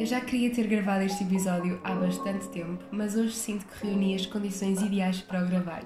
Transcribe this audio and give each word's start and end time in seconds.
Eu 0.00 0.06
já 0.06 0.18
queria 0.18 0.48
ter 0.48 0.66
gravado 0.66 1.04
este 1.04 1.24
episódio 1.24 1.78
há 1.84 1.94
bastante 1.94 2.48
tempo, 2.48 2.82
mas 2.90 3.16
hoje 3.16 3.34
sinto 3.34 3.66
que 3.66 3.86
reuni 3.86 4.14
as 4.14 4.24
condições 4.24 4.80
ideais 4.80 5.20
para 5.20 5.44
o 5.44 5.46
gravar. 5.46 5.82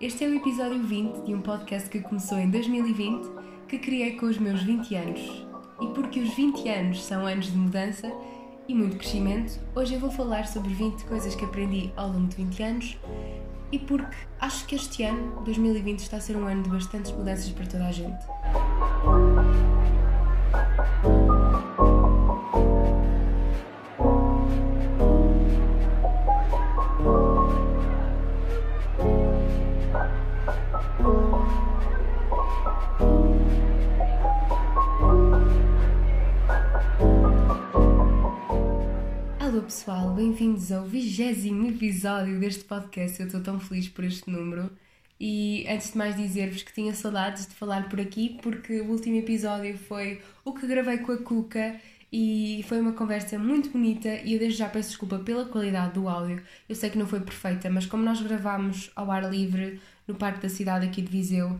Este 0.00 0.24
é 0.24 0.26
o 0.26 0.34
episódio 0.34 0.82
20 0.82 1.26
de 1.26 1.32
um 1.32 1.40
podcast 1.40 1.88
que 1.88 2.00
começou 2.00 2.36
em 2.36 2.50
2020, 2.50 3.30
que 3.68 3.78
criei 3.78 4.16
com 4.16 4.26
os 4.26 4.38
meus 4.38 4.64
20 4.64 4.96
anos. 4.96 5.46
E 5.80 5.86
porque 5.94 6.18
os 6.18 6.34
20 6.34 6.68
anos 6.68 7.04
são 7.04 7.24
anos 7.24 7.46
de 7.46 7.56
mudança 7.56 8.12
e 8.66 8.74
muito 8.74 8.96
crescimento, 8.96 9.60
hoje 9.72 9.94
eu 9.94 10.00
vou 10.00 10.10
falar 10.10 10.48
sobre 10.48 10.74
20 10.74 11.04
coisas 11.04 11.36
que 11.36 11.44
aprendi 11.44 11.92
ao 11.94 12.08
longo 12.08 12.26
de 12.26 12.34
20 12.34 12.62
anos 12.64 12.98
e 13.70 13.78
porque 13.78 14.16
acho 14.40 14.66
que 14.66 14.74
este 14.74 15.04
ano, 15.04 15.40
2020, 15.44 16.00
está 16.00 16.16
a 16.16 16.20
ser 16.20 16.36
um 16.36 16.48
ano 16.48 16.64
de 16.64 16.70
bastantes 16.70 17.12
mudanças 17.12 17.48
para 17.50 17.66
toda 17.66 17.86
a 17.86 17.92
gente. 17.92 18.26
Pessoal, 39.72 40.10
bem-vindos 40.10 40.70
ao 40.70 40.84
vigésimo 40.84 41.66
episódio 41.66 42.38
deste 42.38 42.62
podcast. 42.62 43.18
Eu 43.18 43.26
estou 43.26 43.40
tão 43.40 43.58
feliz 43.58 43.88
por 43.88 44.04
este 44.04 44.30
número. 44.30 44.70
E 45.18 45.64
antes 45.66 45.92
de 45.92 45.98
mais 45.98 46.14
dizer-vos 46.14 46.62
que 46.62 46.74
tinha 46.74 46.94
saudades 46.94 47.46
de 47.46 47.54
falar 47.54 47.88
por 47.88 47.98
aqui, 47.98 48.38
porque 48.42 48.82
o 48.82 48.90
último 48.90 49.16
episódio 49.16 49.78
foi 49.78 50.20
o 50.44 50.52
que 50.52 50.66
gravei 50.66 50.98
com 50.98 51.12
a 51.12 51.16
Cuca 51.16 51.80
e 52.12 52.62
foi 52.68 52.82
uma 52.82 52.92
conversa 52.92 53.38
muito 53.38 53.70
bonita. 53.70 54.10
E 54.10 54.34
eu 54.34 54.38
desde 54.38 54.58
já 54.58 54.68
peço 54.68 54.90
desculpa 54.90 55.18
pela 55.20 55.46
qualidade 55.46 55.94
do 55.94 56.06
áudio. 56.06 56.42
Eu 56.68 56.74
sei 56.74 56.90
que 56.90 56.98
não 56.98 57.06
foi 57.06 57.20
perfeita, 57.20 57.70
mas 57.70 57.86
como 57.86 58.04
nós 58.04 58.20
gravámos 58.20 58.90
ao 58.94 59.10
ar 59.10 59.30
livre 59.30 59.80
no 60.06 60.14
Parque 60.14 60.42
da 60.42 60.50
Cidade 60.50 60.86
aqui 60.86 61.00
de 61.00 61.10
Viseu, 61.10 61.58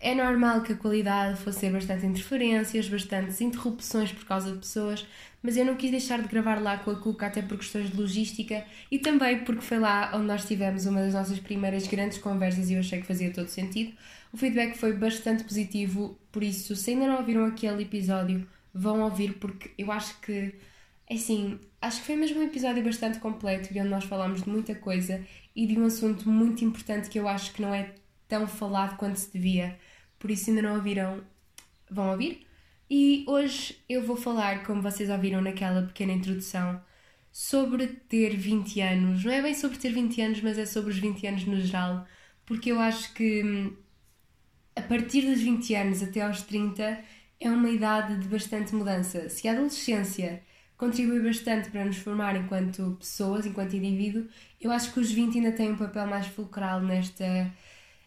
é 0.00 0.14
normal 0.14 0.62
que 0.62 0.72
a 0.72 0.76
qualidade 0.76 1.38
fosse 1.38 1.60
ter 1.60 1.72
bastante 1.72 2.06
interferências, 2.06 2.88
bastantes 2.88 3.40
interrupções 3.42 4.12
por 4.12 4.24
causa 4.24 4.52
de 4.52 4.58
pessoas, 4.58 5.06
mas 5.44 5.58
eu 5.58 5.64
não 5.66 5.76
quis 5.76 5.90
deixar 5.90 6.22
de 6.22 6.26
gravar 6.26 6.58
lá 6.58 6.78
com 6.78 6.90
a 6.90 6.96
Cuca 6.98 7.26
até 7.26 7.42
por 7.42 7.58
questões 7.58 7.90
de 7.90 7.96
logística 7.98 8.64
e 8.90 8.98
também 8.98 9.44
porque 9.44 9.60
foi 9.60 9.78
lá 9.78 10.10
onde 10.14 10.24
nós 10.24 10.46
tivemos 10.46 10.86
uma 10.86 11.02
das 11.02 11.12
nossas 11.12 11.38
primeiras 11.38 11.86
grandes 11.86 12.16
conversas 12.16 12.70
e 12.70 12.72
eu 12.72 12.80
achei 12.80 13.02
que 13.02 13.06
fazia 13.06 13.30
todo 13.30 13.48
sentido. 13.48 13.92
O 14.32 14.38
feedback 14.38 14.74
foi 14.78 14.94
bastante 14.94 15.44
positivo, 15.44 16.18
por 16.32 16.42
isso, 16.42 16.74
se 16.74 16.92
ainda 16.92 17.06
não 17.06 17.18
ouviram 17.18 17.44
aquele 17.44 17.82
episódio, 17.82 18.48
vão 18.72 19.02
ouvir 19.02 19.34
porque 19.34 19.70
eu 19.76 19.92
acho 19.92 20.18
que, 20.22 20.54
é 21.10 21.14
assim, 21.14 21.60
acho 21.78 22.00
que 22.00 22.06
foi 22.06 22.16
mesmo 22.16 22.40
um 22.40 22.44
episódio 22.44 22.82
bastante 22.82 23.18
completo 23.18 23.68
e 23.70 23.78
onde 23.78 23.90
nós 23.90 24.04
falámos 24.04 24.42
de 24.42 24.48
muita 24.48 24.74
coisa 24.74 25.22
e 25.54 25.66
de 25.66 25.78
um 25.78 25.84
assunto 25.84 26.26
muito 26.26 26.64
importante 26.64 27.10
que 27.10 27.18
eu 27.18 27.28
acho 27.28 27.52
que 27.52 27.60
não 27.60 27.74
é 27.74 27.92
tão 28.26 28.48
falado 28.48 28.96
quanto 28.96 29.18
se 29.18 29.30
devia. 29.30 29.78
Por 30.18 30.30
isso, 30.30 30.48
ainda 30.48 30.62
não 30.62 30.76
ouviram, 30.76 31.22
vão 31.90 32.12
ouvir. 32.12 32.46
E 32.88 33.24
hoje 33.26 33.76
eu 33.88 34.02
vou 34.02 34.16
falar, 34.16 34.64
como 34.64 34.82
vocês 34.82 35.08
ouviram 35.08 35.40
naquela 35.40 35.82
pequena 35.82 36.12
introdução, 36.12 36.80
sobre 37.32 37.86
ter 37.86 38.36
20 38.36 38.80
anos. 38.80 39.24
Não 39.24 39.32
é 39.32 39.42
bem 39.42 39.54
sobre 39.54 39.78
ter 39.78 39.92
20 39.92 40.20
anos, 40.20 40.40
mas 40.42 40.58
é 40.58 40.66
sobre 40.66 40.90
os 40.90 40.98
20 40.98 41.26
anos 41.26 41.44
no 41.46 41.60
geral, 41.60 42.06
porque 42.46 42.70
eu 42.70 42.78
acho 42.78 43.12
que 43.14 43.42
hum, 43.42 43.76
a 44.76 44.82
partir 44.82 45.22
dos 45.22 45.40
20 45.40 45.74
anos 45.74 46.02
até 46.02 46.20
aos 46.20 46.42
30 46.42 47.02
é 47.40 47.50
uma 47.50 47.70
idade 47.70 48.18
de 48.20 48.28
bastante 48.28 48.74
mudança. 48.74 49.28
Se 49.28 49.48
a 49.48 49.52
adolescência 49.52 50.42
contribui 50.76 51.20
bastante 51.20 51.70
para 51.70 51.84
nos 51.84 51.96
formar 51.96 52.36
enquanto 52.36 52.96
pessoas, 53.00 53.46
enquanto 53.46 53.74
indivíduo, 53.76 54.26
eu 54.60 54.70
acho 54.70 54.92
que 54.92 55.00
os 55.00 55.10
20 55.10 55.38
ainda 55.38 55.52
têm 55.52 55.72
um 55.72 55.76
papel 55.76 56.06
mais 56.06 56.26
fulcral 56.26 56.80
nesta 56.80 57.52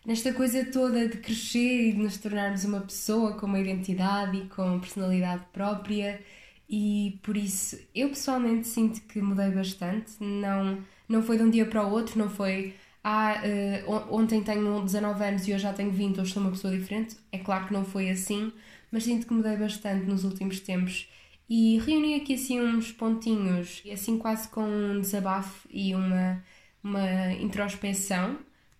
nesta 0.07 0.33
coisa 0.33 0.65
toda 0.65 1.09
de 1.09 1.17
crescer 1.17 1.89
e 1.89 1.91
de 1.91 1.99
nos 1.99 2.17
tornarmos 2.17 2.63
uma 2.63 2.79
pessoa 2.79 3.33
com 3.33 3.45
uma 3.45 3.59
identidade 3.59 4.37
e 4.37 4.47
com 4.47 4.79
personalidade 4.79 5.43
própria. 5.51 6.21
E 6.69 7.19
por 7.23 7.35
isso 7.37 7.77
eu 7.93 8.09
pessoalmente 8.09 8.67
sinto 8.67 9.01
que 9.01 9.21
mudei 9.21 9.51
bastante. 9.51 10.13
Não 10.21 10.79
não 11.09 11.21
foi 11.23 11.37
de 11.37 11.43
um 11.43 11.49
dia 11.49 11.65
para 11.65 11.85
o 11.85 11.91
outro 11.91 12.17
não 12.19 12.29
foi 12.29 12.75
ah, 13.03 13.41
uh, 13.87 14.13
ontem 14.15 14.43
tenho 14.43 14.81
19 14.83 15.23
anos 15.23 15.47
e 15.47 15.53
hoje 15.53 15.63
já 15.63 15.71
tenho 15.73 15.91
20 15.91 16.19
hoje 16.19 16.33
sou 16.33 16.41
uma 16.41 16.51
pessoa 16.51 16.75
diferente. 16.75 17.17
É 17.31 17.37
claro 17.39 17.67
que 17.67 17.73
não 17.73 17.85
foi 17.85 18.09
assim 18.09 18.51
mas 18.91 19.03
sinto 19.03 19.27
que 19.27 19.33
mudei 19.33 19.57
bastante 19.57 20.05
nos 20.05 20.23
últimos 20.23 20.59
tempos. 20.61 21.09
E 21.49 21.79
reuni 21.79 22.15
aqui 22.15 22.33
assim 22.35 22.59
uns 22.61 22.91
pontinhos 22.91 23.83
assim 23.91 24.17
quase 24.17 24.47
com 24.49 24.63
um 24.63 25.01
desabafo 25.01 25.67
e 25.71 25.93
uma 25.95 26.43
uma 26.83 27.33
introspeção 27.33 28.37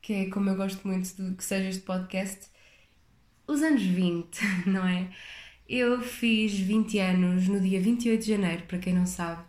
que 0.08 0.14
é 0.14 0.30
como 0.30 0.50
eu 0.50 0.56
gosto 0.56 0.88
muito 0.88 1.22
de 1.22 1.36
que 1.36 1.44
seja 1.44 1.68
este 1.68 1.82
podcast, 1.82 2.48
os 3.46 3.62
anos 3.62 3.82
20, 3.82 4.40
não 4.66 4.88
é? 4.88 5.10
Eu 5.68 6.02
fiz 6.02 6.58
20 6.58 6.98
anos 7.00 7.50
no 7.50 7.60
dia 7.60 7.82
28 7.82 8.22
de 8.22 8.26
janeiro, 8.26 8.64
para 8.70 8.78
quem 8.78 8.94
não 8.94 9.06
sabe, 9.06 9.44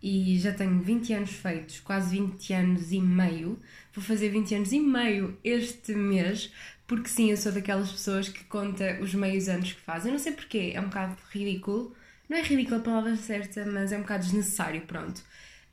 e 0.00 0.38
já 0.38 0.52
tenho 0.52 0.80
20 0.80 1.12
anos 1.14 1.30
feitos, 1.30 1.80
quase 1.80 2.16
20 2.16 2.52
anos 2.52 2.92
e 2.92 3.00
meio. 3.00 3.58
Vou 3.92 4.04
fazer 4.04 4.28
20 4.28 4.54
anos 4.54 4.72
e 4.72 4.78
meio 4.78 5.36
este 5.42 5.92
mês, 5.92 6.52
porque 6.86 7.08
sim, 7.08 7.32
eu 7.32 7.36
sou 7.36 7.50
daquelas 7.50 7.90
pessoas 7.90 8.28
que 8.28 8.44
conta 8.44 9.00
os 9.02 9.12
meios 9.12 9.48
anos 9.48 9.72
que 9.72 9.80
faz. 9.80 10.06
Eu 10.06 10.12
não 10.12 10.20
sei 10.20 10.34
porquê, 10.34 10.70
é 10.72 10.80
um 10.80 10.84
bocado 10.84 11.16
ridículo. 11.32 11.92
Não 12.28 12.36
é 12.36 12.42
ridículo 12.42 12.76
a 12.76 12.84
palavra 12.84 13.16
certa, 13.16 13.66
mas 13.66 13.90
é 13.90 13.98
um 13.98 14.02
bocado 14.02 14.22
desnecessário, 14.22 14.82
pronto. 14.82 15.20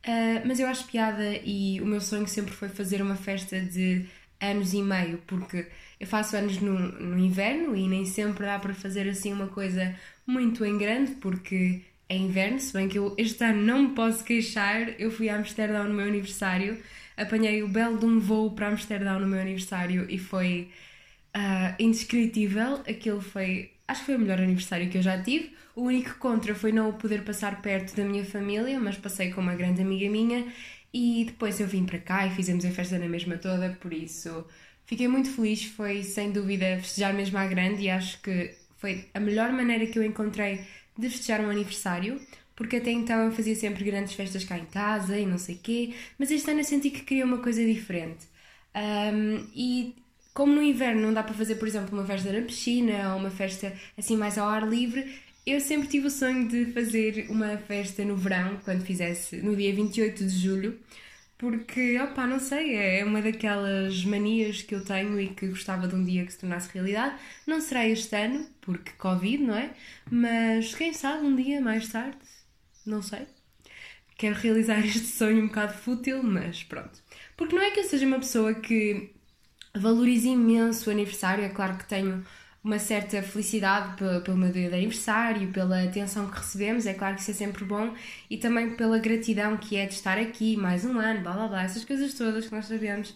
Uh, 0.08 0.42
mas 0.46 0.60
eu 0.60 0.68
acho 0.68 0.88
piada 0.88 1.36
e 1.44 1.80
o 1.80 1.86
meu 1.86 2.02
sonho 2.02 2.28
sempre 2.28 2.54
foi 2.54 2.70
fazer 2.70 3.02
uma 3.02 3.16
festa 3.16 3.60
de 3.60 4.06
anos 4.40 4.74
e 4.74 4.82
meio, 4.82 5.20
porque 5.28 5.68
eu 6.00 6.08
faço 6.08 6.36
anos 6.36 6.58
no, 6.60 6.74
no 6.74 7.20
inverno 7.20 7.76
e 7.76 7.88
nem 7.88 8.06
sempre 8.06 8.46
dá 8.46 8.58
para 8.58 8.74
fazer 8.74 9.08
assim 9.08 9.32
uma 9.32 9.48
coisa 9.48 9.96
muito 10.26 10.66
em 10.66 10.78
grande, 10.78 11.12
porque 11.16 11.82
é 12.10 12.18
inverno, 12.18 12.60
se 12.60 12.74
bem 12.74 12.90
que 12.90 12.98
eu 12.98 13.14
este 13.18 13.44
ano 13.44 13.62
não 13.62 13.84
me 13.84 13.96
posso 13.96 14.24
queixar, 14.24 15.00
eu 15.00 15.12
fui 15.12 15.30
a 15.30 15.36
Amsterdão 15.36 15.86
no 15.88 15.94
meu 15.94 16.08
aniversário, 16.08 16.78
apanhei 17.16 17.62
o 17.64 17.68
belo 17.68 17.98
de 18.00 18.06
um 18.06 18.20
voo 18.20 18.52
para 18.52 18.68
Amsterdão 18.70 19.20
no 19.20 19.28
meu 19.28 19.40
aniversário 19.40 20.08
e 20.10 20.18
foi 20.18 20.70
uh, 21.36 21.76
indescritível, 21.80 22.82
aquilo 22.88 23.22
foi 23.22 23.71
acho 23.88 24.02
que 24.02 24.06
foi 24.08 24.16
o 24.16 24.20
melhor 24.20 24.40
aniversário 24.40 24.90
que 24.90 24.98
eu 24.98 25.02
já 25.02 25.22
tive. 25.22 25.56
O 25.76 25.84
único 25.84 26.16
contra 26.18 26.54
foi 26.56 26.72
não 26.72 26.90
o 26.90 26.94
poder 26.94 27.24
passar 27.24 27.62
perto 27.62 27.96
da 27.96 28.04
minha 28.04 28.26
família, 28.26 28.80
mas 28.80 28.98
passei 28.98 29.32
com 29.32 29.42
uma 29.42 29.56
grande 29.56 29.82
amiga 29.82 30.10
minha 30.10 30.46
e 30.94 31.26
depois 31.26 31.60
eu 31.60 31.68
vim 31.68 31.86
para 31.86 32.00
cá 32.00 32.28
e 32.28 32.32
fizemos 32.32 32.66
a 32.66 32.72
festa 32.72 33.00
na 33.00 33.08
mesma 33.08 33.38
toda, 33.38 33.78
por 33.80 33.94
isso 33.94 34.46
fiquei 34.86 35.08
muito 35.08 35.30
feliz. 35.32 35.64
Foi 35.66 36.04
sem 36.04 36.32
dúvida 36.32 36.78
festejar 36.82 37.14
mesmo 37.14 37.38
à 37.38 37.46
grande 37.48 37.84
e 37.84 37.90
acho 37.90 38.22
que 38.22 38.54
foi 38.78 39.08
a 39.14 39.20
melhor 39.20 39.52
maneira 39.54 39.86
que 39.88 39.98
eu 39.98 40.04
encontrei 40.04 40.66
de 40.98 41.10
festejar 41.10 41.42
um 41.42 41.50
aniversário. 41.50 42.20
Porque 42.56 42.76
até 42.78 42.92
então 42.92 43.26
eu 43.26 43.32
fazia 43.32 43.56
sempre 43.56 43.84
grandes 43.84 44.14
festas 44.14 44.44
cá 44.44 44.58
em 44.58 44.66
casa 44.66 45.18
e 45.18 45.26
não 45.26 45.38
sei 45.38 45.56
quê, 45.56 45.96
mas 46.20 46.30
este 46.30 46.52
ano 46.52 46.60
eu 46.60 46.64
senti 46.64 46.92
que 46.92 47.02
queria 47.02 47.26
uma 47.26 47.40
coisa 47.40 47.64
diferente. 47.66 48.28
Um, 48.76 49.48
e 49.56 49.96
como 50.34 50.54
no 50.54 50.64
inverno 50.64 51.02
não 51.02 51.14
dá 51.14 51.24
para 51.24 51.34
fazer, 51.34 51.56
por 51.56 51.68
exemplo, 51.68 51.98
uma 51.98 52.06
festa 52.06 52.32
na 52.32 52.42
piscina 52.42 53.14
ou 53.14 53.20
uma 53.20 53.30
festa 53.30 53.74
assim 53.98 54.16
mais 54.16 54.38
ao 54.38 54.48
ar 54.48 54.68
livre, 54.68 55.06
eu 55.46 55.60
sempre 55.60 55.88
tive 55.88 56.08
o 56.08 56.12
sonho 56.12 56.48
de 56.48 56.68
fazer 56.68 57.28
uma 57.30 57.58
festa 57.58 58.06
no 58.06 58.16
verão, 58.16 58.58
quando 58.64 58.84
fizesse 58.86 59.38
no 59.38 59.56
dia 59.56 59.74
28 59.74 60.24
de 60.26 60.38
julho, 60.38 60.80
porque, 61.38 62.00
opá, 62.00 62.28
não 62.28 62.40
sei, 62.40 62.76
é 62.76 63.04
uma 63.04 63.20
daquelas 63.20 64.06
manias 64.06 64.62
que 64.62 64.76
eu 64.76 64.86
tenho 64.86 65.20
e 65.20 65.30
que 65.30 65.48
gostava 65.48 65.88
de 65.88 65.96
um 65.96 66.04
dia 66.04 66.24
que 66.24 66.32
se 66.32 66.38
tornasse 66.38 66.70
realidade. 66.72 67.16
Não 67.48 67.60
será 67.60 67.88
este 67.88 68.16
ano, 68.16 68.48
porque 68.62 68.92
Covid, 68.92 69.44
não 69.44 69.56
é? 69.56 69.72
Mas 70.12 70.76
quem 70.76 70.94
sabe 70.94 71.26
um 71.26 71.36
dia 71.36 71.60
mais 71.60 71.90
tarde, 71.90 72.20
não 72.86 73.02
sei. 73.02 73.26
Quero 74.18 74.36
realizar 74.36 74.80
este 74.86 75.08
sonho 75.08 75.44
um 75.44 75.48
bocado 75.48 75.74
fútil, 75.74 76.22
mas 76.22 76.64
pronto. 76.64 77.02
Porque 77.36 77.56
não 77.56 77.64
é 77.64 77.72
que 77.72 77.80
eu 77.80 77.86
seja 77.86 78.06
uma 78.06 78.20
pessoa 78.20 78.54
que 78.54 79.10
valorizo 79.76 80.28
imenso 80.28 80.90
o 80.90 80.94
aniversário. 80.94 81.44
É 81.44 81.50
claro 81.50 81.78
que 81.78 81.86
tenho 81.86 82.24
uma 82.64 82.78
certa 82.78 83.22
felicidade 83.24 83.96
pelo 84.24 84.38
meu 84.38 84.52
dia 84.52 84.70
de 84.70 84.76
aniversário, 84.76 85.52
pela 85.52 85.84
atenção 85.84 86.30
que 86.30 86.38
recebemos, 86.38 86.86
é 86.86 86.94
claro 86.94 87.16
que 87.16 87.22
isso 87.22 87.32
é 87.32 87.34
sempre 87.34 87.66
bom, 87.66 87.94
e 88.30 88.38
também 88.38 88.76
pela 88.76 89.00
gratidão 89.00 89.58
que 89.58 89.76
é 89.76 89.86
de 89.88 89.96
estar 89.96 90.18
aqui 90.18 90.56
mais 90.56 90.86
um 90.86 91.00
ano, 91.00 91.22
blá 91.22 91.34
blá 91.34 91.48
blá, 91.48 91.64
essas 91.64 91.84
coisas 91.84 92.14
todas 92.14 92.46
que 92.48 92.54
nós 92.56 92.66
sabemos. 92.66 93.16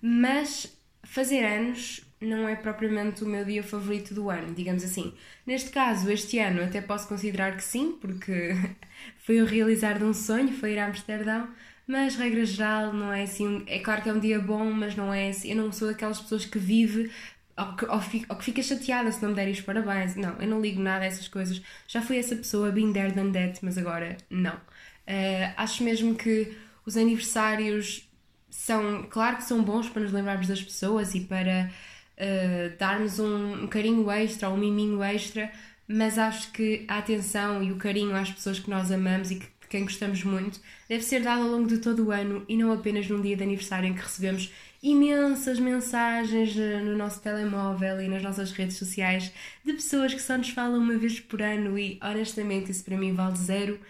Mas 0.00 0.74
fazer 1.04 1.44
anos 1.44 2.02
não 2.20 2.48
é 2.48 2.56
propriamente 2.56 3.22
o 3.22 3.26
meu 3.26 3.44
dia 3.44 3.62
favorito 3.62 4.14
do 4.14 4.30
ano, 4.30 4.54
digamos 4.54 4.82
assim. 4.82 5.12
Neste 5.46 5.70
caso, 5.70 6.10
este 6.10 6.38
ano 6.38 6.62
até 6.62 6.80
posso 6.80 7.06
considerar 7.08 7.56
que 7.56 7.62
sim, 7.64 7.92
porque 8.00 8.52
foi 9.18 9.40
o 9.40 9.44
realizar 9.44 9.98
de 9.98 10.04
um 10.04 10.14
sonho, 10.14 10.52
foi 10.52 10.72
ir 10.72 10.78
a 10.78 10.86
Amsterdão, 10.86 11.48
mas 11.86 12.16
regra 12.16 12.44
geral 12.44 12.92
não 12.92 13.12
é 13.12 13.22
assim. 13.22 13.62
É 13.66 13.78
claro 13.78 14.02
que 14.02 14.08
é 14.08 14.12
um 14.12 14.20
dia 14.20 14.40
bom, 14.40 14.70
mas 14.70 14.96
não 14.96 15.12
é 15.12 15.28
assim. 15.28 15.50
Eu 15.50 15.56
não 15.56 15.72
sou 15.72 15.88
daquelas 15.88 16.20
pessoas 16.20 16.44
que 16.44 16.58
vive 16.58 17.10
ou 17.56 17.76
que, 17.76 17.84
ou, 17.86 18.00
ou 18.28 18.36
que 18.36 18.44
fica 18.44 18.62
chateada 18.62 19.10
se 19.10 19.22
não 19.22 19.30
me 19.30 19.36
derem 19.36 19.52
os 19.52 19.60
parabéns. 19.60 20.14
Não, 20.16 20.40
eu 20.40 20.48
não 20.48 20.60
ligo 20.60 20.80
nada 20.80 21.04
a 21.04 21.06
essas 21.06 21.28
coisas. 21.28 21.62
Já 21.88 22.02
fui 22.02 22.18
essa 22.18 22.36
pessoa, 22.36 22.70
been 22.70 22.92
there 22.92 23.12
than 23.12 23.32
that, 23.32 23.58
mas 23.64 23.78
agora 23.78 24.16
não. 24.30 24.54
Uh, 24.54 25.54
acho 25.56 25.82
mesmo 25.84 26.14
que 26.14 26.56
os 26.84 26.96
aniversários 26.96 28.08
são, 28.50 29.04
claro 29.08 29.36
que 29.36 29.44
são 29.44 29.62
bons 29.62 29.88
para 29.88 30.02
nos 30.02 30.12
lembrarmos 30.12 30.48
das 30.48 30.62
pessoas 30.62 31.14
e 31.14 31.20
para 31.20 31.70
uh, 32.18 32.76
darmos 32.78 33.18
um, 33.18 33.64
um 33.64 33.66
carinho 33.68 34.10
extra, 34.10 34.50
um 34.50 34.56
miminho 34.56 35.02
extra, 35.02 35.50
mas 35.88 36.18
acho 36.18 36.50
que 36.52 36.84
a 36.88 36.98
atenção 36.98 37.62
e 37.62 37.72
o 37.72 37.76
carinho 37.76 38.14
às 38.16 38.30
pessoas 38.30 38.58
que 38.58 38.68
nós 38.68 38.90
amamos 38.90 39.30
e 39.30 39.36
que, 39.36 39.46
de 39.66 39.68
quem 39.68 39.82
gostamos 39.82 40.22
muito 40.22 40.60
deve 40.88 41.02
ser 41.02 41.22
dado 41.22 41.42
ao 41.42 41.48
longo 41.48 41.68
de 41.68 41.78
todo 41.78 42.06
o 42.06 42.10
ano 42.12 42.44
e 42.48 42.56
não 42.56 42.72
apenas 42.72 43.08
num 43.08 43.20
dia 43.20 43.36
de 43.36 43.42
aniversário 43.42 43.88
em 43.88 43.94
que 43.94 44.00
recebemos 44.00 44.52
imensas 44.82 45.58
mensagens 45.58 46.56
eh, 46.56 46.80
no 46.80 46.96
nosso 46.96 47.20
telemóvel 47.20 48.00
e 48.00 48.08
nas 48.08 48.22
nossas 48.22 48.52
redes 48.52 48.76
sociais 48.76 49.32
de 49.64 49.72
pessoas 49.72 50.14
que 50.14 50.22
só 50.22 50.38
nos 50.38 50.50
falam 50.50 50.78
uma 50.78 50.96
vez 50.96 51.18
por 51.18 51.42
ano 51.42 51.78
e 51.78 51.98
honestamente 52.02 52.70
isso 52.70 52.84
para 52.84 52.96
mim 52.96 53.12
vale 53.12 53.36
zero. 53.36 53.80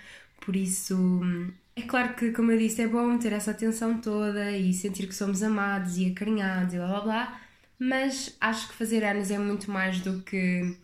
Por 0.41 0.55
isso, 0.57 1.21
é 1.75 1.83
claro 1.83 2.15
que, 2.15 2.31
como 2.31 2.53
eu 2.53 2.59
disse, 2.59 2.83
é 2.83 2.87
bom 2.87 3.19
ter 3.19 3.33
essa 3.33 3.51
atenção 3.51 4.01
toda 4.01 4.53
e 4.53 4.73
sentir 4.73 5.07
que 5.09 5.15
somos 5.15 5.43
amados 5.43 5.99
e 5.99 6.07
acarinhados 6.11 6.73
e 6.75 6.77
blá 6.77 6.87
blá 6.87 7.01
blá, 7.01 7.41
mas 7.79 8.37
acho 8.41 8.69
que 8.69 8.75
fazer 8.75 9.05
anos 9.05 9.31
é 9.31 9.39
muito 9.39 9.71
mais 9.71 10.01
do 10.01 10.23
que 10.23 10.77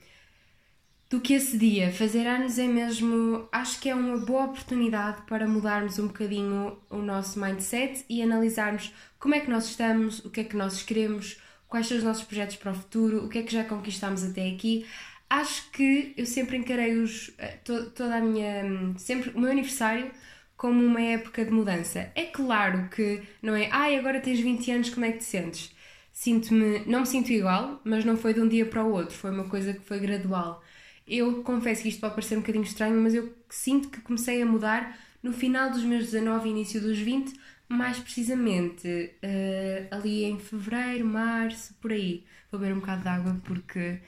do 1.12 1.20
que 1.20 1.34
esse 1.34 1.58
dia. 1.58 1.92
Fazer 1.92 2.26
anos 2.26 2.58
é 2.58 2.66
mesmo, 2.66 3.46
acho 3.52 3.78
que 3.78 3.90
é 3.90 3.94
uma 3.94 4.16
boa 4.16 4.46
oportunidade 4.46 5.20
para 5.26 5.46
mudarmos 5.46 5.98
um 5.98 6.06
bocadinho 6.06 6.78
o 6.88 6.96
nosso 6.96 7.38
mindset 7.38 8.02
e 8.08 8.22
analisarmos 8.22 8.94
como 9.18 9.34
é 9.34 9.40
que 9.40 9.50
nós 9.50 9.66
estamos, 9.66 10.24
o 10.24 10.30
que 10.30 10.40
é 10.40 10.44
que 10.44 10.56
nós 10.56 10.82
queremos, 10.82 11.38
quais 11.68 11.86
são 11.86 11.98
os 11.98 12.02
nossos 12.02 12.24
projetos 12.24 12.56
para 12.56 12.72
o 12.72 12.74
futuro, 12.74 13.26
o 13.26 13.28
que 13.28 13.40
é 13.40 13.42
que 13.42 13.52
já 13.52 13.62
conquistamos 13.62 14.24
até 14.24 14.48
aqui. 14.48 14.86
Acho 15.28 15.70
que 15.70 16.14
eu 16.16 16.24
sempre 16.24 16.56
encarei 16.56 16.94
os, 16.96 17.30
eh, 17.36 17.58
to, 17.62 17.90
toda 17.90 18.16
a 18.16 18.20
minha, 18.22 18.94
sempre 18.96 19.30
o 19.34 19.40
meu 19.40 19.50
aniversário 19.50 20.10
como 20.56 20.82
uma 20.82 21.02
época 21.02 21.44
de 21.44 21.50
mudança. 21.50 22.10
É 22.14 22.24
claro 22.24 22.88
que 22.88 23.20
não 23.42 23.54
é, 23.54 23.68
ai, 23.70 23.98
agora 23.98 24.18
tens 24.18 24.40
20 24.40 24.70
anos, 24.70 24.88
como 24.88 25.04
é 25.04 25.12
que 25.12 25.18
te 25.18 25.24
sentes? 25.24 25.74
Sinto-me, 26.10 26.86
não 26.86 27.00
me 27.00 27.06
sinto 27.06 27.30
igual, 27.32 27.82
mas 27.84 28.02
não 28.02 28.16
foi 28.16 28.32
de 28.32 28.40
um 28.40 28.48
dia 28.48 28.64
para 28.64 28.82
o 28.82 28.92
outro, 28.92 29.14
foi 29.14 29.30
uma 29.30 29.44
coisa 29.44 29.74
que 29.74 29.80
foi 29.80 29.98
gradual. 29.98 30.62
Eu 31.06 31.42
confesso 31.42 31.82
que 31.82 31.88
isto 31.88 32.00
pode 32.00 32.14
parecer 32.14 32.36
um 32.36 32.40
bocadinho 32.40 32.64
estranho, 32.64 33.00
mas 33.00 33.14
eu 33.14 33.34
sinto 33.50 33.90
que 33.90 34.00
comecei 34.00 34.40
a 34.40 34.46
mudar 34.46 34.98
no 35.22 35.32
final 35.32 35.70
dos 35.70 35.82
meus 35.84 36.04
19 36.04 36.48
e 36.48 36.50
início 36.50 36.80
dos 36.80 36.98
20, 36.98 37.32
mais 37.68 37.98
precisamente 37.98 38.86
uh, 38.88 39.94
ali 39.94 40.24
em 40.24 40.38
fevereiro, 40.38 41.06
março, 41.06 41.74
por 41.80 41.92
aí. 41.92 42.24
Vou 42.50 42.60
beber 42.60 42.74
um 42.74 42.80
bocado 42.80 43.02
de 43.02 43.08
água 43.08 43.40
porque 43.44 43.98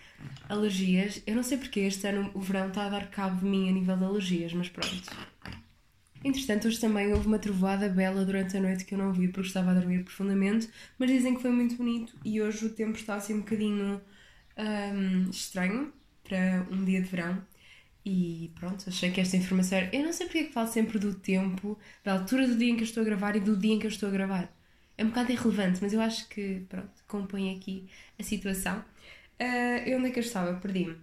alergias. 0.48 1.22
Eu 1.26 1.34
não 1.34 1.42
sei 1.42 1.56
porque 1.56 1.80
este 1.80 2.06
ano 2.06 2.30
o 2.34 2.40
verão 2.40 2.68
está 2.68 2.86
a 2.86 2.90
dar 2.90 3.10
cabo 3.10 3.40
de 3.40 3.46
mim 3.46 3.68
a 3.68 3.72
nível 3.72 3.96
de 3.96 4.04
alergias, 4.04 4.52
mas 4.52 4.68
pronto. 4.68 5.10
Entretanto, 6.22 6.68
hoje 6.68 6.80
também 6.80 7.12
houve 7.12 7.26
uma 7.26 7.38
trovoada 7.38 7.88
bela 7.88 8.24
durante 8.24 8.56
a 8.56 8.60
noite 8.60 8.84
que 8.84 8.94
eu 8.94 8.98
não 8.98 9.12
vi 9.12 9.28
porque 9.28 9.48
estava 9.48 9.72
a 9.72 9.74
dormir 9.74 10.04
profundamente, 10.04 10.68
mas 10.98 11.10
dizem 11.10 11.34
que 11.34 11.42
foi 11.42 11.50
muito 11.50 11.76
bonito 11.76 12.14
e 12.24 12.40
hoje 12.40 12.64
o 12.64 12.70
tempo 12.70 12.96
está 12.96 13.16
assim 13.16 13.34
um 13.34 13.40
bocadinho 13.40 14.00
um, 14.56 15.30
estranho 15.30 15.92
para 16.24 16.66
um 16.70 16.84
dia 16.84 17.00
de 17.02 17.08
verão. 17.08 17.42
E 18.04 18.52
pronto, 18.56 18.84
achei 18.88 19.10
que 19.10 19.20
esta 19.20 19.36
informação. 19.36 19.78
Eu 19.92 20.04
não 20.04 20.12
sei 20.12 20.26
porque 20.26 20.38
é 20.40 20.44
que 20.44 20.52
falo 20.52 20.68
sempre 20.68 20.98
do 20.98 21.14
tempo, 21.14 21.78
da 22.04 22.14
altura 22.14 22.46
do 22.46 22.56
dia 22.56 22.70
em 22.70 22.76
que 22.76 22.82
eu 22.82 22.86
estou 22.86 23.02
a 23.02 23.06
gravar 23.06 23.36
e 23.36 23.40
do 23.40 23.56
dia 23.56 23.74
em 23.74 23.78
que 23.78 23.86
eu 23.86 23.90
estou 23.90 24.08
a 24.08 24.12
gravar. 24.12 24.54
É 24.96 25.04
um 25.04 25.08
bocado 25.08 25.32
irrelevante, 25.32 25.80
mas 25.82 25.92
eu 25.92 26.00
acho 26.00 26.28
que, 26.28 26.64
pronto, 26.68 26.92
compõe 27.08 27.56
aqui 27.56 27.88
a 28.18 28.22
situação. 28.22 28.84
Uh, 29.40 29.96
onde 29.96 30.08
é 30.08 30.10
que 30.10 30.18
eu 30.18 30.22
estava? 30.22 30.54
Perdi-me. 30.60 30.96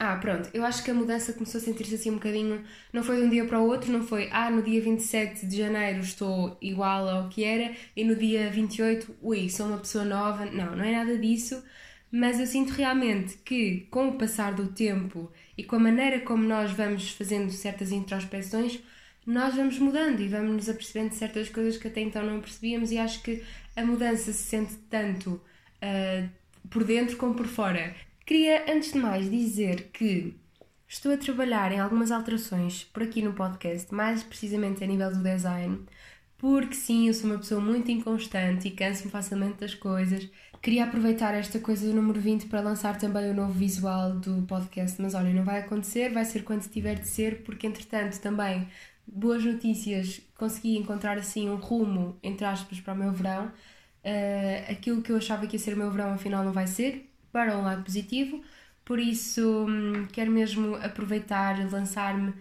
Ah, 0.00 0.16
pronto, 0.16 0.48
eu 0.54 0.64
acho 0.64 0.84
que 0.84 0.90
a 0.92 0.94
mudança 0.94 1.32
começou 1.32 1.60
a 1.60 1.64
sentir-se 1.64 1.96
assim 1.96 2.10
um 2.10 2.14
bocadinho. 2.14 2.64
Não 2.92 3.02
foi 3.02 3.16
de 3.16 3.22
um 3.26 3.30
dia 3.30 3.44
para 3.46 3.60
o 3.60 3.66
outro, 3.66 3.90
não 3.92 4.06
foi, 4.06 4.28
ah, 4.32 4.48
no 4.50 4.62
dia 4.62 4.80
27 4.80 5.44
de 5.46 5.56
janeiro 5.56 6.00
estou 6.00 6.56
igual 6.62 7.08
ao 7.08 7.28
que 7.28 7.42
era 7.44 7.74
e 7.96 8.04
no 8.04 8.14
dia 8.14 8.48
28, 8.50 9.16
ui, 9.22 9.48
sou 9.50 9.66
uma 9.66 9.78
pessoa 9.78 10.04
nova. 10.04 10.46
Não, 10.46 10.76
não 10.76 10.84
é 10.84 10.92
nada 10.92 11.18
disso 11.18 11.62
mas 12.10 12.40
eu 12.40 12.46
sinto 12.46 12.70
realmente 12.72 13.36
que 13.38 13.86
com 13.90 14.08
o 14.08 14.14
passar 14.14 14.54
do 14.54 14.68
tempo 14.68 15.30
e 15.56 15.62
com 15.62 15.76
a 15.76 15.80
maneira 15.80 16.20
como 16.20 16.42
nós 16.42 16.72
vamos 16.72 17.10
fazendo 17.10 17.50
certas 17.50 17.92
introspeções, 17.92 18.80
nós 19.26 19.54
vamos 19.54 19.78
mudando 19.78 20.20
e 20.20 20.28
vamos 20.28 20.52
nos 20.52 20.68
apercebendo 20.68 21.10
de 21.10 21.16
certas 21.16 21.50
coisas 21.50 21.76
que 21.76 21.88
até 21.88 22.00
então 22.00 22.24
não 22.24 22.40
percebíamos 22.40 22.90
e 22.90 22.98
acho 22.98 23.22
que 23.22 23.42
a 23.76 23.84
mudança 23.84 24.32
se 24.32 24.42
sente 24.42 24.74
tanto 24.88 25.32
uh, 25.32 26.28
por 26.70 26.82
dentro 26.84 27.16
como 27.16 27.34
por 27.34 27.46
fora. 27.46 27.94
Queria, 28.24 28.64
antes 28.72 28.92
de 28.92 28.98
mais, 28.98 29.30
dizer 29.30 29.90
que 29.92 30.34
estou 30.88 31.12
a 31.12 31.16
trabalhar 31.18 31.72
em 31.72 31.78
algumas 31.78 32.10
alterações 32.10 32.84
por 32.84 33.02
aqui 33.02 33.20
no 33.20 33.34
podcast, 33.34 33.92
mais 33.94 34.22
precisamente 34.22 34.82
a 34.82 34.86
nível 34.86 35.10
do 35.10 35.22
design, 35.22 35.80
porque 36.38 36.74
sim, 36.74 37.08
eu 37.08 37.14
sou 37.14 37.28
uma 37.30 37.38
pessoa 37.38 37.60
muito 37.60 37.90
inconstante 37.90 38.68
e 38.68 38.70
canso-me 38.70 39.10
facilmente 39.10 39.58
das 39.58 39.74
coisas 39.74 40.28
Queria 40.60 40.84
aproveitar 40.84 41.34
esta 41.34 41.60
coisa 41.60 41.86
do 41.86 41.94
número 41.94 42.20
20 42.20 42.46
para 42.46 42.60
lançar 42.60 42.98
também 42.98 43.30
o 43.30 43.34
novo 43.34 43.52
visual 43.52 44.12
do 44.14 44.42
podcast, 44.42 45.00
mas 45.00 45.14
olha, 45.14 45.32
não 45.32 45.44
vai 45.44 45.60
acontecer, 45.60 46.12
vai 46.12 46.24
ser 46.24 46.42
quando 46.42 46.68
tiver 46.68 46.96
de 46.96 47.06
ser, 47.06 47.42
porque 47.44 47.66
entretanto 47.66 48.18
também 48.20 48.66
boas 49.06 49.44
notícias, 49.44 50.20
consegui 50.36 50.76
encontrar 50.76 51.16
assim 51.16 51.48
um 51.48 51.56
rumo, 51.56 52.16
entre 52.22 52.44
aspas, 52.44 52.80
para 52.80 52.92
o 52.92 52.96
meu 52.96 53.12
verão. 53.12 53.46
Uh, 54.04 54.72
aquilo 54.72 55.00
que 55.00 55.12
eu 55.12 55.16
achava 55.16 55.46
que 55.46 55.54
ia 55.56 55.60
ser 55.60 55.74
o 55.74 55.76
meu 55.76 55.90
verão, 55.90 56.12
afinal 56.12 56.44
não 56.44 56.52
vai 56.52 56.66
ser, 56.66 57.08
para 57.32 57.56
um 57.56 57.62
lado 57.62 57.84
positivo, 57.84 58.42
por 58.84 58.98
isso 58.98 59.66
hum, 59.68 60.06
quero 60.12 60.30
mesmo 60.30 60.74
aproveitar, 60.76 61.56
lançar-me 61.70 62.34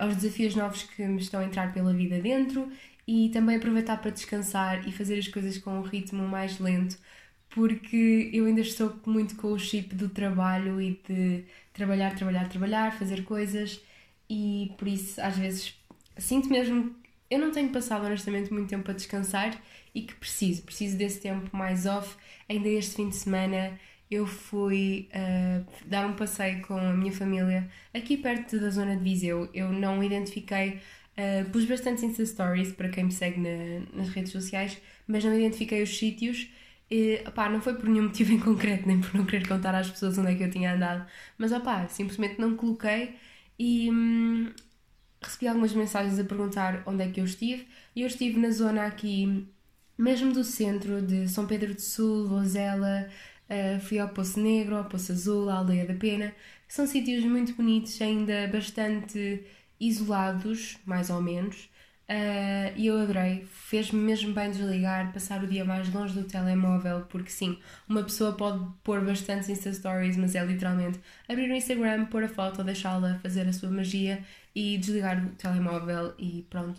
aos 0.00 0.16
desafios 0.16 0.54
novos 0.54 0.82
que 0.82 1.06
me 1.06 1.20
estão 1.20 1.40
a 1.40 1.44
entrar 1.44 1.72
pela 1.72 1.92
vida 1.92 2.18
dentro 2.20 2.70
e 3.06 3.28
também 3.30 3.56
aproveitar 3.56 4.00
para 4.00 4.10
descansar 4.10 4.86
e 4.88 4.92
fazer 4.92 5.18
as 5.18 5.28
coisas 5.28 5.58
com 5.58 5.78
um 5.78 5.82
ritmo 5.82 6.26
mais 6.26 6.58
lento 6.58 6.96
porque 7.54 8.30
eu 8.32 8.46
ainda 8.46 8.60
estou 8.62 8.92
muito 9.06 9.36
com 9.36 9.52
o 9.52 9.58
chip 9.58 9.94
do 9.94 10.08
trabalho 10.08 10.80
e 10.82 11.00
de 11.08 11.44
trabalhar, 11.72 12.12
trabalhar, 12.16 12.48
trabalhar, 12.48 12.98
fazer 12.98 13.22
coisas 13.22 13.80
e 14.28 14.72
por 14.76 14.88
isso 14.88 15.20
às 15.20 15.38
vezes 15.38 15.78
sinto 16.18 16.48
mesmo. 16.50 16.94
Eu 17.30 17.38
não 17.38 17.52
tenho 17.52 17.70
passado 17.70 18.04
honestamente 18.06 18.52
muito 18.52 18.68
tempo 18.68 18.90
a 18.90 18.94
descansar 18.94 19.56
e 19.94 20.02
que 20.02 20.14
preciso, 20.14 20.62
preciso 20.62 20.98
desse 20.98 21.20
tempo 21.20 21.56
mais 21.56 21.86
off. 21.86 22.16
Ainda 22.48 22.68
este 22.68 22.96
fim 22.96 23.08
de 23.08 23.14
semana 23.14 23.78
eu 24.10 24.26
fui 24.26 25.08
uh, 25.14 25.64
dar 25.86 26.06
um 26.08 26.14
passeio 26.14 26.60
com 26.62 26.76
a 26.76 26.92
minha 26.92 27.12
família 27.12 27.70
aqui 27.94 28.16
perto 28.16 28.58
da 28.58 28.70
zona 28.70 28.96
de 28.96 29.02
Viseu. 29.02 29.48
Eu 29.54 29.72
não 29.72 30.02
identifiquei, 30.02 30.80
uh, 31.16 31.48
pus 31.50 31.64
bastante 31.64 32.04
Insta 32.04 32.26
Stories 32.26 32.72
para 32.72 32.88
quem 32.88 33.04
me 33.04 33.12
segue 33.12 33.40
na, 33.40 33.86
nas 33.92 34.08
redes 34.08 34.32
sociais, 34.32 34.76
mas 35.06 35.24
não 35.24 35.38
identifiquei 35.38 35.82
os 35.84 35.96
sítios 35.96 36.48
e, 36.90 37.22
opá, 37.26 37.48
não 37.48 37.60
foi 37.60 37.74
por 37.74 37.88
nenhum 37.88 38.04
motivo 38.04 38.32
em 38.32 38.38
concreto, 38.40 38.86
nem 38.86 39.00
por 39.00 39.14
não 39.14 39.24
querer 39.24 39.46
contar 39.48 39.74
às 39.74 39.90
pessoas 39.90 40.18
onde 40.18 40.32
é 40.32 40.34
que 40.34 40.44
eu 40.44 40.50
tinha 40.50 40.74
andado, 40.74 41.06
mas 41.38 41.52
opá, 41.52 41.88
simplesmente 41.88 42.40
não 42.40 42.56
coloquei 42.56 43.16
e 43.58 43.90
hum, 43.90 44.52
recebi 45.22 45.48
algumas 45.48 45.72
mensagens 45.72 46.18
a 46.18 46.24
perguntar 46.24 46.82
onde 46.86 47.02
é 47.02 47.10
que 47.10 47.20
eu 47.20 47.24
estive. 47.24 47.66
E 47.94 48.02
eu 48.02 48.06
estive 48.06 48.38
na 48.38 48.50
zona 48.50 48.86
aqui, 48.86 49.48
mesmo 49.98 50.32
do 50.32 50.44
centro 50.44 51.02
de 51.02 51.28
São 51.28 51.46
Pedro 51.46 51.74
do 51.74 51.80
Sul, 51.80 52.26
Rosela, 52.26 53.08
uh, 53.48 53.80
fui 53.80 53.98
ao 53.98 54.08
Poço 54.08 54.40
Negro, 54.40 54.76
ao 54.76 54.84
Poço 54.84 55.12
Azul, 55.12 55.48
à 55.48 55.56
Aldeia 55.58 55.86
da 55.86 55.94
Pena. 55.94 56.34
São 56.68 56.86
sítios 56.86 57.24
muito 57.24 57.54
bonitos, 57.54 58.00
ainda 58.00 58.48
bastante 58.48 59.44
isolados, 59.80 60.78
mais 60.84 61.10
ou 61.10 61.20
menos, 61.20 61.68
Uh, 62.06 62.68
e 62.76 62.86
eu 62.86 63.00
adorei, 63.00 63.46
fez-me 63.46 63.98
mesmo 63.98 64.34
bem 64.34 64.50
desligar, 64.50 65.10
passar 65.10 65.42
o 65.42 65.46
dia 65.46 65.64
mais 65.64 65.90
longe 65.90 66.12
do 66.12 66.24
telemóvel, 66.24 67.06
porque 67.08 67.30
sim, 67.30 67.58
uma 67.88 68.02
pessoa 68.02 68.32
pode 68.36 68.62
pôr 68.82 69.02
bastantes 69.02 69.48
Insta 69.48 69.72
Stories, 69.72 70.18
mas 70.18 70.34
é 70.34 70.44
literalmente 70.44 71.00
abrir 71.26 71.50
o 71.50 71.54
Instagram, 71.54 72.04
pôr 72.06 72.24
a 72.24 72.28
foto, 72.28 72.62
deixá-la 72.62 73.18
fazer 73.20 73.48
a 73.48 73.52
sua 73.54 73.70
magia 73.70 74.22
e 74.54 74.76
desligar 74.76 75.24
o 75.24 75.30
telemóvel 75.30 76.12
e 76.18 76.46
pronto. 76.50 76.78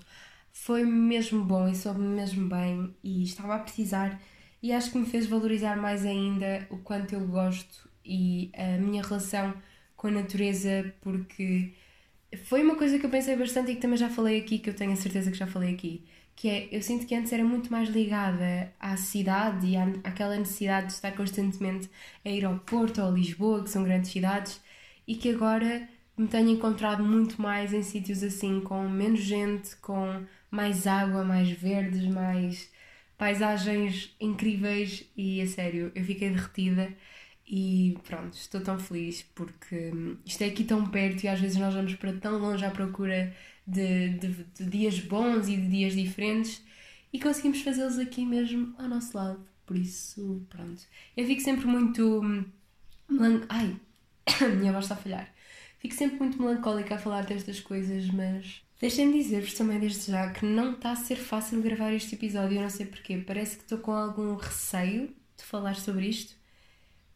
Foi 0.53 0.85
mesmo 0.85 1.43
bom 1.43 1.67
e 1.67 1.75
soube-me 1.75 2.15
mesmo 2.15 2.47
bem 2.47 2.95
e 3.03 3.23
estava 3.23 3.55
a 3.55 3.59
precisar, 3.59 4.21
e 4.61 4.71
acho 4.71 4.91
que 4.91 4.97
me 4.99 5.07
fez 5.07 5.25
valorizar 5.25 5.75
mais 5.75 6.05
ainda 6.05 6.67
o 6.69 6.77
quanto 6.77 7.13
eu 7.13 7.25
gosto 7.27 7.89
e 8.05 8.51
a 8.55 8.77
minha 8.79 9.01
relação 9.01 9.55
com 9.95 10.07
a 10.07 10.11
natureza, 10.11 10.93
porque 11.01 11.73
foi 12.45 12.63
uma 12.63 12.75
coisa 12.75 12.99
que 12.99 13.05
eu 13.05 13.09
pensei 13.09 13.35
bastante 13.35 13.71
e 13.71 13.75
que 13.75 13.81
também 13.81 13.97
já 13.97 14.09
falei 14.09 14.39
aqui, 14.39 14.59
que 14.59 14.69
eu 14.69 14.73
tenho 14.73 14.91
a 14.93 14.95
certeza 14.95 15.31
que 15.31 15.37
já 15.37 15.47
falei 15.47 15.73
aqui, 15.73 16.03
que 16.35 16.49
é, 16.49 16.67
eu 16.71 16.81
sinto 16.81 17.05
que 17.05 17.15
antes 17.15 17.31
era 17.31 17.43
muito 17.43 17.71
mais 17.71 17.89
ligada 17.89 18.71
à 18.79 18.97
cidade 18.97 19.67
e 19.67 19.77
à, 19.77 19.83
àquela 20.03 20.37
necessidade 20.37 20.87
de 20.87 20.93
estar 20.93 21.11
constantemente 21.13 21.89
a 22.23 22.29
ir 22.29 22.45
ao 22.45 22.59
Porto 22.59 23.01
ou 23.01 23.07
a 23.09 23.11
Lisboa, 23.11 23.63
que 23.63 23.69
são 23.69 23.83
grandes 23.83 24.11
cidades, 24.11 24.61
e 25.07 25.15
que 25.15 25.29
agora 25.29 25.87
me 26.17 26.27
tenho 26.27 26.49
encontrado 26.49 27.03
muito 27.03 27.41
mais 27.41 27.73
em 27.73 27.83
sítios 27.83 28.23
assim, 28.23 28.61
com 28.61 28.87
menos 28.89 29.21
gente, 29.21 29.75
com 29.77 30.23
mais 30.49 30.87
água, 30.87 31.23
mais 31.23 31.49
verdes, 31.49 32.05
mais 32.07 32.69
paisagens 33.17 34.15
incríveis 34.19 35.05
e 35.15 35.41
a 35.41 35.47
sério, 35.47 35.91
eu 35.95 36.03
fiquei 36.03 36.29
derretida 36.29 36.93
e 37.47 37.97
pronto, 38.03 38.33
estou 38.33 38.59
tão 38.61 38.79
feliz 38.79 39.21
porque 39.35 39.91
hum, 39.93 40.17
isto 40.25 40.41
é 40.41 40.47
aqui 40.47 40.63
tão 40.63 40.89
perto 40.89 41.23
e 41.23 41.27
às 41.27 41.39
vezes 41.39 41.57
nós 41.57 41.73
vamos 41.73 41.93
para 41.95 42.13
tão 42.13 42.39
longe 42.39 42.65
à 42.65 42.71
procura 42.71 43.35
de, 43.67 44.09
de, 44.09 44.27
de 44.57 44.65
dias 44.65 44.99
bons 44.99 45.47
e 45.47 45.55
de 45.55 45.67
dias 45.69 45.93
diferentes 45.93 46.63
e 47.13 47.19
conseguimos 47.19 47.61
fazê-los 47.61 47.99
aqui 47.99 48.25
mesmo 48.25 48.73
ao 48.79 48.87
nosso 48.87 49.15
lado. 49.15 49.39
Por 49.65 49.77
isso, 49.77 50.45
pronto. 50.49 50.81
Eu 51.15 51.25
fico 51.25 51.41
sempre 51.41 51.65
muito. 51.65 52.21
Hum, 52.21 52.45
ai, 53.49 53.75
minha 54.59 54.71
voz 54.71 54.85
está 54.85 54.95
a 54.95 54.97
falhar. 54.97 55.33
Fico 55.79 55.93
sempre 55.93 56.17
muito 56.19 56.41
melancólica 56.41 56.95
a 56.95 56.99
falar 56.99 57.25
destas 57.25 57.59
coisas, 57.59 58.09
mas 58.09 58.63
deixem-me 58.79 59.21
dizer-vos 59.21 59.53
também 59.53 59.79
desde 59.79 60.11
já 60.11 60.31
que 60.31 60.45
não 60.45 60.73
está 60.73 60.91
a 60.91 60.95
ser 60.95 61.15
fácil 61.15 61.61
gravar 61.61 61.93
este 61.93 62.15
episódio, 62.15 62.57
eu 62.57 62.61
não 62.63 62.69
sei 62.69 62.85
porquê. 62.87 63.17
Parece 63.17 63.57
que 63.57 63.63
estou 63.63 63.77
com 63.79 63.91
algum 63.91 64.35
receio 64.35 65.15
de 65.37 65.43
falar 65.43 65.75
sobre 65.75 66.07
isto 66.07 66.35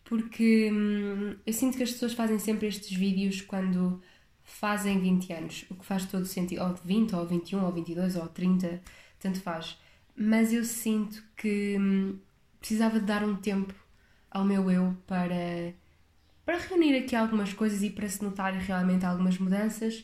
porque 0.10 0.72
hum, 0.74 1.36
eu 1.46 1.54
sinto 1.54 1.78
que 1.78 1.84
as 1.84 1.92
pessoas 1.92 2.14
fazem 2.14 2.40
sempre 2.40 2.68
estes 2.68 2.98
vídeos 2.98 3.42
quando 3.42 4.02
fazem 4.44 5.00
20 5.00 5.32
anos, 5.34 5.66
o 5.70 5.76
que 5.76 5.86
faz 5.86 6.06
todo 6.08 6.26
sentido, 6.26 6.64
ou 6.64 6.74
20, 6.84 7.16
ou 7.16 7.28
21, 7.28 7.64
ou 7.64 7.72
22, 7.72 8.16
ou 8.16 8.28
30, 8.28 8.82
tanto 9.20 9.40
faz. 9.40 9.78
Mas 10.16 10.52
eu 10.52 10.66
sinto 10.66 11.24
que 11.38 11.78
hum, 11.80 12.18
precisava 12.60 13.00
de 13.00 13.06
dar 13.06 13.24
um 13.24 13.36
tempo 13.36 13.74
ao 14.32 14.44
meu 14.44 14.72
eu 14.72 14.98
para, 15.06 15.76
para 16.44 16.58
reunir 16.58 16.98
aqui 16.98 17.16
algumas 17.16 17.54
coisas 17.54 17.84
e 17.84 17.92
para 17.92 18.10
se 18.10 18.24
notar 18.24 18.54
realmente 18.54 19.06
algumas 19.06 19.38
mudanças, 19.38 20.04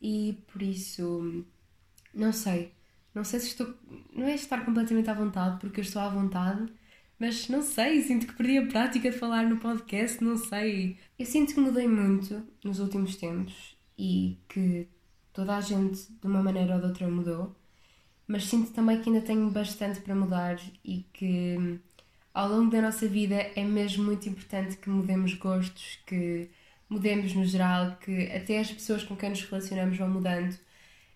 e 0.00 0.38
por 0.50 0.62
isso, 0.62 1.44
não 2.14 2.32
sei, 2.32 2.72
não 3.14 3.24
sei 3.24 3.40
se 3.40 3.48
estou. 3.48 3.74
Não 4.14 4.26
é 4.26 4.34
estar 4.34 4.64
completamente 4.64 5.10
à 5.10 5.14
vontade, 5.14 5.60
porque 5.60 5.80
eu 5.80 5.84
estou 5.84 6.00
à 6.00 6.08
vontade 6.08 6.66
mas 7.24 7.48
não 7.48 7.62
sei, 7.62 8.02
sinto 8.02 8.26
que 8.26 8.34
perdi 8.34 8.58
a 8.58 8.66
prática 8.66 9.10
de 9.10 9.16
falar 9.16 9.44
no 9.48 9.56
podcast, 9.56 10.22
não 10.22 10.36
sei. 10.36 10.98
Eu 11.18 11.24
sinto 11.24 11.54
que 11.54 11.60
mudei 11.60 11.88
muito 11.88 12.46
nos 12.62 12.78
últimos 12.78 13.16
tempos 13.16 13.74
e 13.96 14.36
que 14.46 14.86
toda 15.32 15.56
a 15.56 15.60
gente, 15.62 16.12
de 16.20 16.26
uma 16.26 16.42
maneira 16.42 16.74
ou 16.74 16.80
de 16.80 16.86
outra, 16.86 17.08
mudou, 17.08 17.56
mas 18.26 18.44
sinto 18.44 18.72
também 18.72 19.00
que 19.00 19.08
ainda 19.08 19.22
tenho 19.22 19.50
bastante 19.50 20.00
para 20.00 20.14
mudar 20.14 20.60
e 20.84 21.06
que 21.14 21.80
ao 22.34 22.50
longo 22.50 22.70
da 22.70 22.82
nossa 22.82 23.08
vida 23.08 23.36
é 23.56 23.64
mesmo 23.64 24.04
muito 24.04 24.28
importante 24.28 24.76
que 24.76 24.90
mudemos 24.90 25.32
gostos, 25.32 25.98
que 26.06 26.50
mudemos 26.90 27.32
no 27.32 27.46
geral, 27.46 27.96
que 28.02 28.30
até 28.32 28.58
as 28.58 28.70
pessoas 28.70 29.02
com 29.02 29.16
quem 29.16 29.30
nos 29.30 29.40
relacionamos 29.40 29.96
vão 29.96 30.10
mudando. 30.10 30.58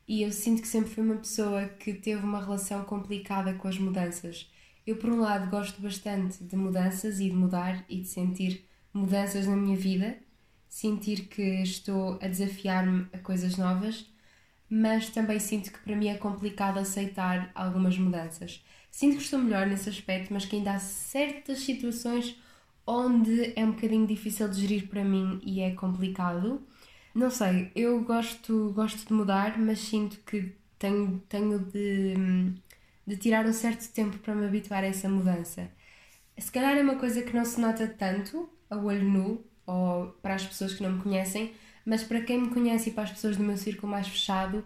E 0.08 0.22
eu 0.22 0.32
sinto 0.32 0.62
que 0.62 0.68
sempre 0.68 0.88
fui 0.88 1.04
uma 1.04 1.16
pessoa 1.16 1.66
que 1.68 1.92
teve 1.92 2.24
uma 2.24 2.42
relação 2.42 2.82
complicada 2.84 3.52
com 3.52 3.68
as 3.68 3.76
mudanças 3.76 4.48
eu, 4.88 4.96
por 4.96 5.10
um 5.10 5.20
lado, 5.20 5.50
gosto 5.50 5.82
bastante 5.82 6.42
de 6.42 6.56
mudanças 6.56 7.20
e 7.20 7.28
de 7.28 7.36
mudar 7.36 7.84
e 7.90 8.00
de 8.00 8.08
sentir 8.08 8.66
mudanças 8.90 9.46
na 9.46 9.54
minha 9.54 9.76
vida, 9.76 10.16
sentir 10.66 11.28
que 11.28 11.42
estou 11.62 12.18
a 12.22 12.26
desafiar-me 12.26 13.06
a 13.12 13.18
coisas 13.18 13.58
novas, 13.58 14.06
mas 14.68 15.10
também 15.10 15.38
sinto 15.38 15.70
que 15.70 15.78
para 15.80 15.94
mim 15.94 16.08
é 16.08 16.16
complicado 16.16 16.78
aceitar 16.78 17.50
algumas 17.54 17.98
mudanças. 17.98 18.64
Sinto 18.90 19.18
que 19.18 19.24
estou 19.24 19.38
melhor 19.38 19.66
nesse 19.66 19.90
aspecto, 19.90 20.32
mas 20.32 20.46
que 20.46 20.56
ainda 20.56 20.72
há 20.72 20.78
certas 20.78 21.58
situações 21.58 22.36
onde 22.86 23.52
é 23.56 23.64
um 23.66 23.72
bocadinho 23.72 24.06
difícil 24.06 24.48
de 24.48 24.58
gerir 24.58 24.88
para 24.88 25.04
mim 25.04 25.38
e 25.44 25.60
é 25.60 25.70
complicado. 25.72 26.62
Não 27.14 27.30
sei, 27.30 27.70
eu 27.74 28.02
gosto, 28.02 28.72
gosto 28.74 29.06
de 29.06 29.12
mudar, 29.12 29.58
mas 29.58 29.80
sinto 29.80 30.18
que 30.24 30.54
tenho, 30.78 31.22
tenho 31.28 31.58
de 31.58 32.14
hum, 32.16 32.54
de 33.08 33.16
tirar 33.16 33.46
um 33.46 33.52
certo 33.54 33.90
tempo 33.90 34.18
para 34.18 34.34
me 34.34 34.44
habituar 34.44 34.84
a 34.84 34.86
essa 34.86 35.08
mudança. 35.08 35.70
Se 36.36 36.52
calhar 36.52 36.76
é 36.76 36.82
uma 36.82 36.96
coisa 36.96 37.22
que 37.22 37.34
não 37.34 37.42
se 37.42 37.58
nota 37.58 37.86
tanto 37.88 38.50
a 38.68 38.76
olho 38.76 39.08
nu 39.08 39.46
ou 39.66 40.08
para 40.20 40.34
as 40.34 40.44
pessoas 40.44 40.74
que 40.74 40.82
não 40.82 40.92
me 40.92 41.02
conhecem, 41.02 41.54
mas 41.86 42.04
para 42.04 42.20
quem 42.20 42.42
me 42.42 42.50
conhece 42.50 42.90
e 42.90 42.92
para 42.92 43.04
as 43.04 43.12
pessoas 43.12 43.38
do 43.38 43.42
meu 43.42 43.56
círculo 43.56 43.90
mais 43.90 44.06
fechado, 44.06 44.62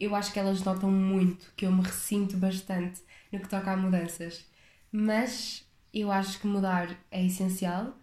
eu 0.00 0.16
acho 0.16 0.32
que 0.32 0.38
elas 0.40 0.64
notam 0.64 0.90
muito, 0.90 1.52
que 1.56 1.64
eu 1.64 1.70
me 1.70 1.82
ressinto 1.82 2.36
bastante 2.36 3.00
no 3.30 3.38
que 3.38 3.48
toca 3.48 3.70
a 3.70 3.76
mudanças. 3.76 4.44
Mas 4.90 5.64
eu 5.94 6.10
acho 6.10 6.40
que 6.40 6.46
mudar 6.48 6.98
é 7.08 7.24
essencial, 7.24 7.96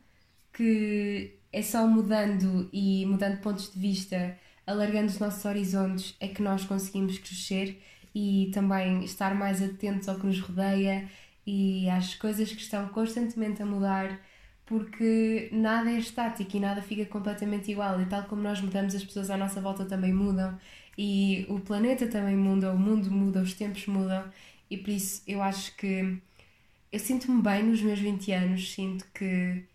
que 0.54 1.40
é 1.52 1.62
só 1.62 1.86
mudando 1.86 2.70
e 2.72 3.06
mudando 3.06 3.42
pontos 3.42 3.70
de 3.70 3.78
vista, 3.78 4.40
alargando 4.66 5.08
os 5.08 5.20
nossos 5.20 5.44
horizontes, 5.44 6.16
é 6.22 6.30
que 6.30 6.42
nós 6.42 6.64
conseguimos 6.64 7.18
crescer 7.18 7.84
e 8.14 8.52
também 8.54 9.04
estar 9.04 9.34
mais 9.36 9.62
atentos 9.62 10.08
ao 10.10 10.20
que 10.20 10.26
nos 10.26 10.40
rodeia 10.40 11.10
e 11.46 11.90
às 11.90 12.16
coisas 12.16 12.52
que 12.52 12.62
estão 12.62 12.88
constantemente 12.90 13.62
a 13.62 13.66
mudar, 13.66 14.20
porque 14.66 15.50
nada 15.52 15.92
é 15.92 15.98
estático 15.98 16.56
e 16.56 16.60
nada 16.60 16.82
fica 16.82 17.06
completamente 17.06 17.72
igual. 17.72 18.02
E 18.02 18.06
tal 18.06 18.24
como 18.26 18.42
nós 18.42 18.62
mudamos, 18.62 18.96
as 18.96 19.04
pessoas 19.04 19.30
à 19.30 19.38
nossa 19.38 19.60
volta 19.62 19.86
também 19.86 20.14
mudam, 20.14 20.58
e 20.98 21.46
o 21.50 21.60
planeta 21.60 22.08
também 22.08 22.36
muda, 22.36 22.72
o 22.72 22.78
mundo 22.78 23.12
muda, 23.12 23.42
os 23.42 23.54
tempos 23.54 23.88
mudam, 23.88 24.32
e 24.70 24.78
por 24.78 24.90
isso 24.92 25.22
eu 25.28 25.42
acho 25.42 25.76
que 25.76 26.22
eu 26.92 27.00
sinto-me 27.00 27.42
bem 27.42 27.64
nos 27.64 27.82
meus 27.82 28.00
20 28.00 28.32
anos, 28.32 28.72
sinto 28.74 29.06
que, 29.14 29.66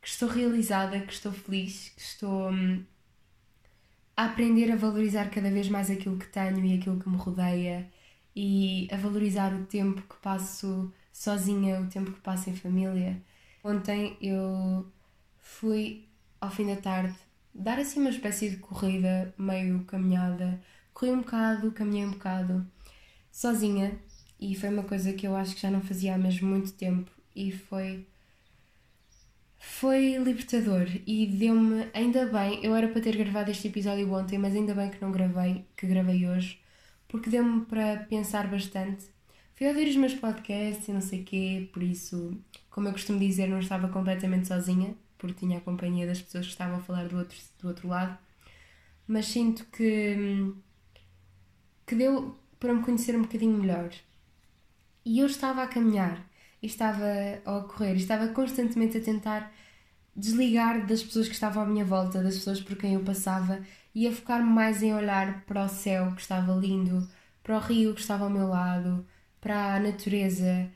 que 0.00 0.08
estou 0.08 0.28
realizada, 0.28 1.00
que 1.00 1.12
estou 1.12 1.32
feliz, 1.32 1.90
que 1.90 2.00
estou 2.00 2.50
hum, 2.50 2.84
a 4.16 4.24
aprender 4.26 4.72
a 4.72 4.76
valorizar 4.76 5.30
cada 5.30 5.50
vez 5.50 5.68
mais 5.68 5.90
aquilo 5.90 6.18
que 6.18 6.26
tenho 6.26 6.64
e 6.64 6.78
aquilo 6.78 6.98
que 6.98 7.08
me 7.08 7.16
rodeia 7.16 7.90
e 8.34 8.88
a 8.90 8.96
valorizar 8.96 9.54
o 9.54 9.64
tempo 9.66 10.02
que 10.02 10.16
passo 10.22 10.92
sozinha, 11.12 11.80
o 11.80 11.86
tempo 11.88 12.12
que 12.12 12.20
passo 12.20 12.50
em 12.50 12.56
família. 12.56 13.22
Ontem 13.62 14.16
eu 14.20 14.86
fui 15.38 16.08
ao 16.40 16.50
fim 16.50 16.66
da 16.66 16.76
tarde 16.76 17.16
dar 17.54 17.78
assim 17.78 18.00
uma 18.00 18.10
espécie 18.10 18.50
de 18.50 18.56
corrida, 18.58 19.34
meio 19.38 19.84
caminhada. 19.84 20.60
Corri 20.92 21.12
um 21.12 21.20
bocado, 21.20 21.72
caminhei 21.72 22.06
um 22.06 22.12
bocado, 22.12 22.66
sozinha, 23.30 23.98
e 24.40 24.54
foi 24.54 24.68
uma 24.68 24.82
coisa 24.82 25.12
que 25.12 25.26
eu 25.26 25.34
acho 25.34 25.54
que 25.54 25.60
já 25.62 25.70
não 25.70 25.80
fazia 25.80 26.14
há 26.14 26.18
mesmo 26.18 26.48
muito 26.48 26.72
tempo 26.72 27.10
e 27.34 27.52
foi 27.52 28.06
foi 29.68 30.16
libertador 30.16 30.86
e 31.06 31.26
deu-me, 31.26 31.88
ainda 31.92 32.24
bem, 32.26 32.64
eu 32.64 32.74
era 32.74 32.88
para 32.88 33.00
ter 33.00 33.16
gravado 33.16 33.50
este 33.50 33.66
episódio 33.66 34.10
ontem, 34.10 34.38
mas 34.38 34.54
ainda 34.54 34.72
bem 34.72 34.90
que 34.90 35.02
não 35.02 35.10
gravei, 35.10 35.66
que 35.76 35.86
gravei 35.86 36.26
hoje, 36.26 36.58
porque 37.08 37.28
deu-me 37.28 37.66
para 37.66 37.98
pensar 38.04 38.46
bastante. 38.46 39.04
Fui 39.56 39.66
ouvir 39.66 39.88
os 39.88 39.96
meus 39.96 40.14
podcasts 40.14 40.86
e 40.88 40.92
não 40.92 41.00
sei 41.00 41.24
quê, 41.24 41.68
por 41.72 41.82
isso, 41.82 42.38
como 42.70 42.88
eu 42.88 42.92
costumo 42.92 43.18
dizer, 43.18 43.48
não 43.48 43.58
estava 43.58 43.88
completamente 43.88 44.46
sozinha, 44.46 44.94
porque 45.18 45.40
tinha 45.40 45.58
a 45.58 45.60
companhia 45.60 46.06
das 46.06 46.22
pessoas 46.22 46.46
que 46.46 46.52
estavam 46.52 46.76
a 46.78 46.82
falar 46.82 47.08
do 47.08 47.18
outro, 47.18 47.36
do 47.60 47.68
outro 47.68 47.88
lado, 47.88 48.16
mas 49.06 49.26
sinto 49.26 49.66
que, 49.66 50.54
que 51.84 51.94
deu 51.96 52.38
para 52.58 52.72
me 52.72 52.82
conhecer 52.82 53.16
um 53.16 53.22
bocadinho 53.22 53.58
melhor. 53.58 53.90
E 55.04 55.18
eu 55.18 55.26
estava 55.26 55.62
a 55.62 55.66
caminhar 55.66 56.24
estava 56.66 57.06
a 57.44 57.60
correr 57.62 57.94
e 57.94 57.98
estava 57.98 58.28
constantemente 58.28 58.98
a 58.98 59.00
tentar 59.00 59.52
desligar 60.14 60.86
das 60.86 61.02
pessoas 61.02 61.28
que 61.28 61.34
estavam 61.34 61.62
à 61.62 61.66
minha 61.66 61.84
volta, 61.84 62.22
das 62.22 62.36
pessoas 62.36 62.60
por 62.60 62.76
quem 62.76 62.94
eu 62.94 63.00
passava 63.00 63.60
e 63.94 64.06
a 64.06 64.12
focar-me 64.12 64.50
mais 64.50 64.82
em 64.82 64.94
olhar 64.94 65.44
para 65.44 65.64
o 65.64 65.68
céu 65.68 66.12
que 66.12 66.22
estava 66.22 66.52
lindo, 66.54 67.06
para 67.42 67.56
o 67.56 67.60
rio 67.60 67.94
que 67.94 68.00
estava 68.00 68.24
ao 68.24 68.30
meu 68.30 68.48
lado, 68.48 69.06
para 69.40 69.76
a 69.76 69.80
natureza 69.80 70.68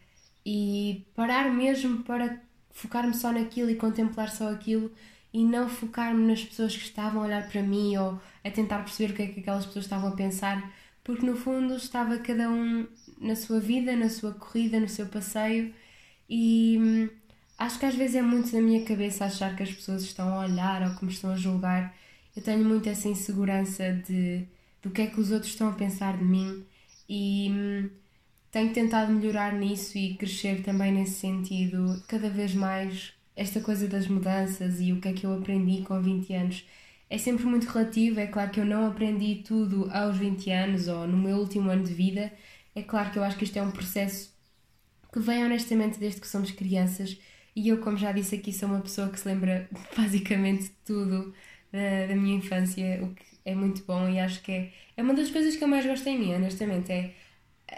e 0.45 1.07
parar 1.15 1.51
mesmo 1.53 2.03
para 2.05 2.41
focar-me 2.71 3.15
só 3.15 3.33
naquilo 3.33 3.71
e 3.71 3.75
contemplar 3.77 4.31
só 4.31 4.51
aquilo 4.51 4.91
e 5.33 5.45
não 5.45 5.69
focar-me 5.69 6.27
nas 6.27 6.45
pessoas 6.45 6.77
que 6.77 6.85
estavam 6.85 7.23
a 7.23 7.27
olhar 7.27 7.49
para 7.49 7.63
mim 7.63 7.97
ou 7.97 8.21
a 8.45 8.51
tentar 8.51 8.79
perceber 8.79 9.13
o 9.13 9.17
que 9.17 9.23
é 9.23 9.27
que 9.29 9.41
aquelas 9.41 9.67
pessoas 9.67 9.85
estavam 9.85 10.11
a 10.11 10.17
pensar, 10.17 10.73
porque 11.05 11.25
no 11.25 11.37
fundo 11.37 11.75
estava 11.77 12.19
cada 12.19 12.51
um 12.51 12.87
na 13.21 13.37
sua 13.37 13.61
vida, 13.61 13.95
na 13.97 14.09
sua 14.09 14.33
corrida, 14.33 14.81
no 14.81 14.89
seu 14.89 15.07
passeio 15.07 15.73
e 16.31 16.79
hum, 16.81 17.11
acho 17.59 17.79
que 17.81 17.87
às 17.87 17.95
vezes 17.97 18.17
é 18.17 18.23
muito 18.23 18.55
na 18.55 18.63
minha 18.63 18.85
cabeça 18.85 19.25
achar 19.27 19.57
que 19.57 19.63
as 19.65 19.73
pessoas 19.73 20.03
estão 20.05 20.29
a 20.35 20.41
olhar 20.47 20.83
ou 20.83 20.97
que 20.97 21.05
me 21.05 21.13
estão 21.13 21.33
a 21.33 21.37
julgar. 21.37 21.95
Eu 22.37 22.43
tenho 22.43 22.65
muito 22.65 22.89
essa 22.89 23.09
insegurança 23.09 23.93
de 24.07 24.47
do 24.83 24.91
que 24.91 25.03
é 25.03 25.07
que 25.09 25.21
os 25.21 25.31
outros 25.31 25.53
estão 25.53 25.69
a 25.69 25.73
pensar 25.73 26.17
de 26.17 26.25
mim 26.25 26.65
e 27.09 27.49
hum, 27.51 27.91
tenho 28.51 28.73
tentado 28.73 29.13
melhorar 29.13 29.53
nisso 29.55 29.99
e 29.99 30.15
crescer 30.17 30.63
também 30.63 30.93
nesse 30.93 31.15
sentido 31.21 32.03
cada 32.09 32.31
vez 32.31 32.55
mais 32.55 33.13
esta 33.37 33.61
coisa 33.61 33.89
das 33.89 34.07
mudanças 34.09 34.81
e 34.81 34.93
o 34.93 35.01
que 35.01 35.09
é 35.09 35.13
que 35.13 35.27
eu 35.27 35.35
aprendi 35.35 35.83
com 35.83 36.01
20 36.01 36.33
anos 36.35 36.65
é 37.11 37.19
sempre 37.19 37.45
muito 37.47 37.67
relativo. 37.67 38.21
É 38.21 38.27
claro 38.27 38.51
que 38.51 38.61
eu 38.61 38.65
não 38.67 38.87
aprendi 38.87 39.43
tudo 39.45 39.91
aos 39.93 40.17
20 40.17 40.51
anos 40.51 40.89
ou 40.89 41.07
no 41.07 41.17
meu 41.19 41.39
último 41.39 41.71
ano 41.71 41.85
de 41.85 41.93
vida. 41.95 42.33
É 42.75 42.83
claro 42.83 43.11
que 43.11 43.19
eu 43.19 43.25
acho 43.25 43.37
que 43.37 43.45
isto 43.45 43.59
é 43.59 43.63
um 43.63 43.71
processo 43.73 44.33
que 45.13 45.21
vem 45.21 45.45
honestamente 45.45 45.99
desde 45.99 46.21
que 46.21 46.29
somos 46.29 46.51
crianças 46.51 47.19
e 47.55 47.69
eu, 47.69 47.79
como 47.79 47.97
já 47.97 48.13
disse 48.13 48.37
aqui, 48.37 48.53
sou 48.53 48.69
uma 48.69 48.81
pessoa 48.81 49.09
que 49.09 49.19
se 49.19 49.27
lembra 49.29 49.69
basicamente 49.97 50.71
tudo 50.85 51.35
da, 51.73 52.07
da 52.09 52.17
minha 52.17 52.37
infância, 52.37 53.01
o 53.03 53.15
que 53.15 53.25
é 53.45 53.55
muito 53.55 53.83
bom 53.85 54.09
e 54.09 54.19
acho 54.21 54.43
que 54.43 54.53
é, 54.53 54.73
é 54.97 55.03
uma 55.03 55.15
das 55.15 55.31
coisas 55.31 55.57
que 55.57 55.65
eu 55.65 55.69
mais 55.69 55.85
gosto 55.85 56.07
em 56.09 56.19
mim, 56.19 56.35
honestamente, 56.35 56.93
é 56.93 57.15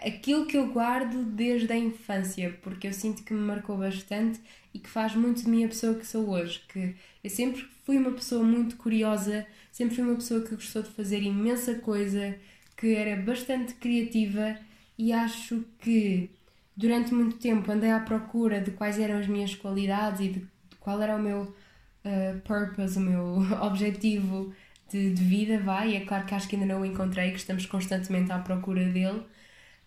aquilo 0.04 0.46
que 0.46 0.56
eu 0.56 0.72
guardo 0.72 1.24
desde 1.24 1.72
a 1.72 1.76
infância, 1.76 2.58
porque 2.62 2.86
eu 2.86 2.92
sinto 2.92 3.22
que 3.22 3.32
me 3.34 3.40
marcou 3.40 3.76
bastante 3.76 4.40
e 4.72 4.78
que 4.78 4.88
faz 4.88 5.14
muito 5.14 5.42
de 5.42 5.48
mim 5.48 5.64
a 5.64 5.68
pessoa 5.68 5.94
que 5.94 6.06
sou 6.06 6.30
hoje. 6.30 6.62
Que 6.68 6.94
eu 7.22 7.30
sempre 7.30 7.64
fui 7.84 7.96
uma 7.98 8.12
pessoa 8.12 8.42
muito 8.42 8.76
curiosa, 8.76 9.46
sempre 9.70 9.96
fui 9.96 10.04
uma 10.04 10.14
pessoa 10.14 10.42
que 10.42 10.54
gostou 10.54 10.82
de 10.82 10.90
fazer 10.90 11.22
imensa 11.22 11.74
coisa, 11.76 12.36
que 12.76 12.94
era 12.94 13.20
bastante 13.20 13.74
criativa 13.74 14.58
e 14.98 15.12
acho 15.12 15.64
que 15.80 16.30
durante 16.76 17.12
muito 17.12 17.36
tempo 17.36 17.70
andei 17.70 17.90
à 17.90 18.00
procura 18.00 18.60
de 18.60 18.70
quais 18.70 18.98
eram 18.98 19.18
as 19.18 19.26
minhas 19.26 19.54
qualidades 19.54 20.20
e 20.20 20.28
de 20.28 20.46
qual 20.80 21.00
era 21.00 21.16
o 21.16 21.22
meu 21.22 21.42
uh, 21.42 22.40
purpose, 22.44 22.98
o 22.98 23.00
meu 23.00 23.38
objetivo 23.62 24.52
de, 24.90 25.12
de 25.12 25.24
vida, 25.24 25.58
vai. 25.58 25.90
E 25.90 25.96
é 25.96 26.00
claro 26.04 26.26
que 26.26 26.34
acho 26.34 26.48
que 26.48 26.56
ainda 26.56 26.66
não 26.66 26.82
o 26.82 26.86
encontrei, 26.86 27.30
que 27.30 27.38
estamos 27.38 27.66
constantemente 27.66 28.32
à 28.32 28.38
procura 28.38 28.84
dele, 28.84 29.22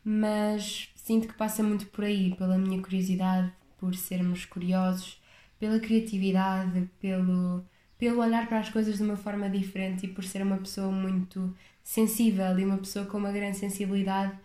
mas 0.03 0.89
sinto 0.95 1.27
que 1.27 1.33
passa 1.33 1.61
muito 1.61 1.87
por 1.87 2.03
aí, 2.03 2.33
pela 2.35 2.57
minha 2.57 2.81
curiosidade, 2.81 3.51
por 3.77 3.95
sermos 3.95 4.45
curiosos, 4.45 5.21
pela 5.59 5.79
criatividade, 5.79 6.89
pelo, 6.99 7.63
pelo 7.97 8.21
olhar 8.21 8.47
para 8.47 8.59
as 8.59 8.69
coisas 8.69 8.97
de 8.97 9.03
uma 9.03 9.17
forma 9.17 9.49
diferente 9.49 10.05
e 10.05 10.09
por 10.09 10.23
ser 10.23 10.41
uma 10.41 10.57
pessoa 10.57 10.91
muito 10.91 11.55
sensível 11.83 12.57
e 12.57 12.65
uma 12.65 12.77
pessoa 12.77 13.05
com 13.05 13.17
uma 13.17 13.31
grande 13.31 13.57
sensibilidade 13.57 14.35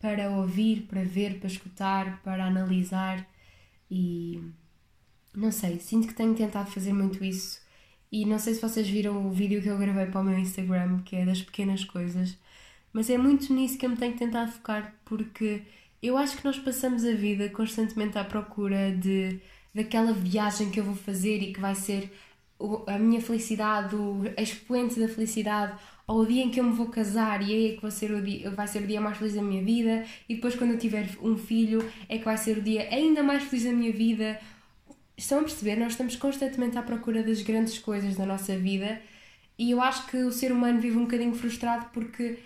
para 0.00 0.30
ouvir, 0.30 0.82
para 0.82 1.02
ver, 1.04 1.38
para 1.38 1.48
escutar, 1.48 2.20
para 2.22 2.44
analisar. 2.46 3.26
E 3.90 4.42
não 5.34 5.52
sei, 5.52 5.78
sinto 5.80 6.08
que 6.08 6.14
tenho 6.14 6.34
tentado 6.34 6.70
fazer 6.70 6.92
muito 6.92 7.24
isso. 7.24 7.60
E 8.10 8.24
não 8.24 8.38
sei 8.38 8.54
se 8.54 8.62
vocês 8.62 8.88
viram 8.88 9.26
o 9.26 9.30
vídeo 9.30 9.60
que 9.62 9.68
eu 9.68 9.78
gravei 9.78 10.06
para 10.06 10.20
o 10.20 10.24
meu 10.24 10.38
Instagram, 10.38 11.00
que 11.02 11.16
é 11.16 11.26
das 11.26 11.42
pequenas 11.42 11.84
coisas, 11.84 12.38
mas 12.92 13.10
é 13.10 13.18
muito 13.18 13.52
nisso 13.52 13.78
que 13.78 13.86
eu 13.86 13.90
me 13.90 13.96
tenho 13.96 14.16
tentado 14.16 14.52
focar 14.52 14.94
porque 15.04 15.62
eu 16.02 16.16
acho 16.16 16.36
que 16.36 16.44
nós 16.44 16.58
passamos 16.58 17.04
a 17.04 17.12
vida 17.12 17.48
constantemente 17.50 18.18
à 18.18 18.24
procura 18.24 18.92
de 18.96 19.40
daquela 19.74 20.12
viagem 20.14 20.70
que 20.70 20.80
eu 20.80 20.84
vou 20.84 20.96
fazer 20.96 21.42
e 21.42 21.52
que 21.52 21.60
vai 21.60 21.74
ser 21.74 22.10
a 22.86 22.98
minha 22.98 23.20
felicidade, 23.20 23.94
o 23.94 24.22
expoente 24.38 24.98
da 24.98 25.08
felicidade, 25.08 25.78
ou 26.06 26.20
o 26.20 26.26
dia 26.26 26.42
em 26.42 26.50
que 26.50 26.60
eu 26.60 26.64
me 26.64 26.72
vou 26.72 26.86
casar 26.86 27.42
e 27.42 27.52
aí 27.52 27.72
é 27.72 27.74
que 27.76 27.82
vai 27.82 27.90
ser, 27.90 28.12
o 28.12 28.22
dia, 28.22 28.50
vai 28.50 28.68
ser 28.68 28.82
o 28.82 28.86
dia 28.86 29.00
mais 29.00 29.18
feliz 29.18 29.34
da 29.34 29.42
minha 29.42 29.62
vida, 29.62 30.04
e 30.28 30.36
depois 30.36 30.54
quando 30.54 30.72
eu 30.72 30.78
tiver 30.78 31.08
um 31.20 31.36
filho 31.36 31.84
é 32.08 32.18
que 32.18 32.24
vai 32.24 32.36
ser 32.36 32.58
o 32.58 32.62
dia 32.62 32.88
ainda 32.90 33.22
mais 33.22 33.42
feliz 33.44 33.64
da 33.64 33.72
minha 33.72 33.92
vida. 33.92 34.40
Estão 35.16 35.40
a 35.40 35.42
perceber? 35.42 35.76
Nós 35.76 35.92
estamos 35.92 36.14
constantemente 36.16 36.76
à 36.78 36.82
procura 36.82 37.22
das 37.22 37.42
grandes 37.42 37.78
coisas 37.78 38.16
da 38.16 38.26
nossa 38.26 38.56
vida 38.56 39.00
e 39.58 39.70
eu 39.70 39.80
acho 39.80 40.06
que 40.08 40.18
o 40.18 40.30
ser 40.30 40.52
humano 40.52 40.80
vive 40.80 40.96
um 40.96 41.04
bocadinho 41.04 41.34
frustrado 41.34 41.86
porque 41.92 42.38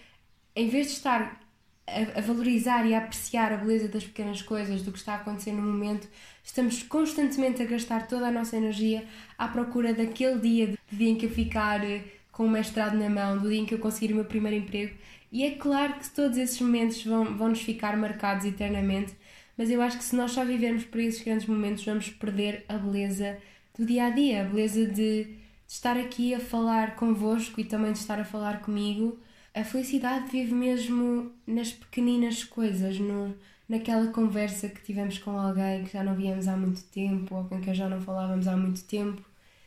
em 0.54 0.68
vez 0.68 0.86
de 0.86 0.92
estar 0.94 1.40
a, 1.86 2.18
a, 2.18 2.22
valorizar 2.22 2.86
e 2.86 2.94
a 2.94 2.98
apreciar 2.98 3.52
a 3.52 3.56
beleza 3.56 3.88
das 3.88 4.04
pequenas 4.04 4.42
coisas, 4.42 4.82
do 4.82 4.92
que 4.92 4.98
está 4.98 5.14
a 5.14 5.16
acontecer 5.16 5.52
no 5.52 5.62
momento, 5.62 6.08
estamos 6.42 6.82
constantemente 6.82 7.62
a 7.62 7.66
gastar 7.66 8.06
toda 8.06 8.28
a 8.28 8.30
nossa 8.30 8.56
energia 8.56 9.04
à 9.36 9.48
procura 9.48 9.92
daquele 9.92 10.38
dia, 10.38 10.66
do 10.68 10.96
dia 10.96 11.10
em 11.10 11.16
que 11.16 11.26
eu 11.26 11.30
ficar 11.30 11.84
eh, 11.84 12.02
com 12.32 12.44
o 12.46 12.50
mestrado 12.50 12.96
na 12.96 13.08
mão, 13.08 13.38
do 13.38 13.48
dia 13.48 13.58
em 13.58 13.66
que 13.66 13.74
eu 13.74 13.78
conseguir 13.78 14.12
o 14.12 14.16
meu 14.16 14.24
primeiro 14.24 14.56
emprego. 14.56 14.94
E 15.32 15.44
é 15.44 15.52
claro 15.52 15.94
que 15.94 16.10
todos 16.10 16.36
esses 16.38 16.60
momentos 16.60 17.04
vão, 17.04 17.36
vão 17.36 17.48
nos 17.48 17.62
ficar 17.62 17.96
marcados 17.96 18.44
eternamente, 18.44 19.14
mas 19.56 19.70
eu 19.70 19.80
acho 19.82 19.98
que 19.98 20.04
se 20.04 20.16
nós 20.16 20.32
só 20.32 20.44
vivermos 20.44 20.84
por 20.84 21.00
esses 21.00 21.22
grandes 21.22 21.46
momentos, 21.46 21.84
vamos 21.84 22.08
perder 22.10 22.64
a 22.68 22.76
beleza 22.78 23.38
do 23.78 23.86
dia 23.86 24.06
a 24.06 24.10
dia, 24.10 24.42
a 24.42 24.44
beleza 24.44 24.86
de, 24.86 25.24
de 25.24 25.36
estar 25.68 25.96
aqui 25.96 26.34
a 26.34 26.40
falar 26.40 26.96
convosco 26.96 27.60
e 27.60 27.64
também 27.64 27.92
de 27.92 27.98
estar 27.98 28.18
a 28.18 28.24
falar 28.24 28.60
comigo 28.60 29.18
a 29.54 29.64
felicidade 29.64 30.30
vive 30.30 30.54
mesmo 30.54 31.32
nas 31.46 31.72
pequeninas 31.72 32.44
coisas, 32.44 32.98
no, 32.98 33.36
naquela 33.68 34.12
conversa 34.12 34.68
que 34.68 34.82
tivemos 34.82 35.18
com 35.18 35.38
alguém 35.38 35.84
que 35.84 35.92
já 35.92 36.04
não 36.04 36.14
víamos 36.14 36.46
há 36.46 36.56
muito 36.56 36.82
tempo 36.84 37.34
ou 37.34 37.44
com 37.44 37.60
quem 37.60 37.74
já 37.74 37.88
não 37.88 38.00
falávamos 38.00 38.46
há 38.46 38.56
muito 38.56 38.84
tempo. 38.84 39.22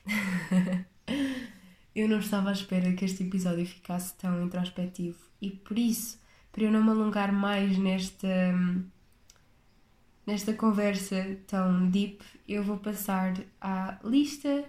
eu 1.96 2.08
não 2.08 2.20
estava 2.20 2.50
à 2.50 2.54
espera 2.54 2.94
que 2.94 3.06
este 3.06 3.24
episódio 3.24 3.66
ficasse 3.66 4.14
tão 4.16 4.44
introspectivo 4.44 5.18
e 5.42 5.52
por 5.52 5.78
isso, 5.78 6.20
para 6.52 6.64
eu 6.64 6.72
não 6.72 6.84
me 6.84 6.90
alongar 6.90 7.32
mais 7.32 7.78
nesta, 7.78 8.28
nesta 10.26 10.54
conversa 10.54 11.38
tão 11.48 11.90
deep, 11.90 12.24
eu 12.48 12.64
vou 12.64 12.78
passar 12.78 13.34
à 13.62 14.00
lista 14.04 14.66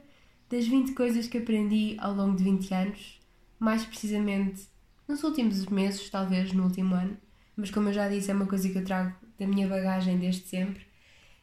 das 0.51 0.67
20 0.67 0.93
coisas 0.93 1.27
que 1.27 1.39
aprendi 1.39 1.97
ao 1.99 2.15
longo 2.15 2.37
de 2.37 2.45
20 2.45 2.75
anos, 2.75 3.21
mais 3.59 3.85
precisamente 3.85 4.69
nos 5.09 5.23
últimos 5.23 5.65
meses, 5.67 6.09
talvez 6.11 6.53
no 6.53 6.65
último 6.65 6.95
ano, 6.95 7.17
mas 7.57 7.71
como 7.71 7.89
eu 7.89 7.93
já 7.93 8.09
disse, 8.09 8.31
é 8.31 8.35
uma 8.35 8.47
coisa 8.47 8.69
que 8.69 8.79
eu 8.79 8.85
trago 8.85 9.15
da 9.39 9.47
minha 9.47 9.69
bagagem 9.69 10.19
desde 10.19 10.47
sempre. 10.47 10.87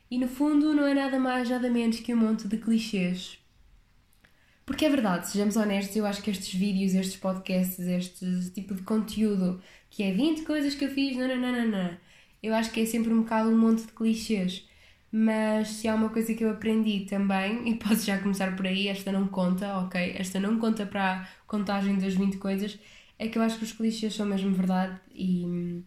E 0.10 0.17
no 0.17 0.27
fundo 0.27 0.73
não 0.73 0.86
é 0.86 0.93
nada 0.93 1.19
mais, 1.19 1.49
nada 1.49 1.69
menos 1.69 1.99
que 1.99 2.13
um 2.13 2.17
monte 2.17 2.47
de 2.47 2.58
clichês. 2.58 3.39
Porque 4.71 4.86
é 4.86 4.89
verdade, 4.89 5.27
sejamos 5.27 5.57
honestos, 5.57 5.97
eu 5.97 6.05
acho 6.05 6.21
que 6.23 6.31
estes 6.31 6.57
vídeos, 6.57 6.95
estes 6.95 7.17
podcasts, 7.17 7.77
este 7.77 8.51
tipo 8.51 8.73
de 8.73 8.81
conteúdo 8.84 9.62
que 9.89 10.01
é 10.01 10.13
20 10.13 10.43
coisas 10.43 10.73
que 10.73 10.86
eu 10.86 10.89
fiz, 10.89 11.17
não, 11.17 11.27
não, 11.27 11.51
não, 11.51 11.67
não. 11.67 11.97
Eu 12.41 12.55
acho 12.55 12.71
que 12.71 12.79
é 12.79 12.86
sempre 12.86 13.13
um 13.13 13.23
bocado 13.23 13.49
um 13.49 13.57
monte 13.57 13.81
de 13.86 13.91
clichês. 13.91 14.65
Mas 15.12 15.67
se 15.71 15.89
há 15.89 15.93
uma 15.93 16.07
coisa 16.07 16.34
que 16.34 16.45
eu 16.45 16.49
aprendi 16.49 17.01
também, 17.01 17.67
e 17.67 17.75
posso 17.84 18.05
já 18.05 18.17
começar 18.19 18.55
por 18.55 18.65
aí, 18.65 18.88
esta 18.88 19.12
não 19.12 19.27
conta, 19.27 19.77
ok? 19.79 20.15
Esta 20.17 20.39
não 20.39 20.57
conta 20.57 20.86
para 20.86 21.15
a 21.15 21.27
contagem 21.45 21.97
das 21.97 22.13
20 22.13 22.38
coisas, 22.38 22.79
é 23.19 23.27
que 23.27 23.38
eu 23.38 23.41
acho 23.41 23.57
que 23.57 23.65
os 23.65 23.73
clichês 23.73 24.15
são 24.15 24.25
mesmo 24.25 24.53
verdade 24.53 24.97
e, 25.13 25.84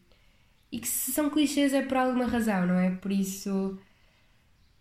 e 0.70 0.78
que 0.78 0.86
se 0.88 1.10
são 1.10 1.30
clichês 1.30 1.72
é 1.72 1.80
por 1.80 1.96
alguma 1.96 2.26
razão, 2.26 2.66
não 2.66 2.78
é? 2.78 2.90
Por 2.90 3.10
isso. 3.10 3.78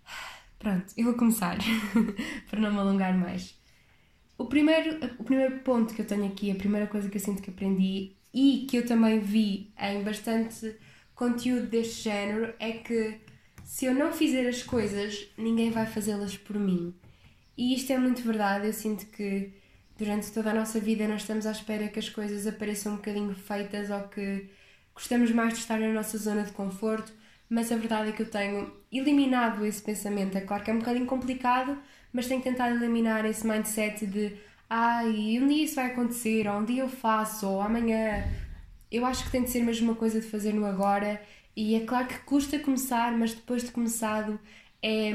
Pronto, 0.59 0.93
eu 0.97 1.05
vou 1.05 1.13
começar 1.13 1.57
para 2.51 2.59
não 2.59 2.73
me 2.73 2.79
alongar 2.79 3.17
mais. 3.17 3.62
O 4.43 4.45
primeiro, 4.45 4.97
o 5.17 5.23
primeiro 5.23 5.60
ponto 5.60 5.93
que 5.93 6.01
eu 6.01 6.06
tenho 6.06 6.25
aqui, 6.25 6.51
a 6.51 6.56
primeira 6.56 6.86
coisa 6.86 7.10
que 7.10 7.15
eu 7.15 7.21
sinto 7.21 7.41
que 7.41 7.49
aprendi 7.49 8.12
e 8.34 8.67
que 8.69 8.75
eu 8.75 8.86
também 8.86 9.17
vi 9.17 9.71
em 9.79 10.03
bastante 10.03 10.75
conteúdo 11.15 11.67
deste 11.67 12.03
género 12.03 12.53
é 12.60 12.73
que 12.73 13.21
se 13.63 13.86
eu 13.86 13.93
não 13.93 14.12
fizer 14.12 14.45
as 14.45 14.62
coisas, 14.62 15.29
ninguém 15.38 15.71
vai 15.71 15.86
fazê-las 15.86 16.36
por 16.36 16.60
mim. 16.60 16.93
E 17.58 17.73
isto 17.73 17.93
é 17.93 17.97
muito 17.97 18.21
verdade, 18.21 18.67
eu 18.67 18.73
sinto 18.73 19.06
que 19.06 19.53
durante 19.97 20.29
toda 20.34 20.51
a 20.51 20.53
nossa 20.53 20.77
vida 20.77 21.08
nós 21.08 21.21
estamos 21.21 21.45
à 21.45 21.51
espera 21.51 21.88
que 21.88 21.99
as 21.99 22.10
coisas 22.10 22.45
apareçam 22.45 22.91
um 22.91 22.95
bocadinho 22.97 23.34
feitas 23.34 23.89
ou 23.89 24.10
que 24.10 24.49
gostamos 24.93 25.32
mais 25.32 25.53
de 25.53 25.60
estar 25.60 25.79
na 25.79 25.93
nossa 25.93 26.17
zona 26.17 26.43
de 26.43 26.51
conforto, 26.51 27.13
mas 27.49 27.71
a 27.71 27.77
verdade 27.77 28.10
é 28.10 28.12
que 28.12 28.23
eu 28.23 28.29
tenho 28.29 28.73
eliminado 28.91 29.65
esse 29.65 29.82
pensamento. 29.82 30.38
É 30.38 30.41
claro 30.41 30.65
que 30.65 30.69
é 30.69 30.73
um 30.73 30.79
bocadinho 30.79 31.06
complicado, 31.06 31.77
mas 32.13 32.28
tenho 32.28 32.41
tentado 32.41 32.76
eliminar 32.76 33.26
esse 33.26 33.45
mindset 33.45 34.06
de 34.06 34.38
ai, 34.69 35.39
um 35.41 35.47
dia 35.47 35.63
isso 35.65 35.76
vai 35.76 35.88
acontecer, 35.88 36.47
ou 36.47 36.60
um 36.60 36.65
dia 36.65 36.84
eu 36.84 36.89
faço, 36.89 37.47
ou 37.47 37.62
amanhã. 37.62 38.23
Eu 38.91 39.06
acho 39.06 39.26
que 39.26 39.32
tem 39.32 39.43
de 39.43 39.49
ser 39.49 39.63
mesmo 39.63 39.91
uma 39.91 39.95
coisa 39.95 40.21
de 40.21 40.28
fazer 40.28 40.54
no 40.54 40.65
agora, 40.65 41.21
e 41.56 41.76
é 41.76 41.82
claro 41.82 42.08
que 42.08 42.19
custa 42.19 42.60
começar, 42.60 43.12
mas 43.17 43.34
depois 43.34 43.63
de 43.63 43.71
começado 43.71 44.39
é 44.82 45.12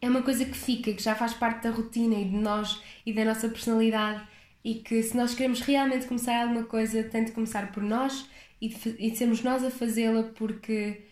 é 0.00 0.08
uma 0.08 0.22
coisa 0.22 0.44
que 0.44 0.56
fica, 0.56 0.92
que 0.92 1.02
já 1.02 1.14
faz 1.14 1.34
parte 1.34 1.62
da 1.62 1.70
rotina 1.70 2.14
e 2.16 2.24
de 2.24 2.36
nós 2.36 2.80
e 3.04 3.12
da 3.12 3.24
nossa 3.24 3.48
personalidade 3.48 4.22
e 4.64 4.76
que 4.76 5.02
se 5.02 5.16
nós 5.16 5.34
queremos 5.34 5.60
realmente 5.60 6.06
começar 6.06 6.42
alguma 6.42 6.64
coisa, 6.64 7.02
tem 7.04 7.24
de 7.24 7.32
começar 7.32 7.72
por 7.72 7.82
nós 7.82 8.28
e 8.60 8.68
de, 8.68 8.96
e 8.98 9.10
de 9.10 9.16
sermos 9.16 9.42
nós 9.42 9.64
a 9.64 9.70
fazê-la 9.70 10.24
porque 10.34 11.02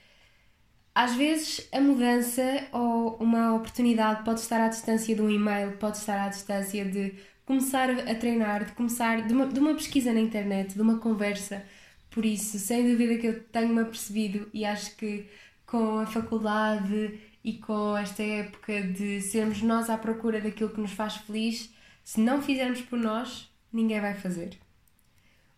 às 0.97 1.15
vezes 1.15 1.69
a 1.73 1.79
mudança 1.79 2.69
ou 2.73 3.19
uma 3.19 3.55
oportunidade 3.55 4.25
pode 4.25 4.41
estar 4.41 4.65
à 4.65 4.69
distância 4.69 5.15
de 5.15 5.21
um 5.21 5.29
e-mail, 5.29 5.77
pode 5.77 5.99
estar 5.99 6.19
à 6.25 6.29
distância 6.31 6.87
de 6.87 7.13
começar 7.45 7.91
a 7.91 8.15
treinar, 8.15 8.65
de 8.65 8.73
começar 8.73 9.27
de 9.27 9.35
uma, 9.35 9.47
de 9.47 9.61
uma 9.61 9.75
pesquisa 9.75 10.11
na 10.11 10.21
internet, 10.21 10.73
de 10.73 10.81
uma 10.81 10.99
conversa. 10.99 11.63
Por 12.11 12.25
isso, 12.25 12.59
sem 12.59 12.91
dúvida 12.91 13.19
que 13.19 13.27
eu 13.27 13.45
tenho-me 13.45 13.83
apercebido 13.83 14.49
e 14.55 14.65
acho 14.65 14.97
que 14.97 15.27
com 15.67 15.99
a 15.99 16.07
faculdade 16.07 17.21
e 17.45 17.59
com 17.59 17.95
esta 17.95 18.23
época 18.23 18.81
de 18.81 19.21
sermos 19.21 19.61
nós 19.61 19.91
à 19.91 19.99
procura 19.99 20.41
daquilo 20.41 20.71
que 20.71 20.81
nos 20.81 20.93
faz 20.93 21.17
feliz, 21.17 21.71
se 22.03 22.23
não 22.23 22.41
fizermos 22.41 22.81
por 22.81 22.99
nós, 22.99 23.53
ninguém 23.71 24.01
vai 24.01 24.15
fazer. 24.15 24.57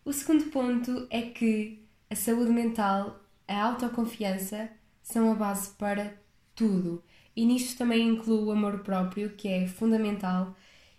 O 0.05 0.13
segundo 0.13 0.47
ponto 0.47 1.07
é 1.11 1.23
que 1.23 1.81
a 2.11 2.17
saúde 2.17 2.51
mental, 2.51 3.25
a 3.47 3.63
autoconfiança 3.63 4.69
são 5.09 5.33
a 5.33 5.35
base 5.35 5.71
para 5.77 6.15
tudo. 6.55 7.03
E 7.35 7.45
nisto 7.47 7.79
também 7.79 8.09
incluo 8.09 8.47
o 8.47 8.51
amor 8.53 8.81
próprio, 8.81 9.31
que 9.31 9.49
é 9.49 9.67
fundamental 9.67 10.55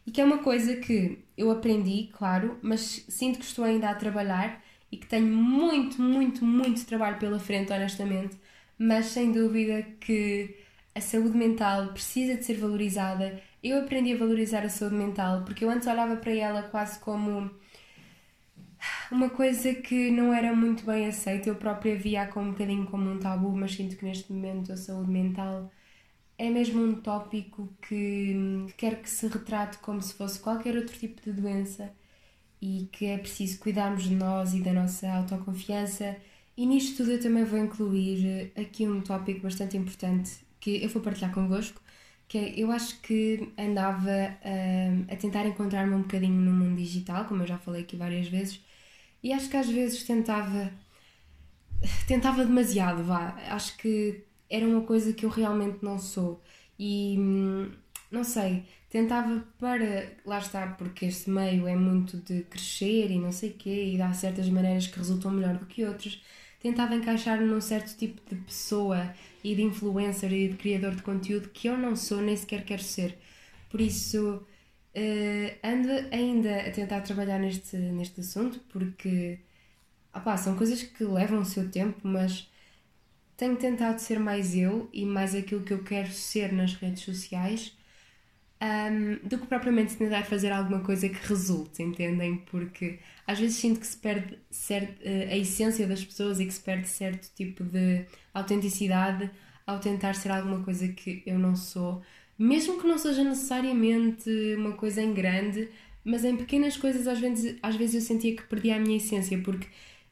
e 0.06 0.12
que 0.12 0.20
é 0.22 0.26
uma 0.26 0.40
coisa 0.40 0.76
que 0.78 1.20
eu 1.38 1.52
aprendi, 1.52 2.10
claro, 2.14 2.58
mas 2.62 3.06
sinto 3.10 3.40
que 3.40 3.46
estou 3.46 3.64
ainda 3.66 3.90
a 3.90 3.96
trabalhar 3.96 4.64
e 4.92 4.98
que 4.98 5.06
tenho 5.08 5.28
muito, 5.28 6.02
muito, 6.02 6.44
muito 6.44 6.86
trabalho 6.86 7.20
pela 7.20 7.40
frente, 7.40 7.72
honestamente. 7.72 8.38
Mas 8.78 9.08
sem 9.08 9.32
dúvida 9.32 9.84
que 10.00 10.56
a 10.96 11.02
saúde 11.02 11.38
mental 11.38 11.90
precisa 11.94 12.36
de 12.36 12.46
ser 12.46 12.56
valorizada. 12.58 13.42
Eu 13.64 13.80
aprendi 13.80 14.14
a 14.14 14.18
valorizar 14.18 14.64
a 14.66 14.70
saúde 14.70 14.96
mental 14.96 15.44
porque 15.46 15.64
eu 15.66 15.70
antes 15.70 15.88
olhava 15.88 16.16
para 16.16 16.34
ela 16.34 16.64
quase 16.64 17.00
como 17.00 17.52
uma 19.12 19.30
coisa 19.30 19.74
que 19.74 20.12
não 20.12 20.34
era 20.34 20.56
muito 20.56 20.86
bem 20.86 21.08
aceita, 21.08 21.50
eu 21.50 21.56
própria 21.56 21.98
via 21.98 22.28
como 22.28 22.50
um 22.50 22.52
bocadinho 22.52 22.86
como 22.88 23.10
um 23.10 23.20
tabu, 23.20 23.56
mas 23.56 23.74
sinto 23.76 23.96
que 23.98 24.06
neste 24.06 24.32
momento 24.32 24.72
a 24.72 24.78
saúde 24.78 25.12
mental 25.12 25.72
é 26.38 26.50
mesmo 26.50 26.84
um 26.84 27.02
tópico 27.02 27.70
que, 27.82 28.34
que 28.68 28.74
quero 28.78 28.98
que 28.98 29.10
se 29.10 29.28
retrate 29.28 29.78
como 29.80 30.02
se 30.02 30.14
fosse 30.14 30.40
qualquer 30.40 30.76
outro 30.78 30.98
tipo 30.98 31.22
de 31.22 31.34
doença 31.34 31.94
e 32.62 32.90
que 32.92 33.06
é 33.08 33.18
preciso 33.18 33.60
cuidarmos 33.60 34.04
de 34.04 34.16
nós 34.16 34.54
e 34.54 34.62
da 34.62 34.74
nossa 34.74 35.10
autoconfiança. 35.12 36.18
E 36.58 36.66
nisto 36.66 36.98
tudo 36.98 37.12
eu 37.14 37.22
também 37.22 37.44
vou 37.46 37.60
incluir 37.60 38.52
aqui 38.58 38.88
um 38.88 39.02
tópico 39.02 39.42
bastante 39.42 39.78
importante 39.78 40.40
que 40.60 40.84
eu 40.84 40.90
vou 40.90 41.02
partilhar 41.02 41.34
convosco, 41.34 41.82
que 42.28 42.38
é, 42.38 42.60
eu 42.60 42.72
acho 42.72 43.02
que 43.02 43.54
andava 43.58 44.12
a, 44.12 45.14
a 45.14 45.16
tentar 45.18 45.46
encontrar-me 45.48 45.96
um 45.96 46.02
bocadinho 46.02 46.40
no 46.42 46.52
mundo 46.52 46.78
digital, 46.78 47.26
como 47.26 47.44
eu 47.44 47.48
já 47.48 47.58
falei 47.58 47.84
aqui 47.84 47.96
várias 47.96 48.28
vezes, 48.28 48.62
e 49.24 49.34
acho 49.34 49.50
que 49.50 49.58
às 49.58 49.70
vezes 49.70 50.04
tentava 50.04 50.72
tentava 52.08 52.46
demasiado, 52.46 53.04
vá. 53.04 53.36
Acho 53.50 53.78
que 53.78 54.24
era 54.50 54.66
uma 54.66 54.82
coisa 54.82 55.14
que 55.14 55.26
eu 55.26 55.30
realmente 55.30 55.80
não 55.84 56.00
sou. 56.00 56.42
E 56.78 57.16
hum, 57.20 57.72
não 58.12 58.24
sei, 58.24 58.66
tentava 58.90 59.44
para. 59.60 60.14
Lá 60.26 60.40
está, 60.40 60.68
porque 60.68 61.06
este 61.06 61.30
meio 61.30 61.68
é 61.68 61.76
muito 61.76 62.18
de 62.18 62.44
crescer 62.44 63.12
e 63.12 63.20
não 63.20 63.32
sei 63.32 63.52
quê, 63.52 63.92
e 63.94 63.98
dá 63.98 64.12
certas 64.14 64.50
maneiras 64.50 64.88
que 64.88 64.98
resultam 64.98 65.32
melhor 65.32 65.58
do 65.58 65.66
que 65.66 65.86
outras. 65.86 66.22
Tentava 66.60 66.96
encaixar-me 66.96 67.46
num 67.46 67.62
certo 67.62 67.98
tipo 67.98 68.22
de 68.30 68.42
pessoa 68.42 69.14
e 69.44 69.56
de 69.56 69.62
influencer 69.62 70.32
e 70.34 70.50
de 70.50 70.58
criador 70.58 70.94
de 70.96 71.02
conteúdo 71.04 71.50
que 71.50 71.68
eu 71.68 71.78
não 71.78 71.96
sou, 71.96 72.22
nem 72.22 72.36
sequer 72.36 72.66
quero 72.66 72.84
ser. 72.84 73.18
Por 73.70 73.80
isso, 73.80 74.46
uh, 74.96 75.68
ando 75.68 75.90
ainda 76.12 76.62
a 76.62 76.72
tentar 76.72 77.02
trabalhar 77.02 77.40
neste, 77.40 77.78
neste 77.78 78.22
assunto, 78.22 78.60
porque 78.70 79.40
opá, 80.16 80.38
são 80.38 80.56
coisas 80.56 80.84
que 80.84 81.04
levam 81.04 81.42
o 81.42 81.46
seu 81.46 81.70
tempo, 81.70 82.00
mas 82.04 82.50
tenho 83.38 83.56
tentado 83.56 84.00
ser 84.00 84.20
mais 84.20 84.56
eu 84.56 84.90
e 84.94 85.06
mais 85.06 85.34
aquilo 85.36 85.64
que 85.64 85.74
eu 85.74 85.84
quero 85.84 86.12
ser 86.12 86.52
nas 86.52 86.74
redes 86.74 87.04
sociais 87.04 87.78
um, 88.62 89.28
do 89.28 89.38
que 89.38 89.48
propriamente 89.48 89.96
tentar 89.96 90.24
fazer 90.26 90.52
alguma 90.52 90.82
coisa 90.82 91.08
que 91.08 91.28
resulte, 91.28 91.82
entendem? 91.82 92.38
Porque 92.38 93.00
às 93.26 93.40
vezes 93.40 93.58
sinto 93.58 93.80
que 93.80 93.88
se 93.88 93.98
perde 93.98 94.38
certo, 94.52 95.02
uh, 95.02 95.32
a 95.32 95.38
essência 95.38 95.88
das 95.88 96.04
pessoas 96.04 96.40
e 96.40 96.46
que 96.46 96.54
se 96.54 96.62
perde 96.62 96.88
certo 96.88 97.30
tipo 97.36 97.64
de 97.64 98.06
autenticidade 98.34 99.32
ao 99.66 99.80
tentar 99.80 100.16
ser 100.16 100.32
alguma 100.32 100.64
coisa 100.64 100.88
que 100.90 101.24
eu 101.26 101.40
não 101.40 101.56
sou, 101.56 102.02
mesmo 102.40 102.80
que 102.80 102.88
não 102.88 102.98
seja 102.98 103.22
necessariamente 103.22 104.30
uma 104.58 104.72
coisa 104.72 105.02
em 105.02 105.14
grande, 105.14 105.70
mas 106.06 106.24
em 106.24 106.38
pequenas 106.38 106.78
coisas 106.78 107.06
às 107.06 107.20
vezes, 107.20 107.58
às 107.62 107.76
vezes 107.76 107.96
eu 107.96 108.02
sentia 108.02 108.34
que 108.36 108.44
perdia 108.44 108.78
a 108.78 108.80
minha 108.80 108.96
essência, 108.96 109.38
porque 109.40 109.68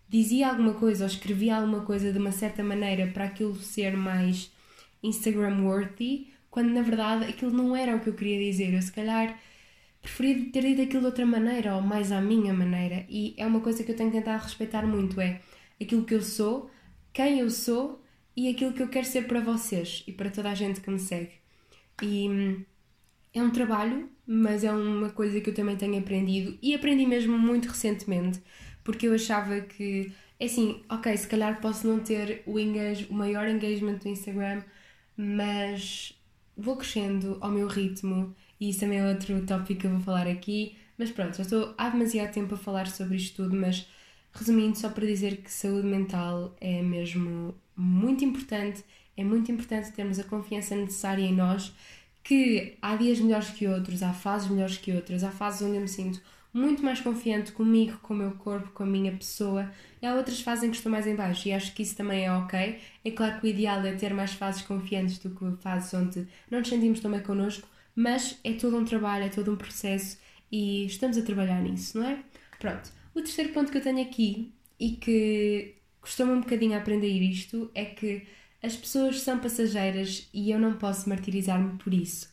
dizia 0.10 0.50
alguma 0.50 0.74
coisa 0.74 1.06
ou 1.06 1.10
escrevia 1.10 1.56
alguma 1.56 1.82
coisa 1.82 2.12
de 2.12 2.20
uma 2.20 2.34
certa 2.34 2.62
maneira 2.62 3.08
para 3.08 3.26
aquilo 3.26 3.56
ser 3.56 3.96
mais 3.96 4.52
Instagram 5.02 5.64
worthy, 5.64 6.28
quando 6.52 6.70
na 6.70 6.82
verdade 6.82 7.26
aquilo 7.26 7.52
não 7.52 7.74
era 7.76 7.96
o 7.96 8.00
que 8.02 8.10
eu 8.10 8.14
queria 8.14 8.40
dizer. 8.52 8.74
Eu 8.74 8.82
se 8.82 8.92
calhar 8.92 9.40
preferia 10.02 10.52
ter 10.52 10.62
dito 10.64 10.82
aquilo 10.82 11.02
de 11.02 11.08
outra 11.08 11.26
maneira 11.26 11.76
ou 11.76 11.82
mais 11.82 12.12
à 12.12 12.20
minha 12.20 12.54
maneira. 12.54 13.06
E 13.10 13.34
é 13.38 13.46
uma 13.46 13.62
coisa 13.62 13.84
que 13.84 13.92
eu 13.92 13.96
tenho 13.96 14.12
tentado 14.12 14.44
respeitar 14.44 14.86
muito: 14.86 15.22
é 15.22 15.42
aquilo 15.82 16.04
que 16.04 16.14
eu 16.14 16.22
sou, 16.22 16.70
quem 17.14 17.40
eu 17.40 17.50
sou 17.50 18.02
e 18.36 18.50
aquilo 18.50 18.74
que 18.74 18.84
eu 18.84 18.90
quero 18.90 19.06
ser 19.06 19.28
para 19.28 19.40
vocês 19.40 20.04
e 20.08 20.12
para 20.12 20.30
toda 20.30 20.50
a 20.52 20.56
gente 20.56 20.82
que 20.82 20.90
me 20.90 21.00
segue. 21.00 21.37
E 22.02 22.30
hum, 22.30 22.66
é 23.34 23.42
um 23.42 23.52
trabalho, 23.52 24.10
mas 24.26 24.64
é 24.64 24.72
uma 24.72 25.10
coisa 25.12 25.42
que 25.42 25.50
eu 25.50 25.54
também 25.54 25.78
tenho 25.78 26.00
aprendido 26.00 26.58
e 26.62 26.74
aprendi 26.76 27.06
mesmo 27.06 27.38
muito 27.38 27.68
recentemente 27.70 28.42
porque 28.84 29.08
eu 29.08 29.14
achava 29.14 29.60
que, 29.62 30.14
é 30.40 30.46
assim, 30.46 30.82
ok, 30.90 31.16
se 31.18 31.28
calhar 31.28 31.60
posso 31.60 31.86
não 31.86 32.00
ter 32.00 32.42
o, 32.46 32.58
engage, 32.58 33.06
o 33.10 33.14
maior 33.14 33.46
engagement 33.50 33.96
do 33.98 34.08
Instagram, 34.08 34.64
mas 35.18 36.14
vou 36.56 36.78
crescendo 36.78 37.38
ao 37.42 37.52
meu 37.52 37.68
ritmo 37.68 38.34
e 38.60 38.70
isso 38.70 38.80
também 38.80 39.00
é 39.00 39.10
outro 39.10 39.46
tópico 39.46 39.82
que 39.82 39.88
eu 39.88 39.92
vou 39.92 40.00
falar 40.00 40.26
aqui. 40.28 40.78
Mas 40.98 41.12
pronto, 41.12 41.36
já 41.36 41.44
estou 41.44 41.76
há 41.78 41.90
demasiado 41.90 42.34
tempo 42.34 42.56
a 42.56 42.58
falar 42.58 42.88
sobre 42.88 43.18
isto 43.18 43.44
tudo, 43.44 43.56
mas 43.58 43.88
resumindo, 44.34 44.78
só 44.78 44.90
para 44.90 45.06
dizer 45.06 45.38
que 45.38 45.52
saúde 45.52 45.86
mental 45.88 46.56
é 46.62 46.82
mesmo 46.82 47.54
muito 47.76 48.24
importante, 48.24 48.84
é 49.18 49.24
muito 49.24 49.52
importante 49.52 49.92
termos 49.92 50.20
a 50.20 50.24
confiança 50.24 50.76
necessária 50.76 51.24
em 51.24 51.34
nós, 51.34 51.74
que 52.24 52.78
há 52.82 52.96
dias 52.96 53.20
melhores 53.20 53.50
que 53.50 53.68
outros, 53.68 54.04
há 54.04 54.14
fases 54.14 54.50
melhores 54.50 54.78
que 54.78 54.92
outras, 54.92 55.24
há 55.24 55.32
fases 55.32 55.62
onde 55.62 55.76
eu 55.76 55.82
me 55.82 55.88
sinto 55.88 56.22
muito 56.54 56.84
mais 56.84 57.00
confiante 57.00 57.52
comigo, 57.52 57.98
com 58.02 58.14
o 58.14 58.18
meu 58.18 58.32
corpo, 58.32 58.72
com 58.72 58.84
a 58.84 58.86
minha 58.86 59.12
pessoa. 59.12 59.72
E 60.02 60.06
há 60.06 60.16
outras 60.16 60.42
fases 60.42 60.64
em 60.64 60.72
que 60.72 60.78
estou 60.78 60.92
mais 60.92 61.06
em 61.06 61.16
baixo 61.16 61.48
e 61.48 61.54
acho 61.54 61.74
que 61.74 61.84
isso 61.84 61.96
também 61.96 62.26
é 62.26 62.32
ok. 62.32 62.80
É 63.06 63.12
claro 63.12 63.40
que 63.40 63.46
o 63.46 63.50
ideal 63.50 63.86
é 63.86 63.94
ter 63.94 64.14
mais 64.14 64.34
fases 64.34 64.62
confiantes 64.64 65.20
do 65.20 65.30
que 65.30 65.62
fases 65.62 65.94
onde 65.94 66.28
não 66.50 66.60
nos 66.60 66.68
sentimos 66.68 67.00
tão 67.00 67.12
bem 67.12 67.22
connosco, 67.22 67.68
mas 67.96 68.40
é 68.44 68.54
todo 68.54 68.78
um 68.78 68.86
trabalho, 68.86 69.26
é 69.26 69.30
todo 69.30 69.52
um 69.52 69.56
processo 69.56 70.18
e 70.52 70.86
estamos 70.86 71.18
a 71.18 71.22
trabalhar 71.22 71.62
nisso, 71.62 72.00
não 72.00 72.08
é? 72.08 72.20
Pronto. 72.60 72.92
O 73.14 73.22
terceiro 73.22 73.54
ponto 73.54 73.72
que 73.72 73.78
eu 73.78 73.82
tenho 73.82 74.02
aqui 74.02 74.52
e 74.80 74.92
que 74.92 75.76
costuma 76.02 76.34
um 76.34 76.42
bocadinho 76.42 76.78
aprender 76.78 77.22
isto 77.22 77.70
é 77.76 77.86
que 77.86 78.24
as 78.64 78.76
pessoas 78.76 79.22
são 79.22 79.40
passageiras 79.40 80.30
e 80.34 80.52
eu 80.52 80.60
não 80.60 80.78
posso 80.78 81.10
martirizar-me 81.10 81.78
por 81.80 81.94
isso. 81.94 82.30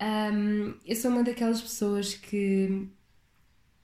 Um, 0.00 0.74
eu 0.84 0.96
sou 0.96 1.10
uma 1.10 1.24
daquelas 1.24 1.60
pessoas 1.62 2.14
que 2.14 2.88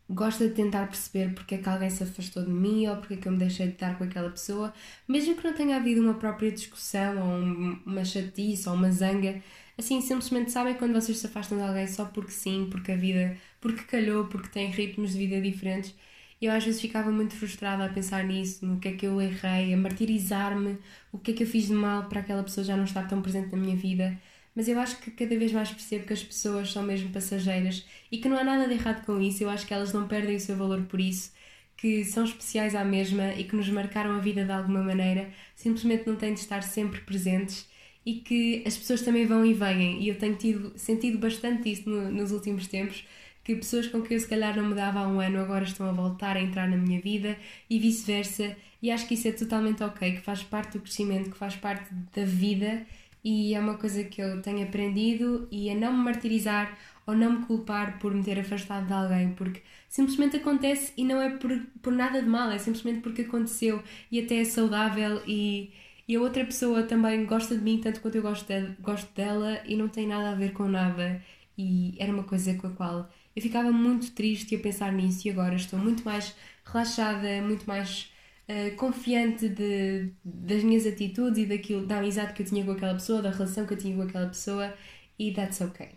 gosta 0.09 0.47
de 0.49 0.55
tentar 0.55 0.87
perceber 0.89 1.35
porque 1.35 1.55
é 1.55 1.59
que 1.59 1.69
alguém 1.69 1.91
se 1.91 2.03
afastou 2.03 2.45
de 2.45 2.51
mim 2.51 2.87
ou 2.89 2.97
porque 2.97 3.15
é 3.15 3.17
que 3.17 3.29
eu 3.29 3.33
me 3.33 3.39
deixei 3.39 3.67
de 3.69 3.73
estar 3.75 3.97
com 3.97 4.05
aquela 4.05 4.31
pessoa, 4.31 4.73
mesmo 5.09 5.35
que 5.37 5.45
não 5.45 5.55
tenha 5.55 5.77
havido 5.77 6.01
uma 6.03 6.15
própria 6.15 6.53
discussão 6.53 7.19
ou 7.19 7.79
uma 7.87 8.05
chatice 8.05 8.69
ou 8.69 8.75
uma 8.75 8.91
zanga, 8.93 9.43
assim 9.79 10.01
simplesmente 10.01 10.51
sabem 10.53 10.75
quando 10.75 10.93
vocês 10.95 11.19
se 11.19 11.27
afastam 11.27 11.59
de 11.59 11.65
alguém 11.65 11.87
só 11.87 12.05
porque 12.07 12.33
sim, 12.33 12.69
porque 12.71 12.93
a 12.93 12.97
vida, 12.97 13.37
porque 13.61 13.83
calhou, 13.85 14.27
porque 14.27 14.49
têm 14.49 14.71
ritmos 14.71 15.13
de 15.13 15.19
vida 15.19 15.41
diferentes. 15.41 15.95
Eu 16.43 16.53
às 16.53 16.65
vezes 16.65 16.81
ficava 16.81 17.11
muito 17.11 17.35
frustrada 17.35 17.85
a 17.85 17.89
pensar 17.89 18.25
nisso, 18.25 18.67
no 18.67 18.79
que 18.81 18.89
é 18.89 18.93
que 18.93 19.07
eu 19.07 19.21
errei, 19.21 19.73
a 19.73 19.77
martirizar-me, 19.77 20.79
o 21.13 21.19
que 21.19 21.31
é 21.31 21.35
que 21.35 21.43
eu 21.45 21.47
fiz 21.47 21.67
de 21.69 21.73
mal 21.73 22.09
para 22.09 22.21
aquela 22.21 22.43
pessoa 22.43 22.65
já 22.65 22.77
não 22.77 22.85
estar 22.85 23.09
tão 23.09 23.23
presente 23.23 23.53
na 23.53 23.59
minha 23.59 23.77
vida 23.77 24.19
mas 24.55 24.69
eu 24.69 24.79
acho 24.79 24.99
que 25.01 25.11
cada 25.11 25.37
vez 25.39 25.53
mais 25.53 25.71
percebo 25.71 26.07
que 26.07 26.13
as 26.13 26.23
pessoas 26.23 26.71
são 26.73 26.83
mesmo 26.83 27.11
passageiras 27.11 27.87
e 28.11 28.19
que 28.19 28.29
não 28.29 28.37
há 28.37 28.45
nada 28.45 28.69
de 28.69 28.75
errado 28.75 29.05
com 29.05 29.21
isso. 29.21 29.43
Eu 29.43 29.51
acho 29.51 29.67
que 29.67 29.73
elas 29.75 29.93
não 29.93 30.07
perdem 30.07 30.37
o 30.37 30.41
seu 30.41 30.57
valor 30.57 30.83
por 30.83 31.01
isso, 31.01 31.33
que 31.77 32.05
são 32.05 32.25
especiais 32.25 32.75
à 32.75 32.85
mesma 32.85 33.33
e 33.35 33.45
que 33.45 33.57
nos 33.57 33.69
marcaram 33.71 34.13
a 34.17 34.19
vida 34.19 34.45
de 34.45 34.53
alguma 34.53 34.83
maneira, 34.83 35.31
simplesmente 35.55 36.07
não 36.07 36.17
têm 36.17 36.35
de 36.35 36.41
estar 36.41 36.63
sempre 36.63 37.01
presentes 37.01 37.67
e 38.05 38.15
que 38.17 38.63
as 38.67 38.77
pessoas 38.77 39.03
também 39.03 39.27
vão 39.27 39.45
e 39.45 39.55
vêm. 39.55 40.03
E 40.03 40.09
eu 40.09 40.17
tenho 40.19 40.37
tido, 40.37 40.73
sentido 40.77 41.19
bastante 41.19 41.71
isso 41.73 41.89
no, 41.89 42.11
nos 42.11 42.31
últimos 42.33 42.67
tempos. 42.67 43.05
Que 43.45 43.57
pessoas 43.57 43.89
com 43.89 44.03
quem 44.03 44.17
eu 44.17 44.21
se 44.21 44.29
calhar 44.29 44.57
não 44.57 44.69
me 44.69 44.75
dava 44.75 45.01
há 45.01 45.09
um 45.09 45.21
ano 45.21 45.41
agora 45.41 45.65
estão 45.65 45.89
a 45.89 45.93
voltar 45.93 46.37
a 46.37 46.41
entrar 46.41 46.69
na 46.69 46.77
minha 46.77 47.01
vida 47.01 47.37
e 47.69 47.79
vice-versa. 47.79 48.57
E 48.81 48.91
acho 48.91 49.07
que 49.07 49.15
isso 49.15 49.29
é 49.29 49.33
totalmente 49.33 49.83
ok, 49.83 50.13
que 50.13 50.21
faz 50.21 50.43
parte 50.43 50.73
do 50.73 50.81
crescimento, 50.81 51.31
que 51.31 51.37
faz 51.37 51.57
parte 51.57 51.93
da 52.15 52.25
vida 52.25 52.87
e 53.25 53.55
é 53.55 53.61
uma 53.61 53.75
coisa 53.75 54.03
que 54.05 54.21
eu 54.21 54.43
tenho 54.43 54.65
aprendido 54.65 55.47
e 55.51 55.71
a 55.71 55.75
não 55.75 55.93
me 55.93 56.05
martirizar 56.05 56.77
ou 57.07 57.15
não 57.15 57.39
me 57.41 57.47
culpar 57.47 57.99
por 57.99 58.15
me 58.15 58.23
ter 58.23 58.39
afastado 58.39 58.87
de 58.87 58.93
alguém, 58.93 59.33
porque 59.35 59.63
simplesmente 59.89 60.37
acontece 60.37 60.93
e 60.97 61.05
não 61.05 61.21
é 61.21 61.31
por, 61.31 61.51
por 61.81 61.93
nada 61.93 62.21
de 62.21 62.29
mal, 62.29 62.51
é 62.51 62.59
simplesmente 62.59 63.01
porque 63.01 63.23
aconteceu 63.23 63.83
e 64.11 64.21
até 64.21 64.41
é 64.41 64.45
saudável 64.45 65.23
e, 65.27 65.73
e 66.07 66.17
a 66.17 66.21
outra 66.21 66.45
pessoa 66.45 66.83
também 66.83 67.25
gosta 67.25 67.57
de 67.57 67.63
mim 67.63 67.81
tanto 67.81 68.01
quanto 68.01 68.17
eu 68.17 68.23
gosto, 68.23 68.47
de, 68.47 68.75
gosto 68.81 69.13
dela 69.15 69.61
e 69.65 69.77
não 69.77 69.89
tem 69.89 70.07
nada 70.07 70.31
a 70.31 70.35
ver 70.35 70.53
com 70.53 70.69
nada 70.69 71.23
e 71.57 71.95
era 71.99 72.13
uma 72.13 72.25
coisa 72.25 72.55
com 72.55 72.69
a 72.69 72.71
qual 72.71 73.11
eu 73.35 73.43
ficava 73.43 73.73
muito 73.73 74.13
triste 74.13 74.55
a 74.55 74.59
pensar 74.59 74.93
nisso 74.93 75.27
e 75.27 75.31
agora 75.31 75.55
estou 75.55 75.79
muito 75.79 76.05
mais 76.05 76.35
relaxada, 76.65 77.43
muito 77.43 77.67
mais 77.67 78.13
uh, 78.49 78.77
confiante 78.77 79.49
de, 79.49 80.11
das 80.25 80.63
minhas 80.63 80.87
atitudes 80.87 81.39
e 81.39 81.47
daquilo, 81.47 81.87
da 81.87 81.99
amizade 81.99 82.35
que 82.35 82.43
eu 82.43 82.47
tinha 82.47 82.65
com 82.65 82.73
aquela 82.73 82.95
pessoa, 82.95 83.23
da 83.23 83.31
relação 83.31 83.67
que 83.67 83.73
eu 83.73 83.79
tinha 83.79 83.97
com 83.97 84.03
aquela 84.03 84.29
pessoa 84.29 84.75
e 85.19 85.33
that's 85.33 85.61
ok. 85.61 85.89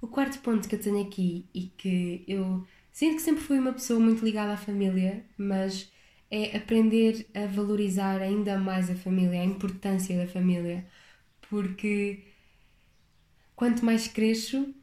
O 0.00 0.06
quarto 0.06 0.38
ponto 0.40 0.68
que 0.68 0.74
eu 0.74 0.80
tenho 0.80 1.00
aqui 1.02 1.48
e 1.54 1.66
que 1.66 2.24
eu 2.28 2.66
sinto 2.92 3.16
que 3.16 3.22
sempre 3.22 3.42
fui 3.42 3.58
uma 3.58 3.72
pessoa 3.72 3.98
muito 3.98 4.24
ligada 4.24 4.52
à 4.52 4.56
família, 4.56 5.24
mas 5.36 5.90
é 6.30 6.56
aprender 6.56 7.26
a 7.34 7.46
valorizar 7.46 8.20
ainda 8.20 8.58
mais 8.58 8.90
a 8.90 8.94
família, 8.94 9.40
a 9.40 9.44
importância 9.44 10.16
da 10.18 10.26
família, 10.26 10.84
porque 11.48 12.24
quanto 13.56 13.84
mais 13.84 14.08
cresço, 14.08 14.74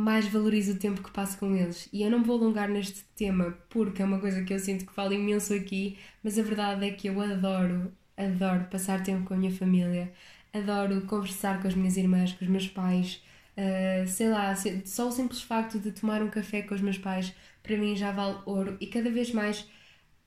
mais 0.00 0.26
valorizo 0.26 0.72
o 0.72 0.78
tempo 0.78 1.02
que 1.02 1.10
passo 1.10 1.38
com 1.38 1.54
eles. 1.54 1.88
E 1.92 2.02
eu 2.02 2.10
não 2.10 2.22
vou 2.22 2.38
alongar 2.38 2.68
neste 2.68 3.04
tema 3.16 3.56
porque 3.68 4.02
é 4.02 4.04
uma 4.04 4.18
coisa 4.20 4.42
que 4.44 4.52
eu 4.54 4.58
sinto 4.58 4.86
que 4.86 4.92
falo 4.94 5.12
imenso 5.12 5.54
aqui, 5.54 5.98
mas 6.22 6.38
a 6.38 6.42
verdade 6.42 6.86
é 6.86 6.90
que 6.92 7.08
eu 7.08 7.20
adoro, 7.20 7.92
adoro 8.16 8.64
passar 8.70 9.02
tempo 9.02 9.24
com 9.26 9.34
a 9.34 9.36
minha 9.36 9.52
família, 9.52 10.12
adoro 10.52 11.02
conversar 11.02 11.60
com 11.60 11.68
as 11.68 11.74
minhas 11.74 11.96
irmãs, 11.96 12.32
com 12.32 12.44
os 12.44 12.50
meus 12.50 12.68
pais, 12.68 13.22
Uh, 13.56 14.06
sei 14.06 14.30
lá, 14.30 14.54
só 14.86 15.08
o 15.08 15.12
simples 15.12 15.42
facto 15.42 15.78
de 15.78 15.92
tomar 15.92 16.22
um 16.22 16.30
café 16.30 16.62
com 16.62 16.74
os 16.74 16.80
meus 16.80 16.96
pais 16.96 17.34
para 17.62 17.76
mim 17.76 17.94
já 17.96 18.10
vale 18.10 18.38
ouro 18.46 18.76
e 18.80 18.86
cada 18.86 19.10
vez 19.10 19.32
mais 19.32 19.68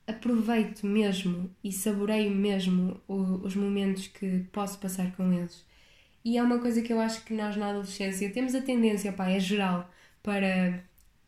aproveito 0.07 0.85
mesmo 0.85 1.49
e 1.63 1.71
saboreio 1.71 2.29
mesmo 2.31 3.01
o, 3.07 3.15
os 3.45 3.55
momentos 3.55 4.07
que 4.07 4.45
posso 4.51 4.77
passar 4.79 5.15
com 5.15 5.31
eles. 5.33 5.65
E 6.23 6.37
é 6.37 6.43
uma 6.43 6.59
coisa 6.59 6.81
que 6.81 6.93
eu 6.93 6.99
acho 6.99 7.23
que 7.25 7.33
nós 7.33 7.55
na 7.57 7.69
adolescência 7.69 8.29
temos 8.31 8.55
a 8.55 8.61
tendência, 8.61 9.11
pá, 9.11 9.29
é 9.29 9.39
geral, 9.39 9.89
para 10.21 10.83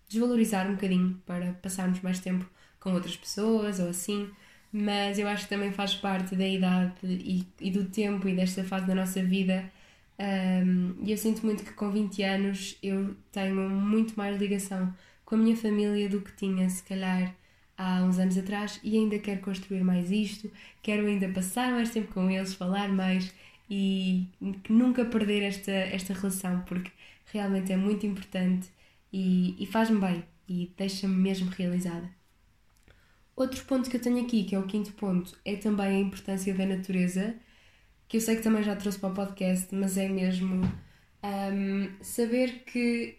desvalorizar 0.07 0.67
um 0.69 0.75
bocadinho, 0.75 1.21
para 1.25 1.53
passarmos 1.61 2.01
mais 2.01 2.19
tempo 2.19 2.49
com 2.79 2.93
outras 2.93 3.17
pessoas 3.17 3.79
ou 3.79 3.89
assim, 3.89 4.29
mas 4.71 5.17
eu 5.19 5.27
acho 5.27 5.43
que 5.43 5.49
também 5.49 5.71
faz 5.71 5.95
parte 5.95 6.35
da 6.35 6.47
idade 6.47 6.93
e, 7.03 7.45
e 7.59 7.71
do 7.71 7.85
tempo 7.85 8.27
e 8.27 8.35
desta 8.35 8.63
fase 8.63 8.85
da 8.85 8.95
nossa 8.95 9.23
vida. 9.23 9.71
Um, 10.19 10.95
e 11.03 11.11
eu 11.11 11.17
sinto 11.17 11.45
muito 11.45 11.63
que 11.63 11.73
com 11.73 11.91
20 11.91 12.23
anos 12.23 12.77
eu 12.81 13.15
tenho 13.31 13.69
muito 13.69 14.15
mais 14.15 14.37
ligação 14.39 14.93
com 15.25 15.35
a 15.35 15.37
minha 15.37 15.55
família 15.57 16.07
do 16.07 16.21
que 16.21 16.31
tinha, 16.33 16.69
se 16.69 16.83
calhar, 16.83 17.33
há 17.77 18.03
uns 18.03 18.19
anos 18.19 18.37
atrás. 18.37 18.79
E 18.83 18.97
ainda 18.97 19.19
quero 19.19 19.41
construir 19.41 19.83
mais 19.83 20.11
isto, 20.11 20.51
quero 20.81 21.05
ainda 21.07 21.27
passar 21.29 21.71
mais 21.71 21.89
tempo 21.89 22.13
com 22.13 22.29
eles, 22.29 22.53
falar 22.53 22.89
mais 22.89 23.33
e 23.69 24.27
nunca 24.69 25.05
perder 25.05 25.43
esta, 25.43 25.71
esta 25.71 26.13
relação 26.13 26.61
porque 26.61 26.91
realmente 27.25 27.71
é 27.71 27.77
muito 27.77 28.05
importante 28.05 28.69
e, 29.11 29.55
e 29.61 29.65
faz-me 29.65 29.99
bem 29.99 30.23
e 30.47 30.71
deixa-me 30.77 31.15
mesmo 31.15 31.49
realizada. 31.49 32.09
Outro 33.35 33.63
ponto 33.65 33.89
que 33.89 33.97
eu 33.97 34.01
tenho 34.01 34.23
aqui, 34.23 34.43
que 34.43 34.55
é 34.55 34.59
o 34.59 34.67
quinto 34.67 34.93
ponto, 34.93 35.37
é 35.43 35.55
também 35.55 35.87
a 35.87 35.99
importância 35.99 36.53
da 36.53 36.65
natureza, 36.65 37.35
que 38.07 38.17
eu 38.17 38.21
sei 38.21 38.37
que 38.37 38.43
também 38.43 38.63
já 38.63 38.75
trouxe 38.75 38.99
para 38.99 39.09
o 39.09 39.13
podcast, 39.13 39.73
mas 39.75 39.97
é 39.97 40.07
mesmo 40.07 40.63
um, 41.23 41.89
saber 42.01 42.63
que 42.65 43.17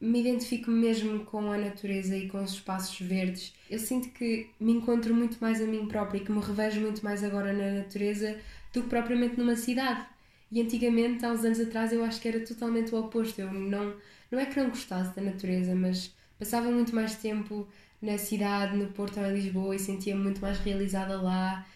me 0.00 0.20
identifico 0.20 0.70
mesmo 0.70 1.24
com 1.24 1.50
a 1.50 1.56
natureza 1.56 2.16
e 2.16 2.28
com 2.28 2.42
os 2.42 2.52
espaços 2.52 3.00
verdes. 3.00 3.54
Eu 3.68 3.78
sinto 3.78 4.10
que 4.10 4.50
me 4.60 4.72
encontro 4.72 5.14
muito 5.14 5.38
mais 5.40 5.60
a 5.60 5.66
mim 5.66 5.88
própria 5.88 6.18
e 6.18 6.24
que 6.24 6.30
me 6.30 6.40
revejo 6.40 6.80
muito 6.80 7.02
mais 7.02 7.24
agora 7.24 7.52
na 7.52 7.80
natureza 7.80 8.38
do 8.76 8.84
que 8.84 8.88
propriamente 8.88 9.38
numa 9.38 9.56
cidade. 9.56 10.06
E 10.50 10.60
antigamente, 10.60 11.24
há 11.24 11.32
uns 11.32 11.44
anos 11.44 11.60
atrás, 11.60 11.92
eu 11.92 12.04
acho 12.04 12.20
que 12.20 12.28
era 12.28 12.40
totalmente 12.40 12.94
o 12.94 12.98
oposto. 12.98 13.40
Eu 13.40 13.52
não, 13.52 13.96
não 14.30 14.38
é 14.38 14.46
que 14.46 14.58
não 14.60 14.68
gostasse 14.70 15.14
da 15.16 15.22
natureza, 15.22 15.74
mas 15.74 16.14
passava 16.38 16.70
muito 16.70 16.94
mais 16.94 17.16
tempo 17.16 17.66
na 18.00 18.18
cidade, 18.18 18.76
no 18.76 18.88
Porto 18.88 19.18
ou 19.18 19.26
em 19.26 19.34
Lisboa 19.34 19.74
e 19.74 19.78
sentia-me 19.78 20.22
muito 20.22 20.40
mais 20.40 20.58
realizada 20.58 21.20
lá, 21.20 21.66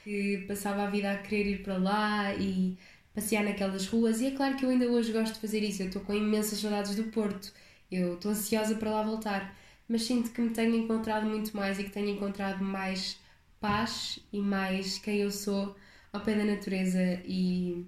passava 0.46 0.82
a 0.84 0.90
vida 0.90 1.10
a 1.10 1.18
querer 1.18 1.50
ir 1.50 1.62
para 1.62 1.78
lá 1.78 2.34
e 2.34 2.76
passear 3.14 3.42
naquelas 3.44 3.86
ruas. 3.86 4.20
E 4.20 4.26
é 4.26 4.30
claro 4.32 4.56
que 4.56 4.64
eu 4.64 4.70
ainda 4.70 4.86
hoje 4.86 5.12
gosto 5.12 5.34
de 5.34 5.40
fazer 5.40 5.60
isso. 5.62 5.82
Eu 5.82 5.86
estou 5.88 6.02
com 6.02 6.14
imensas 6.14 6.58
saudades 6.60 6.94
do 6.94 7.04
Porto 7.04 7.52
eu 7.90 8.14
estou 8.14 8.30
ansiosa 8.30 8.76
para 8.76 8.90
lá 8.90 9.02
voltar, 9.02 9.56
mas 9.88 10.02
sinto 10.04 10.30
que 10.30 10.40
me 10.40 10.50
tenho 10.50 10.76
encontrado 10.76 11.26
muito 11.26 11.56
mais 11.56 11.78
e 11.78 11.84
que 11.84 11.90
tenho 11.90 12.10
encontrado 12.10 12.62
mais 12.62 13.18
paz 13.60 14.20
e 14.32 14.40
mais 14.40 14.98
quem 14.98 15.18
eu 15.18 15.30
sou 15.30 15.74
ao 16.12 16.20
pé 16.22 16.34
da 16.34 16.44
natureza 16.44 17.00
e 17.24 17.86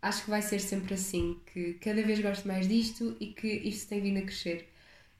acho 0.00 0.24
que 0.24 0.30
vai 0.30 0.42
ser 0.42 0.60
sempre 0.60 0.94
assim, 0.94 1.40
que 1.52 1.74
cada 1.74 2.02
vez 2.02 2.20
gosto 2.20 2.46
mais 2.48 2.68
disto 2.68 3.16
e 3.20 3.28
que 3.28 3.48
isto 3.48 3.88
tem 3.88 4.00
vindo 4.00 4.18
a 4.18 4.22
crescer. 4.22 4.68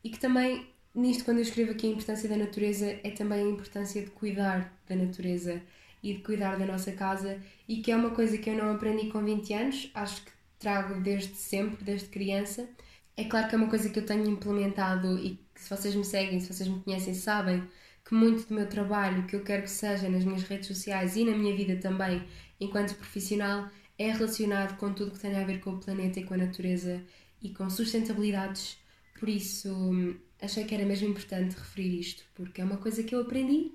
E 0.05 0.11
que 0.11 0.19
também, 0.19 0.67
nisto, 0.95 1.25
quando 1.25 1.39
eu 1.39 1.43
escrevo 1.43 1.73
aqui 1.73 1.87
a 1.87 1.91
importância 1.91 2.29
da 2.29 2.37
natureza, 2.37 2.99
é 3.05 3.11
também 3.11 3.41
a 3.41 3.51
importância 3.51 4.03
de 4.03 4.11
cuidar 4.11 4.73
da 4.89 4.97
natureza 4.97 5.63
e 6.03 6.15
de 6.15 6.21
cuidar 6.23 6.59
da 6.59 6.67
nossa 6.67 6.93
casa 6.93 7.41
e 7.69 7.77
que 7.81 7.93
é 7.93 7.97
uma 7.97 8.11
coisa 8.11 8.37
que 8.39 8.51
eu 8.51 8.57
não 8.57 8.75
aprendi 8.75 9.09
com 9.11 9.25
20 9.25 9.55
anos, 9.55 9.91
acho 9.95 10.25
que 10.25 10.33
trago 10.59 11.01
desde 11.01 11.35
sempre, 11.37 11.85
desde 11.85 12.09
criança 12.09 12.69
é 13.17 13.25
claro 13.25 13.49
que 13.49 13.55
é 13.55 13.59
uma 13.59 13.69
coisa 13.69 13.89
que 13.89 13.99
eu 13.99 14.07
tenho 14.07 14.27
implementado 14.29 15.19
e 15.19 15.39
que 15.55 15.61
se 15.61 15.71
vocês 15.71 15.95
me 15.95 16.05
seguem, 16.05 16.41
se 16.41 16.53
vocês 16.53 16.69
me 16.69 16.81
conhecem, 16.81 17.15
sabem 17.15 17.63
que 18.05 18.15
muito 18.15 18.49
do 18.49 18.55
meu 18.55 18.69
trabalho, 18.69 19.27
que 19.27 19.37
eu 19.37 19.43
quero 19.43 19.63
que 19.63 19.71
seja 19.71 20.09
nas 20.09 20.25
minhas 20.25 20.43
redes 20.43 20.67
sociais 20.67 21.17
e 21.17 21.25
na 21.25 21.37
minha 21.37 21.55
vida 21.55 21.77
também, 21.77 22.23
enquanto 22.61 22.97
profissional, 22.97 23.69
é 23.99 24.11
relacionado 24.11 24.77
com 24.77 24.93
tudo 24.93 25.13
que 25.13 25.21
tem 25.21 25.37
a 25.37 25.45
ver 25.45 25.61
com 25.61 25.71
o 25.71 25.79
planeta 25.79 26.21
e 26.21 26.25
com 26.25 26.35
a 26.35 26.39
natureza 26.39 27.03
e 27.41 27.51
com 27.51 27.69
sustentabilidades. 27.71 28.77
Por 29.19 29.29
isso, 29.29 30.17
achei 30.41 30.65
que 30.65 30.75
era 30.75 30.85
mesmo 30.85 31.09
importante 31.09 31.55
referir 31.55 32.01
isto, 32.01 32.25
porque 32.35 32.61
é 32.61 32.65
uma 32.65 32.79
coisa 32.79 33.03
que 33.03 33.15
eu 33.15 33.21
aprendi 33.21 33.73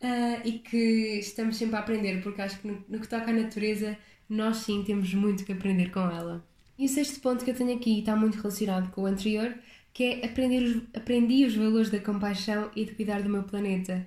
uh, 0.00 0.40
e 0.44 0.60
que 0.60 1.18
estamos 1.18 1.56
sempre 1.56 1.76
a 1.76 1.80
aprender, 1.80 2.22
porque 2.22 2.40
acho 2.40 2.58
que 2.60 2.68
no, 2.68 2.84
no 2.88 3.00
que 3.00 3.08
toca 3.08 3.30
à 3.30 3.32
natureza, 3.32 3.98
nós 4.28 4.58
sim 4.58 4.82
temos 4.84 5.12
muito 5.12 5.44
que 5.44 5.52
aprender 5.52 5.90
com 5.90 6.00
ela. 6.00 6.46
E 6.78 6.86
o 6.86 6.88
sexto 6.88 7.20
ponto 7.20 7.44
que 7.44 7.50
eu 7.50 7.54
tenho 7.54 7.76
aqui 7.76 7.98
está 7.98 8.14
muito 8.14 8.36
relacionado 8.36 8.90
com 8.92 9.02
o 9.02 9.06
anterior, 9.06 9.52
que 9.98 10.04
é 10.04 10.26
aprender 10.26 10.62
os, 10.62 10.82
aprendi 10.94 11.44
os 11.44 11.56
valores 11.56 11.90
da 11.90 11.98
compaixão 11.98 12.70
e 12.76 12.84
de 12.84 12.94
cuidar 12.94 13.20
do 13.20 13.28
meu 13.28 13.42
planeta. 13.42 14.06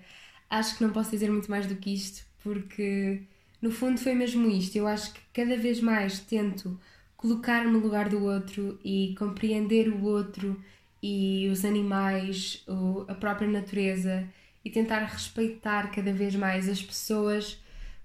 Acho 0.49 0.77
que 0.77 0.84
não 0.86 0.93
posso 0.93 1.12
dizer 1.12 1.30
muito 1.30 1.51
mais 1.51 1.67
do 1.67 1.75
que 1.75 1.93
isto, 1.93 2.25
porque 2.41 3.23
no 3.62 3.71
fundo 3.71 3.99
foi 3.99 4.13
mesmo 4.13 4.49
isto. 4.49 4.77
Eu 4.77 4.88
acho 4.88 5.13
que 5.13 5.19
cada 5.34 5.58
vez 5.58 5.82
mais 5.82 6.21
tento 6.21 6.80
colocar-me 7.17 7.69
no 7.69 7.80
lugar 7.80 8.08
do 8.08 8.23
outro 8.23 8.80
e 8.86 9.13
compreender 9.19 9.89
o 9.89 10.01
outro 10.06 10.63
e 11.04 11.49
os 11.51 11.65
animais, 11.65 12.65
a 13.10 13.13
própria 13.13 13.49
natureza 13.49 14.25
e 14.63 14.69
tentar 14.69 15.04
respeitar 15.04 15.91
cada 15.91 16.13
vez 16.13 16.36
mais 16.36 16.69
as 16.69 16.82
pessoas 16.82 17.62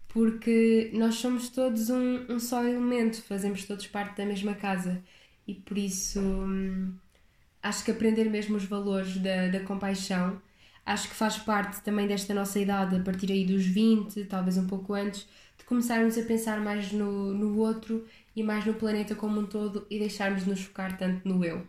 porque 0.09 0.91
nós 0.93 1.15
somos 1.17 1.51
todos 1.51 1.89
um, 1.89 2.27
um 2.31 2.41
só 2.41 2.65
elemento, 2.65 3.23
fazemos 3.23 3.65
todos 3.65 3.87
parte 3.87 4.17
da 4.17 4.27
mesma 4.27 4.55
casa 4.55 5.01
e 5.47 5.55
por 5.55 5.79
isso 5.79 6.19
hum, 6.21 6.93
acho 7.69 7.85
que 7.85 7.91
aprender 7.91 8.25
mesmo 8.31 8.57
os 8.57 8.65
valores 8.65 9.17
da, 9.19 9.49
da 9.49 9.61
compaixão 9.61 10.41
acho 10.87 11.09
que 11.09 11.17
faz 11.17 11.37
parte 11.37 11.83
também 11.83 12.07
desta 12.07 12.33
nossa 12.33 12.61
idade, 12.61 12.95
a 12.97 13.01
partir 13.01 13.31
aí 13.33 13.45
dos 13.45 13.67
20, 13.67 14.25
talvez 14.27 14.57
um 14.57 14.67
pouco 14.69 14.95
antes, 14.95 15.27
de 15.59 15.65
começarmos 15.65 16.17
a 16.17 16.23
pensar 16.23 16.61
mais 16.61 16.93
no, 16.93 17.35
no 17.35 17.59
outro 17.59 18.07
e 18.37 18.43
mais 18.43 18.65
no 18.65 18.75
planeta 18.75 19.15
como 19.15 19.41
um 19.41 19.47
todo 19.47 19.85
e 19.91 19.99
deixarmos 19.99 20.45
de 20.45 20.51
nos 20.51 20.61
focar 20.61 20.97
tanto 20.97 21.29
no 21.29 21.45
eu. 21.45 21.67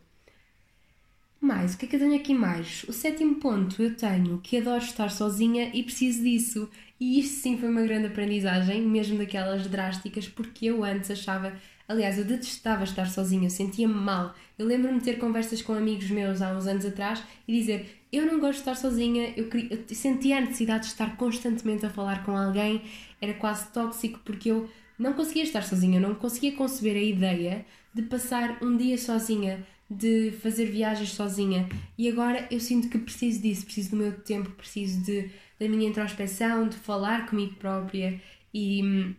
Mais, 1.40 1.74
o 1.74 1.78
que 1.78 1.86
é 1.86 1.90
que 1.90 1.96
eu 1.96 2.00
tenho 2.00 2.16
aqui 2.16 2.34
mais? 2.34 2.84
O 2.88 2.94
sétimo 2.94 3.36
ponto, 3.36 3.82
eu 3.82 3.96
tenho 3.96 4.40
que 4.40 4.58
adoro 4.58 4.84
estar 4.84 5.10
sozinha 5.10 5.72
e 5.74 5.84
preciso 5.84 6.24
disso. 6.24 6.70
E 7.00 7.20
isto 7.20 7.42
sim 7.42 7.58
foi 7.58 7.70
uma 7.70 7.84
grande 7.84 8.08
aprendizagem, 8.08 8.82
mesmo 8.82 9.18
daquelas 9.18 9.68
drásticas, 9.68 10.28
porque 10.28 10.66
eu 10.66 10.84
antes 10.84 11.12
achava, 11.12 11.54
aliás, 11.88 12.18
eu 12.18 12.26
detestava 12.26 12.84
estar 12.84 13.08
sozinha, 13.10 13.46
eu 13.46 13.50
sentia-me 13.50 13.94
mal. 13.94 14.36
Eu 14.58 14.66
lembro-me 14.66 15.00
de 15.00 15.06
ter 15.06 15.18
conversas 15.18 15.62
com 15.62 15.74
amigos 15.74 16.10
meus 16.10 16.42
há 16.42 16.52
uns 16.52 16.68
anos 16.68 16.86
atrás 16.86 17.24
e 17.48 17.54
dizer: 17.54 18.02
Eu 18.12 18.26
não 18.26 18.40
gosto 18.40 18.56
de 18.56 18.60
estar 18.60 18.76
sozinha, 18.76 19.34
eu, 19.36 19.50
queria, 19.50 19.74
eu 19.74 19.96
sentia 19.96 20.38
a 20.38 20.42
necessidade 20.42 20.86
de 20.86 20.90
estar 20.92 21.16
constantemente 21.16 21.86
a 21.86 21.90
falar 21.90 22.26
com 22.26 22.36
alguém, 22.36 22.82
era 23.22 23.34
quase 23.34 23.68
tóxico, 23.72 24.20
porque 24.26 24.52
eu 24.52 24.70
não 24.98 25.14
conseguia 25.14 25.44
estar 25.44 25.64
sozinha, 25.64 26.00
não 26.00 26.16
conseguia 26.16 26.54
conceber 26.54 26.96
a 26.96 27.02
ideia 27.02 27.66
de 27.94 28.02
passar 28.04 28.62
um 28.62 28.76
dia 28.76 28.98
sozinha 28.98 29.66
de 29.90 30.32
fazer 30.44 30.66
viagens 30.66 31.14
sozinha 31.14 31.68
e 31.98 32.10
agora 32.10 32.46
eu 32.52 32.60
sinto 32.60 32.90
que 32.90 32.98
preciso 32.98 33.42
disso, 33.42 33.66
preciso 33.66 33.92
do 33.92 33.96
meu 33.96 34.12
tempo, 34.20 34.50
preciso 34.52 35.02
de, 35.04 35.30
da 35.60 35.68
minha 35.68 35.88
introspeção, 35.88 36.68
de 36.68 36.76
falar 36.76 37.26
comigo 37.28 37.56
própria 37.56 38.22
e 38.54 39.16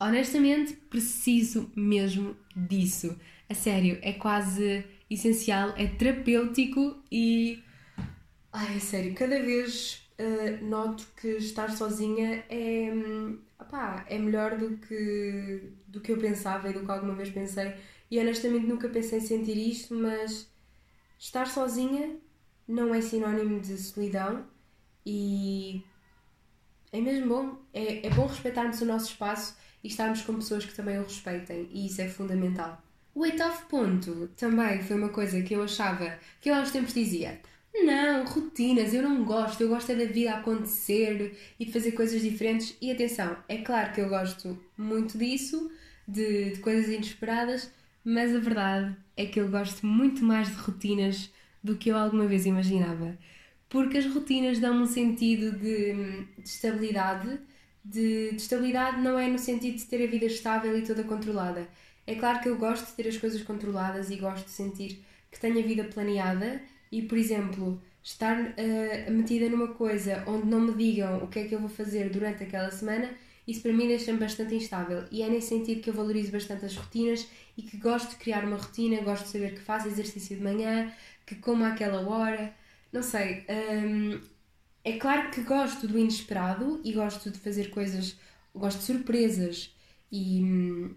honestamente 0.00 0.74
preciso 0.74 1.70
mesmo 1.74 2.36
disso. 2.54 3.18
A 3.48 3.54
sério, 3.54 3.98
é 4.02 4.12
quase 4.12 4.84
essencial, 5.10 5.74
é 5.76 5.86
terapêutico 5.86 7.02
e. 7.10 7.62
Ai, 8.52 8.76
é 8.76 8.80
sério, 8.80 9.14
cada 9.14 9.40
vez 9.40 10.08
uh, 10.18 10.64
noto 10.64 11.06
que 11.20 11.28
estar 11.36 11.70
sozinha 11.70 12.44
é. 12.48 12.90
Opá, 13.60 14.06
é 14.08 14.18
melhor 14.18 14.56
do 14.56 14.76
que, 14.76 15.72
do 15.88 16.00
que 16.00 16.12
eu 16.12 16.18
pensava 16.18 16.70
e 16.70 16.72
do 16.72 16.84
que 16.84 16.90
alguma 16.90 17.14
vez 17.14 17.28
pensei 17.28 17.74
e 18.10 18.18
honestamente 18.18 18.66
nunca 18.66 18.88
pensei 18.88 19.18
em 19.18 19.22
sentir 19.22 19.56
isto, 19.56 19.94
mas 19.94 20.48
estar 21.18 21.46
sozinha 21.46 22.16
não 22.66 22.94
é 22.94 23.00
sinónimo 23.00 23.60
de 23.60 23.76
solidão 23.76 24.46
e 25.04 25.82
é 26.92 27.00
mesmo 27.00 27.28
bom. 27.28 27.58
É, 27.72 28.06
é 28.06 28.10
bom 28.10 28.26
respeitarmos 28.26 28.80
o 28.80 28.86
nosso 28.86 29.10
espaço 29.10 29.56
e 29.82 29.88
estarmos 29.88 30.22
com 30.22 30.34
pessoas 30.34 30.64
que 30.64 30.74
também 30.74 30.98
o 30.98 31.04
respeitem, 31.04 31.68
e 31.72 31.86
isso 31.86 32.00
é 32.00 32.08
fundamental. 32.08 32.82
O 33.14 33.20
oitavo 33.20 33.66
ponto 33.66 34.28
também 34.36 34.82
foi 34.82 34.96
uma 34.96 35.08
coisa 35.08 35.42
que 35.42 35.54
eu 35.54 35.62
achava, 35.62 36.18
que 36.40 36.50
eu 36.50 36.54
uns 36.54 36.70
tempos 36.70 36.94
dizia: 36.94 37.40
não, 37.74 38.24
rotinas, 38.24 38.94
eu 38.94 39.02
não 39.02 39.24
gosto, 39.24 39.60
eu 39.60 39.68
gosto 39.68 39.90
é 39.92 39.94
da 39.94 40.04
vida 40.04 40.34
acontecer 40.34 41.36
e 41.58 41.64
de 41.64 41.72
fazer 41.72 41.92
coisas 41.92 42.20
diferentes. 42.20 42.76
E 42.80 42.90
atenção, 42.90 43.36
é 43.48 43.58
claro 43.58 43.92
que 43.92 44.00
eu 44.00 44.08
gosto 44.08 44.58
muito 44.76 45.18
disso, 45.18 45.70
de, 46.06 46.52
de 46.52 46.60
coisas 46.60 46.88
inesperadas, 46.88 47.70
mas 48.04 48.34
a 48.34 48.38
verdade 48.38 48.96
é 49.16 49.26
que 49.26 49.40
eu 49.40 49.48
gosto 49.48 49.86
muito 49.86 50.24
mais 50.24 50.48
de 50.48 50.54
rotinas 50.54 51.30
do 51.62 51.76
que 51.76 51.90
eu 51.90 51.96
alguma 51.96 52.26
vez 52.26 52.46
imaginava. 52.46 53.18
Porque 53.68 53.98
as 53.98 54.06
rotinas 54.06 54.58
dão-me 54.58 54.82
um 54.82 54.86
sentido 54.86 55.52
de, 55.58 56.24
de 56.38 56.48
estabilidade. 56.48 57.38
De, 57.88 58.30
de, 58.30 58.36
estabilidade 58.36 59.00
não 59.00 59.18
é 59.18 59.26
no 59.28 59.38
sentido 59.38 59.76
de 59.76 59.84
ter 59.84 60.04
a 60.04 60.10
vida 60.10 60.26
estável 60.26 60.76
e 60.78 60.82
toda 60.82 61.02
controlada. 61.04 61.66
É 62.06 62.14
claro 62.14 62.40
que 62.40 62.48
eu 62.48 62.56
gosto 62.58 62.86
de 62.86 62.92
ter 62.92 63.08
as 63.08 63.16
coisas 63.16 63.42
controladas 63.42 64.10
e 64.10 64.16
gosto 64.16 64.44
de 64.44 64.50
sentir 64.50 65.02
que 65.30 65.40
tenho 65.40 65.58
a 65.58 65.62
vida 65.62 65.84
planeada 65.84 66.60
e, 66.92 67.02
por 67.02 67.16
exemplo, 67.16 67.80
estar 68.02 68.38
uh, 68.38 69.10
metida 69.10 69.48
numa 69.48 69.68
coisa 69.68 70.22
onde 70.26 70.46
não 70.46 70.60
me 70.60 70.74
digam 70.74 71.22
o 71.22 71.28
que 71.28 71.38
é 71.38 71.44
que 71.48 71.54
eu 71.54 71.60
vou 71.60 71.68
fazer 71.68 72.10
durante 72.10 72.42
aquela 72.42 72.70
semana, 72.70 73.10
isso 73.46 73.62
para 73.62 73.72
mim 73.72 73.88
deixa-me 73.88 74.18
bastante 74.18 74.54
instável. 74.54 75.04
E 75.10 75.22
é 75.22 75.28
nesse 75.28 75.48
sentido 75.48 75.80
que 75.80 75.88
eu 75.88 75.94
valorizo 75.94 76.30
bastante 76.30 76.66
as 76.66 76.76
rotinas 76.76 77.26
e 77.56 77.62
que 77.62 77.78
gosto 77.78 78.10
de 78.10 78.16
criar 78.16 78.44
uma 78.44 78.58
rotina, 78.58 79.00
gosto 79.00 79.24
de 79.24 79.30
saber 79.30 79.54
que 79.54 79.60
faço 79.60 79.88
exercício 79.88 80.36
de 80.36 80.42
manhã, 80.42 80.92
que 81.24 81.36
como 81.36 81.64
àquela 81.64 82.06
hora. 82.06 82.52
Não 82.92 83.02
sei. 83.02 83.46
Um, 83.48 84.20
é 84.84 84.98
claro 84.98 85.30
que 85.30 85.42
gosto 85.42 85.86
do 85.86 85.98
inesperado 85.98 86.80
e 86.84 86.92
gosto 86.92 87.30
de 87.30 87.38
fazer 87.38 87.70
coisas, 87.70 88.16
gosto 88.54 88.78
de 88.78 88.84
surpresas 88.84 89.74
e 90.10 90.42
hum, 90.42 90.94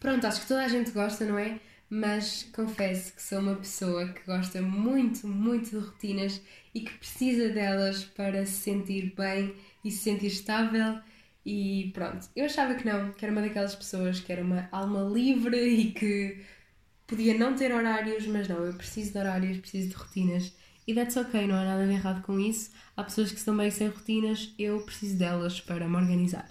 pronto, 0.00 0.26
acho 0.26 0.42
que 0.42 0.48
toda 0.48 0.64
a 0.64 0.68
gente 0.68 0.90
gosta, 0.90 1.24
não 1.24 1.38
é? 1.38 1.60
mas 1.90 2.44
confesso 2.52 3.14
que 3.14 3.22
sou 3.22 3.38
uma 3.40 3.56
pessoa 3.56 4.08
que 4.08 4.22
gosta 4.26 4.60
muito, 4.60 5.26
muito 5.26 5.70
de 5.70 5.78
rotinas 5.78 6.40
e 6.74 6.80
que 6.80 6.92
precisa 6.98 7.48
delas 7.48 8.04
para 8.04 8.44
se 8.44 8.52
sentir 8.52 9.14
bem 9.16 9.54
e 9.84 9.90
se 9.90 9.98
sentir 9.98 10.26
estável. 10.26 11.00
E 11.44 11.90
pronto, 11.94 12.28
eu 12.36 12.44
achava 12.44 12.74
que 12.74 12.84
não, 12.86 13.12
que 13.12 13.24
era 13.24 13.32
uma 13.32 13.40
daquelas 13.40 13.74
pessoas 13.74 14.20
que 14.20 14.30
era 14.30 14.42
uma 14.42 14.68
alma 14.70 15.00
livre 15.02 15.56
e 15.56 15.92
que 15.92 16.44
podia 17.06 17.36
não 17.38 17.54
ter 17.56 17.72
horários, 17.72 18.26
mas 18.26 18.48
não, 18.48 18.64
eu 18.64 18.74
preciso 18.74 19.12
de 19.12 19.18
horários, 19.18 19.58
preciso 19.58 19.88
de 19.88 19.94
rotinas. 19.94 20.54
E 20.88 20.94
that's 20.94 21.18
ok, 21.18 21.46
não 21.46 21.54
há 21.54 21.64
nada 21.64 21.86
de 21.86 21.92
errado 21.92 22.22
com 22.22 22.40
isso. 22.40 22.70
Há 22.96 23.04
pessoas 23.04 23.30
que 23.30 23.36
estão 23.36 23.54
bem 23.54 23.70
sem 23.70 23.88
rotinas, 23.88 24.54
eu 24.58 24.80
preciso 24.80 25.18
delas 25.18 25.60
para 25.60 25.86
me 25.86 25.96
organizar. 25.96 26.48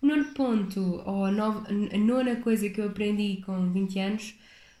O 0.00 0.06
nono 0.06 0.32
ponto, 0.32 0.80
ou 1.04 1.26
a, 1.26 1.30
nova, 1.30 1.68
a 1.68 1.98
nona 1.98 2.36
coisa 2.36 2.70
que 2.70 2.80
eu 2.80 2.86
aprendi 2.86 3.42
com 3.44 3.70
20 3.70 3.98
anos, 3.98 4.34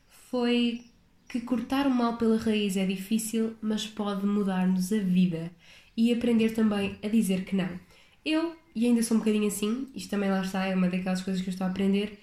foi 0.08 0.82
que 1.28 1.42
cortar 1.42 1.86
o 1.86 1.90
mal 1.90 2.16
pela 2.16 2.38
raiz 2.38 2.74
é 2.78 2.86
difícil, 2.86 3.54
mas 3.60 3.86
pode 3.86 4.24
mudar-nos 4.24 4.90
a 4.94 4.98
vida 4.98 5.52
e 5.94 6.10
aprender 6.10 6.54
também 6.54 6.98
a 7.02 7.08
dizer 7.08 7.44
que 7.44 7.54
não. 7.54 7.78
Eu, 8.24 8.56
e 8.74 8.86
ainda 8.86 9.02
sou 9.02 9.18
um 9.18 9.20
bocadinho 9.20 9.48
assim, 9.48 9.90
isto 9.94 10.08
também 10.08 10.30
lá 10.30 10.40
está, 10.40 10.64
é 10.64 10.74
uma 10.74 10.88
daquelas 10.88 11.20
coisas 11.20 11.42
que 11.42 11.50
eu 11.50 11.52
estou 11.52 11.66
a 11.66 11.70
aprender, 11.70 12.18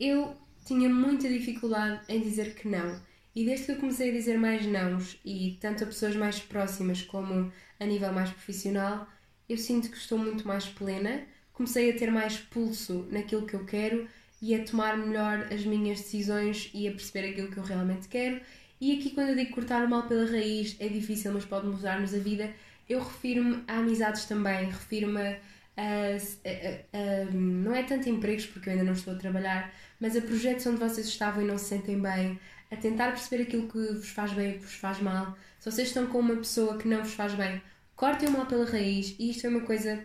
eu 0.00 0.36
tinha 0.66 0.88
muita 0.88 1.28
dificuldade 1.28 2.00
em 2.08 2.20
dizer 2.20 2.56
que 2.56 2.66
não. 2.66 3.00
E 3.34 3.44
desde 3.44 3.66
que 3.66 3.72
eu 3.72 3.76
comecei 3.76 4.10
a 4.10 4.12
dizer 4.12 4.38
mais 4.38 4.66
nãos, 4.66 5.18
e 5.24 5.56
tanto 5.60 5.84
a 5.84 5.86
pessoas 5.86 6.16
mais 6.16 6.40
próximas 6.40 7.02
como 7.02 7.52
a 7.78 7.86
nível 7.86 8.12
mais 8.12 8.30
profissional, 8.30 9.06
eu 9.48 9.56
sinto 9.56 9.90
que 9.90 9.96
estou 9.96 10.18
muito 10.18 10.46
mais 10.46 10.66
plena, 10.66 11.22
comecei 11.52 11.90
a 11.90 11.96
ter 11.96 12.10
mais 12.10 12.38
pulso 12.38 13.06
naquilo 13.10 13.46
que 13.46 13.54
eu 13.54 13.64
quero 13.64 14.08
e 14.42 14.54
a 14.54 14.64
tomar 14.64 14.96
melhor 14.96 15.46
as 15.52 15.64
minhas 15.64 15.98
decisões 16.00 16.70
e 16.72 16.88
a 16.88 16.90
perceber 16.92 17.30
aquilo 17.30 17.50
que 17.50 17.58
eu 17.58 17.64
realmente 17.64 18.08
quero. 18.08 18.40
E 18.80 18.96
aqui, 18.98 19.10
quando 19.10 19.30
eu 19.30 19.36
digo 19.36 19.52
cortar 19.52 19.84
o 19.84 19.88
mal 19.88 20.04
pela 20.04 20.24
raiz, 20.24 20.76
é 20.80 20.88
difícil, 20.88 21.32
mas 21.32 21.44
pode 21.44 21.66
mudar-nos 21.66 22.14
a 22.14 22.18
vida. 22.18 22.52
Eu 22.88 23.00
refiro-me 23.00 23.62
a 23.68 23.78
amizades 23.78 24.24
também, 24.24 24.66
refiro-me 24.66 25.20
a, 25.20 25.38
a, 25.76 26.16
a, 26.16 27.26
a, 27.26 27.30
Não 27.32 27.74
é 27.74 27.82
tanto 27.82 28.08
empregos, 28.08 28.46
porque 28.46 28.70
eu 28.70 28.72
ainda 28.72 28.84
não 28.84 28.94
estou 28.94 29.14
a 29.14 29.18
trabalhar, 29.18 29.72
mas 30.00 30.16
a 30.16 30.20
projetos 30.20 30.66
onde 30.66 30.78
vocês 30.78 31.06
estavam 31.06 31.42
e 31.42 31.46
não 31.46 31.58
se 31.58 31.66
sentem 31.66 32.00
bem, 32.00 32.40
a 32.70 32.76
tentar 32.76 33.10
perceber 33.10 33.42
aquilo 33.42 33.68
que 33.68 33.78
vos 33.78 34.08
faz 34.08 34.32
bem 34.32 34.50
e 34.50 34.52
que 34.54 34.64
vos 34.64 34.74
faz 34.74 35.00
mal. 35.00 35.36
Se 35.58 35.70
vocês 35.70 35.88
estão 35.88 36.06
com 36.06 36.20
uma 36.20 36.36
pessoa 36.36 36.78
que 36.78 36.88
não 36.88 37.02
vos 37.02 37.12
faz 37.12 37.34
bem, 37.34 37.60
cortem 37.94 38.28
o 38.28 38.32
mal 38.32 38.46
pela 38.46 38.64
raiz. 38.64 39.14
E 39.18 39.30
isto 39.30 39.46
é 39.46 39.50
uma 39.50 39.60
coisa, 39.60 40.04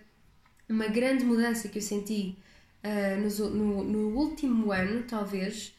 uma 0.67 0.87
grande 0.87 1.23
mudança 1.23 1.69
que 1.69 1.77
eu 1.77 1.81
senti 1.81 2.37
uh, 2.83 3.49
no, 3.49 3.83
no, 3.83 4.17
último 4.17 4.71
ano, 4.71 5.03
talvez, 5.03 5.73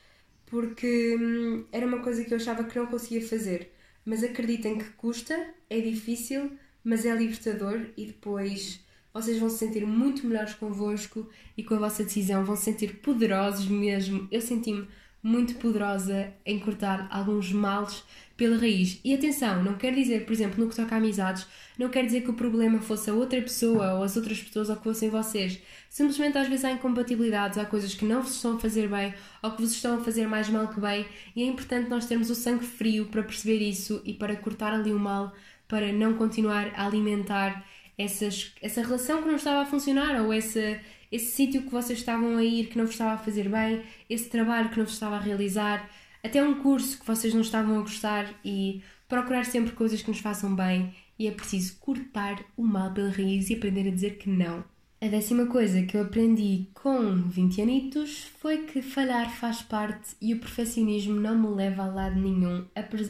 porque 0.46 1.16
hum, 1.20 1.66
era 1.70 1.86
uma 1.86 2.00
coisa 2.00 2.24
que 2.24 2.32
eu 2.32 2.38
achava 2.38 2.64
que 2.64 2.78
não 2.78 2.86
conseguia 2.86 3.26
fazer. 3.26 3.72
Mas 4.04 4.24
acreditem 4.24 4.78
que 4.78 4.88
custa, 4.92 5.54
é 5.68 5.80
difícil, 5.80 6.52
mas 6.82 7.04
é 7.04 7.14
libertador 7.14 7.86
e 7.96 8.06
depois 8.06 8.80
vocês 9.22 9.38
vão 9.38 9.48
se 9.48 9.58
sentir 9.58 9.86
muito 9.86 10.26
melhores 10.26 10.54
convosco 10.54 11.28
e 11.56 11.62
com 11.62 11.74
a 11.74 11.78
vossa 11.78 12.04
decisão 12.04 12.44
vão 12.44 12.56
se 12.56 12.64
sentir 12.64 12.96
poderosos 12.96 13.66
mesmo. 13.66 14.28
Eu 14.30 14.40
senti-me 14.40 14.86
muito 15.22 15.56
poderosa 15.56 16.32
em 16.44 16.58
cortar 16.58 17.08
alguns 17.10 17.50
males 17.50 18.04
pela 18.36 18.58
raiz. 18.58 19.00
E 19.02 19.14
atenção, 19.14 19.62
não 19.62 19.74
quer 19.74 19.92
dizer, 19.92 20.24
por 20.24 20.32
exemplo, 20.32 20.62
no 20.62 20.70
que 20.70 20.76
toca 20.76 20.94
a 20.94 20.98
amizades, 20.98 21.46
não 21.78 21.88
quer 21.88 22.04
dizer 22.04 22.20
que 22.20 22.30
o 22.30 22.34
problema 22.34 22.78
fosse 22.80 23.10
a 23.10 23.14
outra 23.14 23.40
pessoa 23.40 23.94
ou 23.94 24.02
as 24.02 24.16
outras 24.16 24.40
pessoas 24.40 24.68
ou 24.68 24.76
que 24.76 24.84
fossem 24.84 25.08
vocês. 25.08 25.58
Simplesmente 25.88 26.38
às 26.38 26.46
vezes 26.46 26.64
há 26.64 26.70
incompatibilidades, 26.70 27.58
há 27.58 27.64
coisas 27.64 27.94
que 27.94 28.04
não 28.04 28.22
vos 28.22 28.36
estão 28.36 28.56
a 28.56 28.60
fazer 28.60 28.88
bem 28.88 29.14
ou 29.42 29.50
que 29.50 29.62
vos 29.62 29.72
estão 29.72 29.98
a 29.98 30.04
fazer 30.04 30.28
mais 30.28 30.48
mal 30.48 30.68
que 30.68 30.78
bem, 30.78 31.06
e 31.34 31.42
é 31.42 31.46
importante 31.46 31.88
nós 31.88 32.06
termos 32.06 32.30
o 32.30 32.34
sangue 32.34 32.64
frio 32.64 33.06
para 33.06 33.22
perceber 33.22 33.58
isso 33.58 34.02
e 34.04 34.12
para 34.12 34.36
cortar 34.36 34.74
ali 34.74 34.92
o 34.92 34.98
mal, 34.98 35.32
para 35.66 35.90
não 35.92 36.14
continuar 36.14 36.70
a 36.76 36.86
alimentar 36.86 37.66
essas, 37.98 38.52
essa 38.60 38.82
relação 38.82 39.22
que 39.22 39.28
não 39.28 39.36
estava 39.36 39.62
a 39.62 39.66
funcionar 39.66 40.20
ou 40.22 40.32
essa, 40.32 40.80
esse 41.10 41.32
sítio 41.32 41.62
que 41.62 41.70
vocês 41.70 41.98
estavam 41.98 42.36
a 42.36 42.44
ir 42.44 42.66
que 42.66 42.76
não 42.76 42.84
vos 42.84 42.94
estava 42.94 43.12
a 43.12 43.18
fazer 43.18 43.48
bem, 43.48 43.82
esse 44.08 44.28
trabalho 44.28 44.68
que 44.68 44.78
não 44.78 44.84
vos 44.84 44.94
estava 44.94 45.16
a 45.16 45.20
realizar, 45.20 45.88
até 46.22 46.42
um 46.42 46.60
curso 46.60 46.98
que 46.98 47.06
vocês 47.06 47.32
não 47.32 47.40
estavam 47.40 47.78
a 47.78 47.82
gostar 47.82 48.28
e 48.44 48.82
procurar 49.08 49.44
sempre 49.44 49.72
coisas 49.72 50.02
que 50.02 50.08
nos 50.08 50.20
façam 50.20 50.54
bem 50.54 50.94
e 51.18 51.26
é 51.26 51.30
preciso 51.30 51.78
cortar 51.78 52.44
o 52.56 52.62
mal 52.62 52.92
pela 52.92 53.10
raiz 53.10 53.48
e 53.48 53.54
aprender 53.54 53.88
a 53.88 53.92
dizer 53.92 54.18
que 54.18 54.28
não. 54.28 54.64
A 55.00 55.08
décima 55.08 55.46
coisa 55.46 55.82
que 55.82 55.96
eu 55.96 56.02
aprendi 56.02 56.68
com 56.74 57.22
20 57.28 57.60
anitos 57.60 58.24
foi 58.38 58.64
que 58.64 58.80
falhar 58.80 59.30
faz 59.30 59.62
parte 59.62 60.16
e 60.20 60.32
o 60.32 60.40
perfeccionismo 60.40 61.14
não 61.14 61.38
me 61.38 61.54
leva 61.54 61.82
a 61.82 61.86
lado 61.86 62.18
nenhum, 62.18 62.64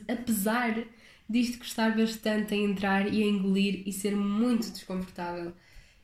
apesar 0.08 0.84
disto 1.28 1.58
gostar 1.58 1.96
bastante 1.96 2.54
em 2.54 2.64
entrar 2.64 3.12
e 3.12 3.22
a 3.22 3.26
engolir 3.26 3.82
e 3.86 3.92
ser 3.92 4.14
muito 4.14 4.70
desconfortável. 4.70 5.52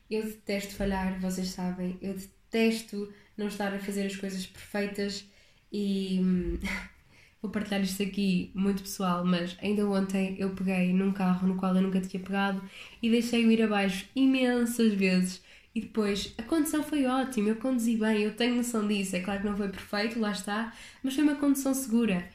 Eu 0.09 0.23
detesto 0.23 0.75
falhar, 0.75 1.19
vocês 1.19 1.49
sabem, 1.49 1.97
eu 2.01 2.13
detesto 2.13 3.11
não 3.37 3.47
estar 3.47 3.73
a 3.73 3.79
fazer 3.79 4.05
as 4.05 4.15
coisas 4.15 4.45
perfeitas 4.45 5.25
e 5.71 6.19
hum, 6.21 6.59
vou 7.41 7.51
partilhar 7.51 7.81
isto 7.81 8.03
aqui 8.03 8.51
muito 8.53 8.83
pessoal, 8.83 9.25
mas 9.25 9.57
ainda 9.61 9.87
ontem 9.87 10.35
eu 10.39 10.51
peguei 10.51 10.93
num 10.93 11.11
carro 11.11 11.47
no 11.47 11.55
qual 11.55 11.75
eu 11.75 11.81
nunca 11.81 12.01
tinha 12.01 12.21
pegado 12.21 12.61
e 13.01 13.09
deixei-o 13.09 13.51
ir 13.51 13.63
abaixo 13.63 14.05
imensas 14.15 14.93
vezes 14.93 15.41
e 15.75 15.81
depois 15.81 16.33
a 16.37 16.43
condução 16.43 16.83
foi 16.83 17.05
ótima, 17.05 17.49
eu 17.49 17.55
conduzi 17.55 17.97
bem, 17.97 18.21
eu 18.21 18.35
tenho 18.35 18.55
noção 18.55 18.87
disso. 18.87 19.15
É 19.15 19.21
claro 19.21 19.41
que 19.41 19.47
não 19.47 19.57
foi 19.57 19.69
perfeito, 19.69 20.19
lá 20.19 20.31
está, 20.31 20.71
mas 21.01 21.15
foi 21.15 21.23
uma 21.23 21.35
condução 21.35 21.73
segura. 21.73 22.29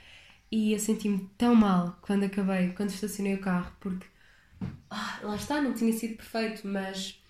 E 0.50 0.72
eu 0.72 0.78
senti-me 0.78 1.28
tão 1.36 1.54
mal 1.54 1.98
quando 2.02 2.24
acabei, 2.24 2.70
quando 2.72 2.90
estacionei 2.90 3.34
o 3.34 3.40
carro, 3.40 3.74
porque 3.80 4.06
ah, 4.90 5.20
lá 5.22 5.36
está, 5.36 5.60
não 5.60 5.74
tinha 5.74 5.92
sido 5.92 6.16
perfeito, 6.16 6.66
mas 6.66 7.20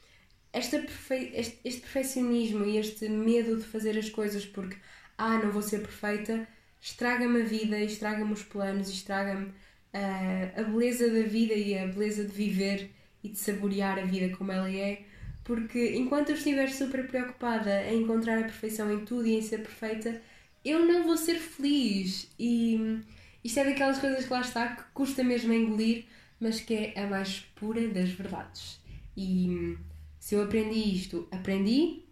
esta 0.52 0.78
perfe... 0.78 1.33
este, 1.35 1.59
este 1.64 1.81
perfeccionismo 1.81 2.64
e 2.64 2.78
este 2.78 3.09
medo 3.09 3.57
de 3.57 3.64
fazer 3.64 3.98
as 3.98 4.09
coisas 4.11 4.46
porque 4.46 4.76
ah, 5.18 5.38
não 5.38 5.50
vou 5.50 5.62
ser 5.62 5.81
perfeita, 5.81 6.46
estraga-me 6.81 7.42
a 7.42 7.44
vida, 7.44 7.78
estraga-me 7.81 8.33
os 8.33 8.44
planos, 8.44 8.88
estraga-me 8.88 9.46
uh, 9.46 10.61
a 10.61 10.62
beleza 10.62 11.11
da 11.11 11.22
vida 11.22 11.54
e 11.54 11.76
a 11.78 11.87
beleza 11.87 12.24
de 12.24 12.33
viver 12.33 12.90
e 13.22 13.28
de 13.31 13.38
saborear 13.38 13.98
a 13.98 14.04
vida 14.04 14.35
como 14.37 14.52
ela 14.52 14.70
é 14.70 15.04
porque 15.48 15.96
enquanto 15.96 16.28
eu 16.28 16.35
estiver 16.37 16.68
super 16.70 17.07
preocupada 17.09 17.83
em 17.85 18.02
encontrar 18.02 18.38
a 18.38 18.42
perfeição 18.42 18.92
em 18.92 19.04
tudo 19.04 19.26
e 19.26 19.35
em 19.35 19.40
ser 19.40 19.59
perfeita, 19.62 20.20
eu 20.64 20.87
não 20.87 21.05
vou 21.05 21.16
ser 21.16 21.37
feliz. 21.37 22.29
E 22.38 23.01
isto 23.42 23.61
é 23.61 23.64
daquelas 23.64 23.99
coisas 23.99 24.25
que 24.25 24.33
lá 24.33 24.40
está 24.40 24.68
que 24.68 24.83
custa 24.92 25.23
mesmo 25.25 25.53
a 25.53 25.57
engolir, 25.57 26.05
mas 26.40 26.61
que 26.61 26.75
é 26.75 27.01
a 27.01 27.07
mais 27.07 27.40
pura 27.55 27.87
das 27.88 28.11
verdades. 28.11 28.81
E 29.16 29.77
se 30.18 30.35
eu 30.35 30.42
aprendi 30.42 30.94
isto, 30.94 31.27
aprendi, 31.31 32.03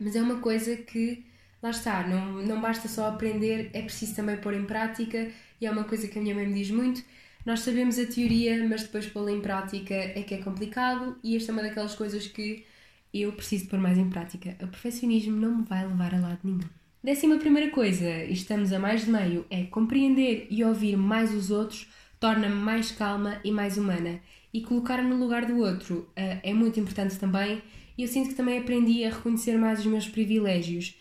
mas 0.00 0.16
é 0.16 0.22
uma 0.22 0.40
coisa 0.40 0.76
que 0.76 1.24
lá 1.62 1.70
está, 1.70 2.06
não, 2.06 2.42
não 2.42 2.60
basta 2.60 2.88
só 2.88 3.08
aprender, 3.08 3.70
é 3.72 3.82
preciso 3.82 4.14
também 4.16 4.36
pôr 4.36 4.54
em 4.54 4.64
prática, 4.64 5.30
e 5.60 5.66
é 5.66 5.70
uma 5.70 5.84
coisa 5.84 6.08
que 6.08 6.18
a 6.18 6.22
minha 6.22 6.34
mãe 6.34 6.46
me 6.46 6.54
diz 6.54 6.70
muito. 6.70 7.02
Nós 7.44 7.60
sabemos 7.60 7.98
a 7.98 8.06
teoria, 8.06 8.66
mas 8.68 8.82
depois 8.82 9.06
pô-la 9.06 9.32
em 9.32 9.40
prática 9.40 9.94
é 9.94 10.22
que 10.22 10.34
é 10.34 10.38
complicado, 10.38 11.18
e 11.22 11.36
esta 11.36 11.50
é 11.50 11.52
uma 11.52 11.62
daquelas 11.62 11.94
coisas 11.94 12.26
que 12.26 12.64
eu 13.12 13.32
preciso 13.32 13.68
pôr 13.68 13.78
mais 13.78 13.98
em 13.98 14.08
prática. 14.08 14.56
O 14.62 14.68
perfeccionismo 14.68 15.36
não 15.36 15.58
me 15.58 15.64
vai 15.64 15.86
levar 15.86 16.14
a 16.14 16.20
lado 16.20 16.40
nenhum. 16.44 16.77
Décima 17.02 17.38
primeira 17.38 17.70
coisa, 17.70 18.24
e 18.24 18.32
estamos 18.32 18.72
a 18.72 18.78
mais 18.78 19.04
de 19.04 19.10
meio, 19.10 19.46
é 19.48 19.62
compreender 19.64 20.48
e 20.50 20.64
ouvir 20.64 20.96
mais 20.96 21.32
os 21.32 21.48
outros 21.48 21.88
torna-me 22.18 22.56
mais 22.56 22.90
calma 22.90 23.40
e 23.44 23.52
mais 23.52 23.78
humana. 23.78 24.20
E 24.52 24.62
colocar-me 24.62 25.08
no 25.08 25.16
lugar 25.16 25.46
do 25.46 25.58
outro 25.58 26.10
uh, 26.10 26.40
é 26.42 26.52
muito 26.52 26.80
importante 26.80 27.16
também. 27.16 27.62
E 27.96 28.02
eu 28.02 28.08
sinto 28.08 28.30
que 28.30 28.34
também 28.34 28.58
aprendi 28.58 29.04
a 29.04 29.10
reconhecer 29.10 29.56
mais 29.56 29.78
os 29.78 29.86
meus 29.86 30.08
privilégios. 30.08 30.96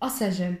Ou 0.00 0.10
seja, 0.10 0.60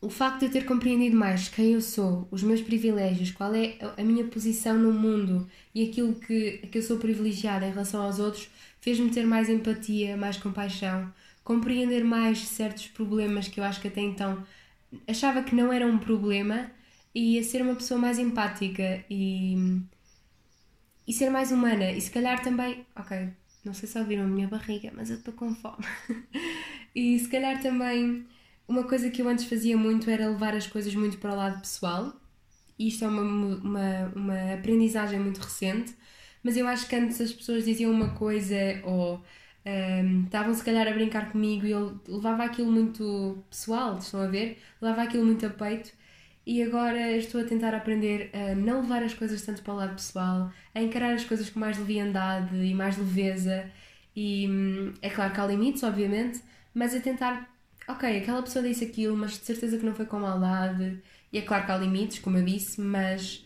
o 0.00 0.08
facto 0.08 0.40
de 0.40 0.46
eu 0.46 0.52
ter 0.52 0.64
compreendido 0.64 1.16
mais 1.16 1.48
quem 1.48 1.72
eu 1.72 1.80
sou, 1.80 2.28
os 2.30 2.44
meus 2.44 2.60
privilégios, 2.60 3.32
qual 3.32 3.52
é 3.52 3.78
a 3.96 4.02
minha 4.04 4.24
posição 4.26 4.78
no 4.78 4.92
mundo 4.92 5.48
e 5.74 5.88
aquilo 5.88 6.14
que, 6.14 6.58
que 6.70 6.78
eu 6.78 6.82
sou 6.82 6.98
privilegiada 6.98 7.66
em 7.66 7.70
relação 7.70 8.00
aos 8.00 8.20
outros, 8.20 8.48
fez-me 8.80 9.10
ter 9.10 9.26
mais 9.26 9.48
empatia, 9.48 10.16
mais 10.16 10.36
compaixão 10.36 11.12
compreender 11.48 12.04
mais 12.04 12.46
certos 12.46 12.88
problemas 12.88 13.48
que 13.48 13.58
eu 13.58 13.64
acho 13.64 13.80
que 13.80 13.88
até 13.88 14.02
então 14.02 14.44
achava 15.08 15.42
que 15.42 15.54
não 15.54 15.72
era 15.72 15.86
um 15.86 15.96
problema 15.96 16.70
e 17.14 17.38
a 17.38 17.42
ser 17.42 17.62
uma 17.62 17.74
pessoa 17.74 17.98
mais 17.98 18.18
empática 18.18 19.02
e, 19.08 19.56
e 21.06 21.12
ser 21.14 21.30
mais 21.30 21.50
humana. 21.50 21.90
E 21.90 22.02
se 22.02 22.10
calhar 22.10 22.42
também, 22.42 22.84
ok, 22.94 23.30
não 23.64 23.72
sei 23.72 23.88
se 23.88 23.98
ouviram 23.98 24.24
a 24.24 24.26
minha 24.26 24.46
barriga, 24.46 24.92
mas 24.94 25.08
eu 25.08 25.16
estou 25.16 25.32
com 25.32 25.54
fome. 25.54 25.86
e 26.94 27.18
se 27.18 27.28
calhar 27.28 27.62
também 27.62 28.26
uma 28.68 28.84
coisa 28.84 29.08
que 29.08 29.22
eu 29.22 29.28
antes 29.28 29.46
fazia 29.46 29.74
muito 29.74 30.10
era 30.10 30.28
levar 30.28 30.54
as 30.54 30.66
coisas 30.66 30.94
muito 30.94 31.16
para 31.16 31.32
o 31.32 31.36
lado 31.36 31.60
pessoal. 31.62 32.12
E 32.78 32.88
isto 32.88 33.06
é 33.06 33.08
uma, 33.08 33.22
uma, 33.22 34.12
uma 34.14 34.52
aprendizagem 34.52 35.18
muito 35.18 35.38
recente, 35.38 35.94
mas 36.42 36.58
eu 36.58 36.68
acho 36.68 36.86
que 36.86 36.94
antes 36.94 37.18
as 37.22 37.32
pessoas 37.32 37.64
diziam 37.64 37.90
uma 37.90 38.10
coisa 38.10 38.82
ou 38.84 39.24
um, 39.66 40.24
estavam 40.24 40.54
se 40.54 40.64
calhar 40.64 40.86
a 40.88 40.92
brincar 40.92 41.30
comigo 41.30 41.66
e 41.66 41.70
eu 41.70 42.00
levava 42.08 42.44
aquilo 42.44 42.70
muito 42.70 43.44
pessoal, 43.50 43.98
estão 43.98 44.22
a 44.22 44.26
ver? 44.26 44.58
Levava 44.80 45.02
aquilo 45.02 45.24
muito 45.24 45.44
a 45.46 45.50
peito 45.50 45.92
e 46.46 46.62
agora 46.62 47.12
estou 47.16 47.42
a 47.42 47.44
tentar 47.44 47.74
aprender 47.74 48.30
a 48.34 48.54
não 48.54 48.80
levar 48.80 49.02
as 49.02 49.12
coisas 49.12 49.42
tanto 49.42 49.62
para 49.62 49.74
o 49.74 49.76
lado 49.76 49.94
pessoal, 49.94 50.50
a 50.74 50.80
encarar 50.80 51.12
as 51.12 51.24
coisas 51.24 51.50
com 51.50 51.60
mais 51.60 51.76
leviandade 51.78 52.56
e 52.56 52.74
mais 52.74 52.96
leveza. 52.96 53.70
E 54.16 54.48
hum, 54.48 54.94
é 55.02 55.10
claro 55.10 55.32
que 55.34 55.40
há 55.40 55.46
limites, 55.46 55.82
obviamente, 55.82 56.40
mas 56.74 56.94
a 56.94 57.00
tentar, 57.00 57.54
ok, 57.86 58.18
aquela 58.18 58.42
pessoa 58.42 58.64
disse 58.66 58.84
aquilo, 58.84 59.16
mas 59.16 59.32
de 59.32 59.44
certeza 59.44 59.78
que 59.78 59.84
não 59.84 59.94
foi 59.94 60.06
com 60.06 60.18
maldade. 60.20 61.02
E 61.32 61.38
é 61.38 61.42
claro 61.42 61.66
que 61.66 61.72
há 61.72 61.76
limites, 61.76 62.18
como 62.18 62.38
eu 62.38 62.44
disse, 62.44 62.80
mas. 62.80 63.44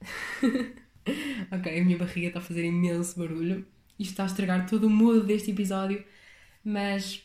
ok, 1.50 1.80
a 1.80 1.84
minha 1.84 1.98
barriga 1.98 2.28
está 2.28 2.40
a 2.40 2.42
fazer 2.42 2.64
imenso 2.64 3.18
barulho. 3.18 3.66
Isto 4.00 4.12
está 4.12 4.22
a 4.22 4.26
estragar 4.26 4.66
todo 4.66 4.86
o 4.86 4.90
mood 4.90 5.26
deste 5.26 5.50
episódio, 5.50 6.02
mas 6.64 7.22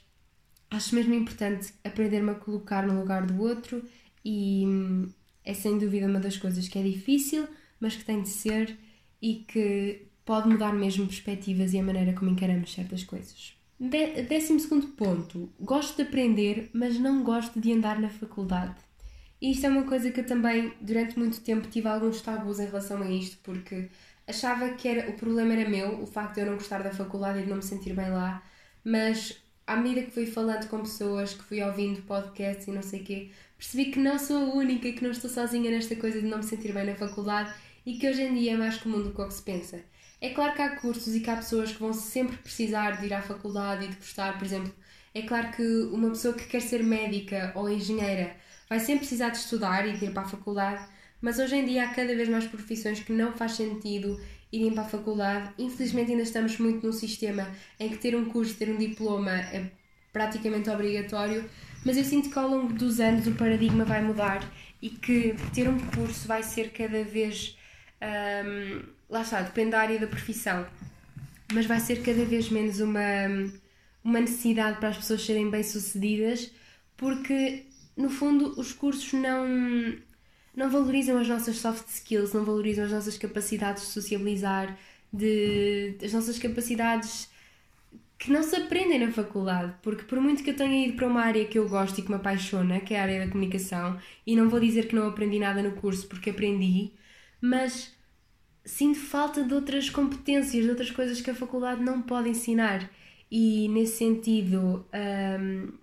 acho 0.69 0.93
mesmo 0.93 1.13
importante 1.13 1.73
aprender-me 1.85 2.31
a 2.31 2.35
colocar 2.35 2.85
no 2.85 2.99
lugar 2.99 3.25
do 3.25 3.41
outro 3.41 3.81
e 4.25 4.65
é 5.45 5.53
sem 5.53 5.77
dúvida 5.77 6.05
uma 6.05 6.19
das 6.19 6.35
coisas 6.35 6.67
que 6.67 6.77
é 6.77 6.83
difícil, 6.83 7.47
mas 7.79 7.95
que 7.95 8.03
tem 8.03 8.21
de 8.21 8.27
ser 8.27 8.77
e 9.21 9.45
que 9.47 10.07
pode 10.25 10.49
mudar 10.49 10.73
mesmo 10.73 11.07
perspectivas 11.07 11.73
e 11.73 11.79
a 11.79 11.83
maneira 11.83 12.11
como 12.11 12.31
encaramos 12.31 12.73
certas 12.73 13.05
coisas. 13.05 13.53
De 13.79 14.23
décimo 14.23 14.59
segundo 14.59 14.87
ponto, 14.87 15.49
gosto 15.59 15.95
de 15.95 16.01
aprender, 16.01 16.69
mas 16.73 16.99
não 16.99 17.23
gosto 17.23 17.57
de 17.57 17.71
andar 17.71 18.01
na 18.01 18.09
faculdade. 18.09 18.75
E 19.41 19.51
isto 19.51 19.65
é 19.65 19.69
uma 19.69 19.83
coisa 19.83 20.11
que 20.11 20.19
eu 20.19 20.25
também, 20.25 20.73
durante 20.81 21.17
muito 21.17 21.39
tempo, 21.39 21.69
tive 21.69 21.87
alguns 21.87 22.21
tabus 22.21 22.59
em 22.59 22.65
relação 22.65 23.01
a 23.01 23.09
isto, 23.09 23.37
porque 23.43 23.89
achava 24.27 24.69
que 24.71 24.87
era, 24.87 25.09
o 25.09 25.13
problema 25.13 25.53
era 25.53 25.69
meu, 25.69 26.01
o 26.01 26.07
facto 26.07 26.35
de 26.35 26.41
eu 26.41 26.47
não 26.47 26.53
gostar 26.55 26.83
da 26.83 26.91
faculdade 26.91 27.39
e 27.39 27.43
de 27.43 27.49
não 27.49 27.57
me 27.57 27.63
sentir 27.63 27.93
bem 27.93 28.09
lá, 28.09 28.43
mas 28.83 29.41
à 29.67 29.75
medida 29.75 30.03
que 30.03 30.11
fui 30.11 30.25
falando 30.25 30.67
com 30.67 30.79
pessoas, 30.81 31.33
que 31.33 31.43
fui 31.43 31.61
ouvindo 31.63 32.01
podcasts 32.03 32.67
e 32.67 32.71
não 32.71 32.81
sei 32.81 33.01
o 33.01 33.03
quê, 33.03 33.31
percebi 33.57 33.91
que 33.91 33.99
não 33.99 34.19
sou 34.19 34.37
a 34.37 34.55
única, 34.55 34.91
que 34.91 35.03
não 35.03 35.11
estou 35.11 35.29
sozinha 35.29 35.71
nesta 35.71 35.95
coisa 35.95 36.21
de 36.21 36.27
não 36.27 36.37
me 36.39 36.43
sentir 36.43 36.73
bem 36.73 36.85
na 36.85 36.95
faculdade 36.95 37.53
e 37.85 37.97
que 37.97 38.07
hoje 38.07 38.21
em 38.23 38.33
dia 38.33 38.53
é 38.53 38.57
mais 38.57 38.77
comum 38.77 39.01
do 39.01 39.11
que 39.11 39.21
o 39.21 39.27
que 39.27 39.33
se 39.33 39.41
pensa. 39.41 39.79
É 40.21 40.29
claro 40.29 40.55
que 40.55 40.61
há 40.61 40.75
cursos 40.77 41.15
e 41.15 41.19
que 41.19 41.29
há 41.29 41.35
pessoas 41.35 41.71
que 41.71 41.79
vão 41.79 41.93
sempre 41.93 42.37
precisar 42.37 42.99
de 42.99 43.05
ir 43.05 43.13
à 43.13 43.21
faculdade 43.21 43.85
e 43.85 43.87
de 43.89 43.95
gostar, 43.95 44.37
por 44.37 44.45
exemplo. 44.45 44.73
É 45.13 45.21
claro 45.21 45.51
que 45.51 45.63
uma 45.91 46.09
pessoa 46.09 46.33
que 46.33 46.45
quer 46.45 46.61
ser 46.61 46.83
médica 46.83 47.51
ou 47.55 47.69
engenheira 47.69 48.35
vai 48.69 48.79
sempre 48.79 48.99
precisar 48.99 49.29
de 49.29 49.37
estudar 49.37 49.87
e 49.87 49.97
de 49.97 50.05
ir 50.05 50.11
para 50.11 50.23
a 50.23 50.27
faculdade, 50.27 50.87
mas 51.25 51.39
hoje 51.39 51.55
em 51.55 51.65
dia 51.65 51.85
há 51.85 51.87
cada 51.87 52.15
vez 52.15 52.29
mais 52.29 52.45
profissões 52.45 52.99
que 52.99 53.11
não 53.11 53.33
faz 53.33 53.53
sentido 53.53 54.21
irem 54.51 54.71
para 54.71 54.83
a 54.83 54.87
faculdade. 54.87 55.49
Infelizmente 55.57 56.11
ainda 56.11 56.21
estamos 56.21 56.59
muito 56.59 56.85
num 56.85 56.93
sistema 56.93 57.49
em 57.79 57.89
que 57.89 57.97
ter 57.97 58.15
um 58.15 58.25
curso, 58.25 58.53
ter 58.53 58.69
um 58.69 58.77
diploma 58.77 59.31
é 59.31 59.71
praticamente 60.13 60.69
obrigatório, 60.69 61.49
mas 61.83 61.97
eu 61.97 62.03
sinto 62.03 62.29
que 62.29 62.37
ao 62.37 62.47
longo 62.47 62.73
dos 62.73 62.99
anos 62.99 63.25
o 63.25 63.31
paradigma 63.31 63.83
vai 63.83 64.03
mudar 64.03 64.47
e 64.79 64.91
que 64.91 65.33
ter 65.51 65.67
um 65.67 65.79
curso 65.79 66.27
vai 66.27 66.43
ser 66.43 66.71
cada 66.71 67.03
vez. 67.03 67.57
Um, 68.45 68.83
lá 69.09 69.23
está, 69.23 69.41
depende 69.41 69.71
da 69.71 69.81
área 69.81 69.99
da 69.99 70.05
profissão, 70.05 70.63
mas 71.51 71.65
vai 71.65 71.79
ser 71.79 72.03
cada 72.03 72.23
vez 72.23 72.51
menos 72.51 72.79
uma, 72.79 73.01
uma 74.03 74.21
necessidade 74.21 74.77
para 74.77 74.89
as 74.89 74.97
pessoas 74.97 75.25
serem 75.25 75.49
bem-sucedidas, 75.49 76.51
porque 76.95 77.65
no 77.97 78.11
fundo 78.11 78.53
os 78.59 78.73
cursos 78.73 79.11
não, 79.13 79.47
não 80.55 80.69
valorizam 80.69 81.17
as 81.17 81.27
nossas 81.27 81.57
soft 81.57 81.87
skills, 81.89 82.33
não 82.33 82.45
valorizam 82.45 82.85
as 82.85 82.91
nossas 82.91 83.17
capacidades 83.17 83.83
de 83.83 83.89
sociabilizar, 83.89 84.77
de, 85.11 85.97
as 86.03 86.13
nossas 86.13 86.39
capacidades 86.39 87.29
que 88.17 88.31
não 88.31 88.41
se 88.41 88.55
aprendem 88.55 88.99
na 88.99 89.11
faculdade, 89.11 89.73
porque 89.81 90.03
por 90.03 90.19
muito 90.19 90.43
que 90.43 90.51
eu 90.51 90.55
tenha 90.55 90.87
ido 90.87 90.95
para 90.95 91.07
uma 91.07 91.21
área 91.21 91.45
que 91.45 91.59
eu 91.59 91.67
gosto 91.67 91.99
e 91.99 92.01
que 92.01 92.09
me 92.09 92.15
apaixona, 92.15 92.79
que 92.79 92.93
é 92.93 92.99
a 92.99 93.03
área 93.03 93.25
da 93.25 93.31
comunicação, 93.31 93.99
e 94.25 94.35
não 94.35 94.49
vou 94.49 94.59
dizer 94.59 94.87
que 94.87 94.95
não 94.95 95.07
aprendi 95.07 95.37
nada 95.37 95.61
no 95.61 95.73
curso 95.73 96.07
porque 96.07 96.29
aprendi, 96.29 96.91
mas 97.41 97.93
sinto 98.63 98.99
falta 98.99 99.43
de 99.43 99.53
outras 99.53 99.89
competências, 99.89 100.63
de 100.63 100.69
outras 100.69 100.91
coisas 100.91 101.21
que 101.21 101.29
a 101.29 101.35
faculdade 101.35 101.83
não 101.83 102.01
pode 102.01 102.29
ensinar. 102.29 102.89
E 103.29 103.67
nesse 103.69 103.97
sentido, 103.97 104.85
hum, 104.93 105.73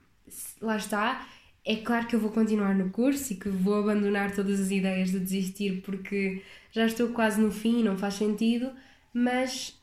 lá 0.61 0.77
está, 0.77 1.27
é 1.64 1.76
claro 1.76 2.06
que 2.06 2.16
eu 2.16 2.20
vou 2.20 2.30
continuar 2.30 2.74
no 2.74 2.90
curso 2.90 3.32
e 3.32 3.36
que 3.36 3.48
vou 3.48 3.74
abandonar 3.74 4.34
todas 4.34 4.60
as 4.60 4.70
ideias 4.70 5.10
de 5.10 5.20
desistir 5.20 5.80
porque 5.82 6.42
já 6.72 6.86
estou 6.86 7.10
quase 7.10 7.40
no 7.40 7.52
fim 7.52 7.80
e 7.80 7.82
não 7.84 7.96
faz 7.96 8.14
sentido, 8.14 8.72
mas 9.14 9.80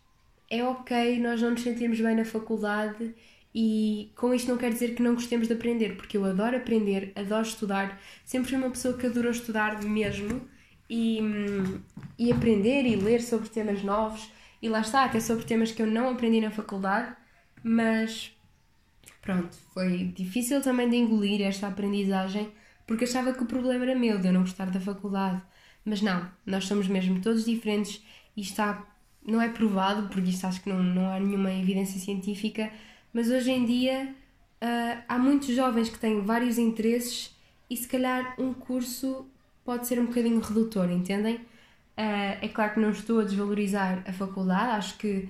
é 0.50 0.64
ok 0.64 1.20
nós 1.20 1.42
não 1.42 1.52
nos 1.52 1.62
sentirmos 1.62 2.00
bem 2.02 2.16
na 2.16 2.26
faculdade 2.26 3.14
e 3.54 4.12
com 4.16 4.34
isto 4.34 4.50
não 4.50 4.58
quer 4.58 4.72
dizer 4.72 4.94
que 4.94 5.02
não 5.02 5.16
gostemos 5.16 5.48
de 5.48 5.54
aprender, 5.54 5.96
porque 5.96 6.18
eu 6.18 6.26
adoro 6.26 6.58
aprender, 6.58 7.12
adoro 7.16 7.44
estudar, 7.44 8.00
sempre 8.26 8.50
fui 8.50 8.58
uma 8.58 8.70
pessoa 8.70 8.98
que 8.98 9.08
adorou 9.08 9.32
estudar 9.32 9.82
mesmo 9.84 10.42
e, 10.90 11.20
e 12.18 12.32
aprender 12.32 12.86
e 12.86 12.96
ler 12.96 13.22
sobre 13.22 13.50
temas 13.50 13.84
novos 13.84 14.30
e 14.62 14.68
lá 14.68 14.82
está, 14.82 15.06
até 15.06 15.20
sobre 15.20 15.46
temas 15.46 15.72
que 15.72 15.82
eu 15.82 15.88
não 15.88 16.10
aprendi 16.10 16.42
na 16.42 16.52
faculdade, 16.52 17.16
mas 17.64 18.36
pronto, 19.22 19.58
foi 19.80 20.12
difícil 20.14 20.62
também 20.62 20.90
de 20.90 20.98
engolir 20.98 21.42
esta 21.42 21.68
aprendizagem 21.70 22.52
porque 22.86 23.06
achava 23.06 23.32
que 23.32 23.44
o 23.44 23.46
problema 23.46 23.86
era 23.86 23.96
meu 23.98 24.20
de 24.20 24.28
eu 24.28 24.34
não 24.34 24.42
gostar 24.42 24.70
da 24.70 24.80
faculdade. 24.80 25.42
Mas 25.86 26.02
não, 26.02 26.30
nós 26.46 26.66
somos 26.66 26.88
mesmo 26.90 27.22
todos 27.22 27.46
diferentes 27.46 28.04
e 28.36 28.42
está 28.42 28.86
não 29.26 29.42
é 29.42 29.48
provado, 29.48 30.10
porque 30.10 30.32
isto 30.32 30.46
acho 30.46 30.62
que 30.62 30.70
não, 30.70 30.84
não 30.84 31.10
há 31.10 31.20
nenhuma 31.20 31.54
evidência 31.54 32.00
científica, 32.00 32.70
mas 33.14 33.30
hoje 33.30 33.52
em 33.52 33.66
dia 33.66 34.14
uh, 34.62 35.04
há 35.08 35.18
muitos 35.18 35.56
jovens 35.56 35.90
que 35.90 36.00
têm 36.00 36.22
vários 36.22 36.58
interesses 36.58 37.34
e 37.70 37.78
se 37.78 37.88
calhar 37.88 38.36
um 38.38 38.54
curso 38.54 39.28
pode 39.64 39.88
ser 39.88 40.00
um 40.00 40.08
bocadinho 40.08 40.42
redutor, 40.42 40.92
entendem? 40.92 41.36
Uh, 41.36 42.36
é 42.42 42.50
claro 42.50 42.74
que 42.74 42.80
não 42.82 42.90
estou 42.90 43.22
a 43.22 43.24
desvalorizar 43.24 44.04
a 44.06 44.12
faculdade, 44.12 44.72
acho 44.72 44.98
que 44.98 45.30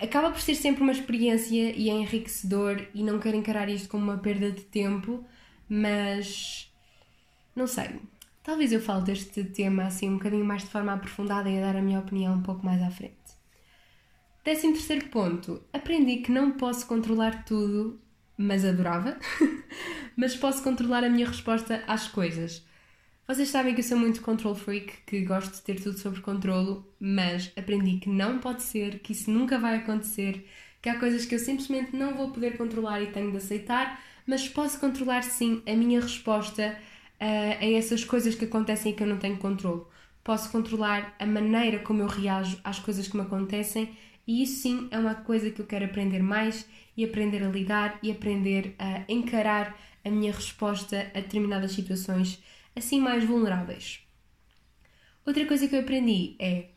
acaba 0.00 0.30
por 0.30 0.40
ser 0.40 0.54
sempre 0.54 0.82
uma 0.82 0.92
experiência 0.92 1.70
e 1.76 1.88
é 1.88 1.92
enriquecedor 1.92 2.86
e 2.94 3.02
não 3.02 3.18
quero 3.18 3.36
encarar 3.36 3.68
isto 3.68 3.88
como 3.88 4.04
uma 4.04 4.18
perda 4.18 4.50
de 4.50 4.62
tempo, 4.62 5.24
mas 5.68 6.72
não 7.54 7.66
sei, 7.66 8.00
Talvez 8.44 8.72
eu 8.72 8.80
fale 8.80 9.04
deste 9.04 9.42
tema 9.42 9.84
assim 9.84 10.10
um 10.10 10.18
bocadinho 10.18 10.44
mais 10.44 10.62
de 10.62 10.68
forma 10.68 10.92
aprofundada 10.92 11.48
e 11.48 11.56
a 11.58 11.62
dar 11.62 11.76
a 11.76 11.82
minha 11.82 11.98
opinião 11.98 12.34
um 12.34 12.42
pouco 12.42 12.64
mais 12.64 12.80
à 12.82 12.90
frente. 12.90 13.16
Décimo 14.44 14.74
terceiro 14.74 15.06
ponto. 15.08 15.62
Aprendi 15.72 16.18
que 16.18 16.30
não 16.30 16.50
posso 16.50 16.86
controlar 16.86 17.46
tudo, 17.46 17.98
mas 18.36 18.62
adorava. 18.62 19.16
mas 20.14 20.36
posso 20.36 20.62
controlar 20.62 21.02
a 21.02 21.08
minha 21.08 21.26
resposta 21.26 21.82
às 21.86 22.06
coisas. 22.06 22.62
Vocês 23.26 23.48
sabem 23.48 23.72
que 23.74 23.80
eu 23.80 23.84
sou 23.84 23.96
muito 23.96 24.20
control 24.20 24.54
freak, 24.54 24.98
que 25.06 25.24
gosto 25.24 25.54
de 25.54 25.62
ter 25.62 25.80
tudo 25.80 25.98
sob 25.98 26.20
controlo, 26.20 26.86
mas 27.00 27.50
aprendi 27.56 27.96
que 27.96 28.10
não 28.10 28.38
pode 28.38 28.62
ser, 28.62 28.98
que 28.98 29.12
isso 29.12 29.30
nunca 29.30 29.58
vai 29.58 29.76
acontecer, 29.76 30.46
que 30.82 30.90
há 30.90 30.98
coisas 30.98 31.24
que 31.24 31.34
eu 31.34 31.38
simplesmente 31.38 31.96
não 31.96 32.14
vou 32.14 32.30
poder 32.32 32.58
controlar 32.58 33.00
e 33.00 33.06
tenho 33.06 33.30
de 33.30 33.38
aceitar, 33.38 33.98
mas 34.26 34.46
posso 34.46 34.78
controlar 34.78 35.22
sim 35.22 35.62
a 35.66 35.74
minha 35.74 36.02
resposta 36.02 36.76
uh, 37.18 37.64
a 37.64 37.64
essas 37.64 38.04
coisas 38.04 38.34
que 38.34 38.44
acontecem 38.44 38.92
e 38.92 38.94
que 38.94 39.02
eu 39.02 39.06
não 39.06 39.16
tenho 39.16 39.38
controle. 39.38 39.84
Posso 40.22 40.52
controlar 40.52 41.16
a 41.18 41.24
maneira 41.24 41.78
como 41.78 42.02
eu 42.02 42.06
reajo 42.06 42.60
às 42.62 42.78
coisas 42.78 43.08
que 43.08 43.16
me 43.16 43.22
acontecem 43.22 43.96
e 44.26 44.42
isso 44.42 44.60
sim 44.60 44.86
é 44.90 44.98
uma 44.98 45.14
coisa 45.14 45.50
que 45.50 45.62
eu 45.62 45.66
quero 45.66 45.86
aprender 45.86 46.22
mais 46.22 46.68
e 46.94 47.02
aprender 47.02 47.42
a 47.42 47.48
lidar 47.48 47.98
e 48.02 48.10
aprender 48.10 48.74
a 48.78 49.10
encarar 49.10 49.74
a 50.04 50.10
minha 50.10 50.32
resposta 50.32 51.10
a 51.14 51.20
determinadas 51.20 51.72
situações 51.72 52.38
assim 52.76 53.00
mais 53.00 53.24
vulneráveis. 53.24 54.00
Outra 55.26 55.46
coisa 55.46 55.66
que 55.66 55.74
eu 55.74 55.80
aprendi 55.80 56.36
é 56.38 56.70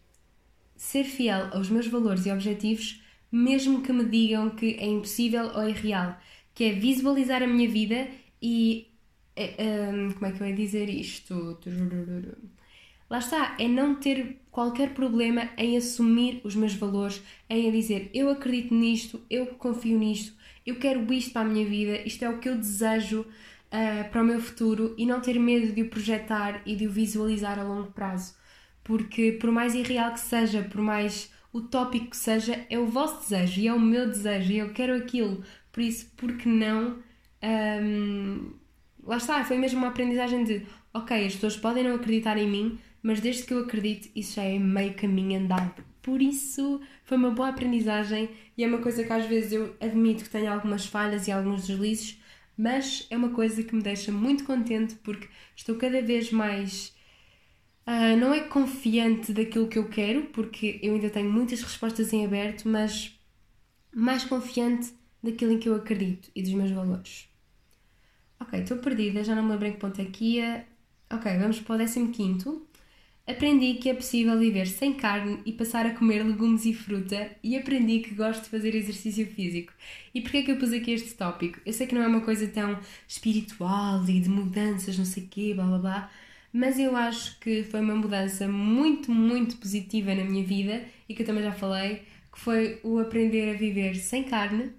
ser 0.75 1.03
fiel 1.03 1.49
aos 1.51 1.69
meus 1.69 1.87
valores 1.87 2.25
e 2.25 2.31
objetivos, 2.31 3.01
mesmo 3.31 3.81
que 3.81 3.91
me 3.91 4.05
digam 4.05 4.51
que 4.51 4.75
é 4.75 4.85
impossível 4.85 5.51
ou 5.53 5.67
irreal, 5.67 6.17
que 6.53 6.65
é 6.65 6.71
visualizar 6.71 7.43
a 7.43 7.47
minha 7.47 7.67
vida 7.67 8.07
e 8.41 8.87
um, 9.37 10.09
é, 10.09 10.13
como 10.13 10.25
é 10.25 10.31
que 10.31 10.41
eu 10.41 10.47
ia 10.47 10.55
dizer 10.55 10.89
isto? 10.89 11.59
lá 13.09 13.19
está, 13.19 13.55
é 13.59 13.67
não 13.67 13.95
ter 13.95 14.41
qualquer 14.51 14.93
problema 14.93 15.49
em 15.57 15.77
assumir 15.77 16.41
os 16.43 16.55
meus 16.55 16.73
valores, 16.73 17.21
em 17.49 17.71
dizer 17.71 18.09
eu 18.13 18.29
acredito 18.29 18.73
nisto, 18.73 19.21
eu 19.29 19.47
confio 19.47 19.97
nisto, 19.97 20.33
eu 20.65 20.75
quero 20.75 21.11
isto 21.13 21.31
para 21.31 21.41
a 21.41 21.49
minha 21.49 21.65
vida, 21.65 22.01
isto 22.05 22.23
é 22.23 22.29
o 22.29 22.39
que 22.39 22.49
eu 22.49 22.57
desejo 22.57 23.25
uh, 23.67 24.09
para 24.09 24.21
o 24.21 24.25
meu 24.25 24.39
futuro 24.41 24.93
e 24.97 25.05
não 25.05 25.21
ter 25.21 25.39
medo 25.39 25.73
de 25.73 25.81
o 25.81 25.89
projetar 25.89 26.61
e 26.65 26.75
de 26.75 26.87
o 26.87 26.91
visualizar 26.91 27.59
a 27.59 27.63
longo 27.63 27.91
prazo. 27.91 28.35
Porque, 28.83 29.33
por 29.33 29.51
mais 29.51 29.75
irreal 29.75 30.13
que 30.13 30.19
seja, 30.19 30.63
por 30.63 30.81
mais 30.81 31.31
utópico 31.53 32.11
que 32.11 32.17
seja, 32.17 32.65
é 32.69 32.77
o 32.79 32.87
vosso 32.87 33.21
desejo 33.21 33.61
e 33.61 33.67
é 33.67 33.73
o 33.73 33.79
meu 33.79 34.07
desejo 34.07 34.51
e 34.51 34.59
eu 34.59 34.73
quero 34.73 34.95
aquilo. 34.95 35.43
Por 35.71 35.81
isso, 35.81 36.11
por 36.15 36.35
que 36.37 36.47
não? 36.47 36.99
Um, 37.43 38.53
lá 39.03 39.17
está, 39.17 39.43
foi 39.43 39.57
mesmo 39.57 39.79
uma 39.79 39.89
aprendizagem 39.89 40.43
de 40.43 40.65
ok, 40.93 41.25
as 41.25 41.33
pessoas 41.33 41.57
podem 41.57 41.83
não 41.83 41.95
acreditar 41.95 42.37
em 42.37 42.49
mim, 42.49 42.79
mas 43.01 43.19
desde 43.19 43.43
que 43.43 43.53
eu 43.53 43.59
acredito, 43.59 44.09
isso 44.15 44.35
já 44.35 44.43
é 44.43 44.57
meio 44.57 44.93
caminho 44.93 45.39
andado. 45.39 45.83
Por 46.01 46.21
isso, 46.21 46.81
foi 47.03 47.17
uma 47.17 47.31
boa 47.31 47.49
aprendizagem 47.49 48.29
e 48.57 48.63
é 48.63 48.67
uma 48.67 48.79
coisa 48.79 49.03
que 49.03 49.11
às 49.11 49.25
vezes 49.25 49.51
eu 49.51 49.75
admito 49.79 50.23
que 50.23 50.29
tenho 50.29 50.51
algumas 50.51 50.85
falhas 50.85 51.27
e 51.27 51.31
alguns 51.31 51.67
deslizes, 51.67 52.19
mas 52.57 53.05
é 53.09 53.15
uma 53.17 53.29
coisa 53.29 53.63
que 53.63 53.75
me 53.75 53.83
deixa 53.83 54.11
muito 54.11 54.43
contente 54.43 54.95
porque 54.95 55.27
estou 55.55 55.75
cada 55.75 56.01
vez 56.01 56.31
mais. 56.31 56.95
Uh, 57.85 58.17
não 58.19 58.33
é 58.33 58.41
confiante 58.41 59.31
daquilo 59.31 59.67
que 59.67 59.77
eu 59.77 59.87
quero, 59.87 60.23
porque 60.27 60.79
eu 60.81 60.95
ainda 60.95 61.09
tenho 61.09 61.31
muitas 61.31 61.61
respostas 61.61 62.11
em 62.11 62.25
aberto, 62.25 62.67
mas 62.67 63.17
mais 63.93 64.25
confiante 64.25 64.93
daquilo 65.23 65.53
em 65.53 65.59
que 65.59 65.69
eu 65.69 65.75
acredito 65.75 66.29
e 66.35 66.41
dos 66.41 66.51
meus 66.51 66.71
valores. 66.71 67.29
Ok, 68.39 68.59
estou 68.59 68.77
perdida, 68.77 69.23
já 69.23 69.35
não 69.35 69.43
me 69.43 69.51
lembro 69.51 69.67
em 69.67 69.73
que 69.73 69.79
ponto 69.79 70.01
é 70.01 70.05
que 70.05 70.35
ia. 70.35 70.67
Ok, 71.11 71.37
vamos 71.37 71.59
para 71.61 71.83
o 71.83 72.11
15. 72.11 72.61
Aprendi 73.27 73.73
que 73.75 73.89
é 73.89 73.93
possível 73.93 74.39
viver 74.39 74.67
sem 74.67 74.93
carne 74.93 75.41
e 75.45 75.51
passar 75.51 75.85
a 75.85 75.93
comer 75.93 76.23
legumes 76.23 76.63
e 76.65 76.73
fruta 76.73 77.29
e 77.43 77.57
aprendi 77.57 77.99
que 77.99 78.15
gosto 78.15 78.43
de 78.43 78.49
fazer 78.49 78.73
exercício 78.73 79.27
físico. 79.27 79.73
E 80.13 80.21
porquê 80.21 80.37
é 80.37 80.43
que 80.43 80.51
eu 80.51 80.57
pus 80.57 80.71
aqui 80.71 80.91
este 80.91 81.13
tópico? 81.13 81.59
Eu 81.65 81.73
sei 81.73 81.85
que 81.87 81.93
não 81.93 82.01
é 82.03 82.07
uma 82.07 82.21
coisa 82.21 82.47
tão 82.47 82.79
espiritual 83.05 84.03
e 84.07 84.21
de 84.21 84.29
mudanças, 84.29 84.97
não 84.97 85.03
sei 85.03 85.27
quê, 85.29 85.53
blá 85.53 85.65
blá 85.65 85.77
blá, 85.77 86.11
mas 86.53 86.79
eu 86.79 86.95
acho 86.95 87.37
que 87.39 87.63
foi 87.63 87.81
uma 87.81 87.95
mudança 87.95 88.47
muito, 88.47 89.11
muito 89.11 89.57
positiva 89.57 90.15
na 90.15 90.23
minha 90.23 90.43
vida 90.45 90.85
e 91.09 91.13
que 91.13 91.21
eu 91.21 91.25
também 91.25 91.43
já 91.43 91.51
falei, 91.51 92.03
que 92.31 92.39
foi 92.39 92.79
o 92.83 92.97
aprender 92.99 93.53
a 93.53 93.57
viver 93.57 93.95
sem 93.95 94.23
carne 94.23 94.71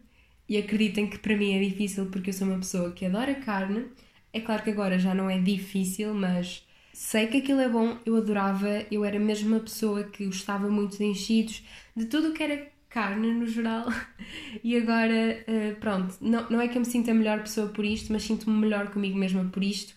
e 0.48 0.56
acreditem 0.56 1.06
que 1.08 1.18
para 1.18 1.36
mim 1.36 1.52
é 1.54 1.68
difícil 1.68 2.06
porque 2.06 2.30
eu 2.30 2.34
sou 2.34 2.48
uma 2.48 2.58
pessoa 2.58 2.92
que 2.92 3.04
adora 3.04 3.34
carne. 3.34 3.86
É 4.32 4.40
claro 4.40 4.62
que 4.62 4.70
agora 4.70 4.98
já 4.98 5.14
não 5.14 5.28
é 5.28 5.38
difícil, 5.38 6.14
mas 6.14 6.66
sei 6.98 7.26
que 7.28 7.38
aquilo 7.38 7.60
é 7.60 7.68
bom, 7.68 7.96
eu 8.04 8.16
adorava, 8.16 8.68
eu 8.90 9.04
era 9.04 9.18
mesmo 9.18 9.48
uma 9.50 9.60
pessoa 9.60 10.04
que 10.04 10.26
gostava 10.26 10.68
muito 10.68 10.98
de 10.98 11.04
enchidos, 11.04 11.62
de 11.96 12.06
tudo 12.06 12.28
o 12.30 12.34
que 12.34 12.42
era 12.42 12.70
carne 12.88 13.32
no 13.32 13.46
geral. 13.46 13.86
E 14.64 14.76
agora, 14.76 15.44
eh, 15.46 15.76
pronto, 15.80 16.16
não, 16.20 16.48
não 16.50 16.60
é 16.60 16.68
que 16.68 16.76
eu 16.76 16.80
me 16.80 16.86
sinta 16.86 17.10
a 17.12 17.14
melhor 17.14 17.40
pessoa 17.40 17.68
por 17.68 17.84
isto, 17.84 18.12
mas 18.12 18.22
sinto-me 18.24 18.56
melhor 18.58 18.90
comigo 18.90 19.16
mesma 19.18 19.44
por 19.44 19.62
isto. 19.62 19.94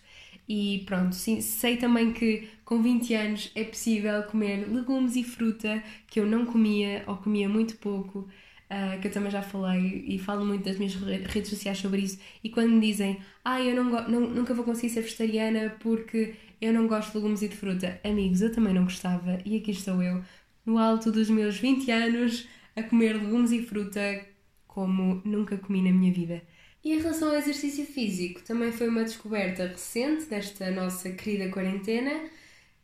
E 0.48 0.82
pronto, 0.86 1.14
sim, 1.14 1.40
sei 1.40 1.76
também 1.76 2.12
que 2.12 2.48
com 2.64 2.82
20 2.82 3.14
anos 3.14 3.50
é 3.54 3.64
possível 3.64 4.22
comer 4.24 4.66
legumes 4.68 5.16
e 5.16 5.24
fruta 5.24 5.82
que 6.06 6.20
eu 6.20 6.26
não 6.26 6.44
comia 6.46 7.04
ou 7.06 7.16
comia 7.16 7.48
muito 7.48 7.76
pouco. 7.78 8.28
Uh, 8.72 8.98
que 9.02 9.08
eu 9.08 9.12
também 9.12 9.30
já 9.30 9.42
falei 9.42 10.02
e 10.06 10.18
falo 10.18 10.46
muito 10.46 10.64
das 10.64 10.78
minhas 10.78 10.94
redes 10.94 11.50
sociais 11.50 11.76
sobre 11.76 12.00
isso. 12.00 12.18
E 12.42 12.48
quando 12.48 12.70
me 12.70 12.80
dizem, 12.80 13.20
ah, 13.44 13.60
eu 13.60 13.76
não, 13.76 14.08
não, 14.08 14.20
nunca 14.30 14.54
vou 14.54 14.64
conseguir 14.64 14.88
ser 14.88 15.02
vegetariana 15.02 15.76
porque 15.78 16.34
eu 16.58 16.72
não 16.72 16.86
gosto 16.86 17.10
de 17.10 17.18
legumes 17.18 17.42
e 17.42 17.48
de 17.48 17.56
fruta. 17.56 18.00
Amigos, 18.02 18.40
eu 18.40 18.50
também 18.50 18.72
não 18.72 18.84
gostava 18.84 19.38
e 19.44 19.58
aqui 19.58 19.72
estou 19.72 20.02
eu, 20.02 20.24
no 20.64 20.78
alto 20.78 21.12
dos 21.12 21.28
meus 21.28 21.58
20 21.58 21.90
anos, 21.90 22.48
a 22.74 22.82
comer 22.82 23.12
legumes 23.14 23.52
e 23.52 23.62
fruta 23.62 24.00
como 24.66 25.20
nunca 25.22 25.58
comi 25.58 25.82
na 25.82 25.92
minha 25.92 26.10
vida. 26.10 26.42
E 26.82 26.94
em 26.94 26.98
relação 26.98 27.28
ao 27.28 27.36
exercício 27.36 27.84
físico, 27.84 28.42
também 28.42 28.72
foi 28.72 28.88
uma 28.88 29.04
descoberta 29.04 29.66
recente 29.66 30.24
desta 30.24 30.70
nossa 30.70 31.10
querida 31.10 31.50
quarentena 31.50 32.30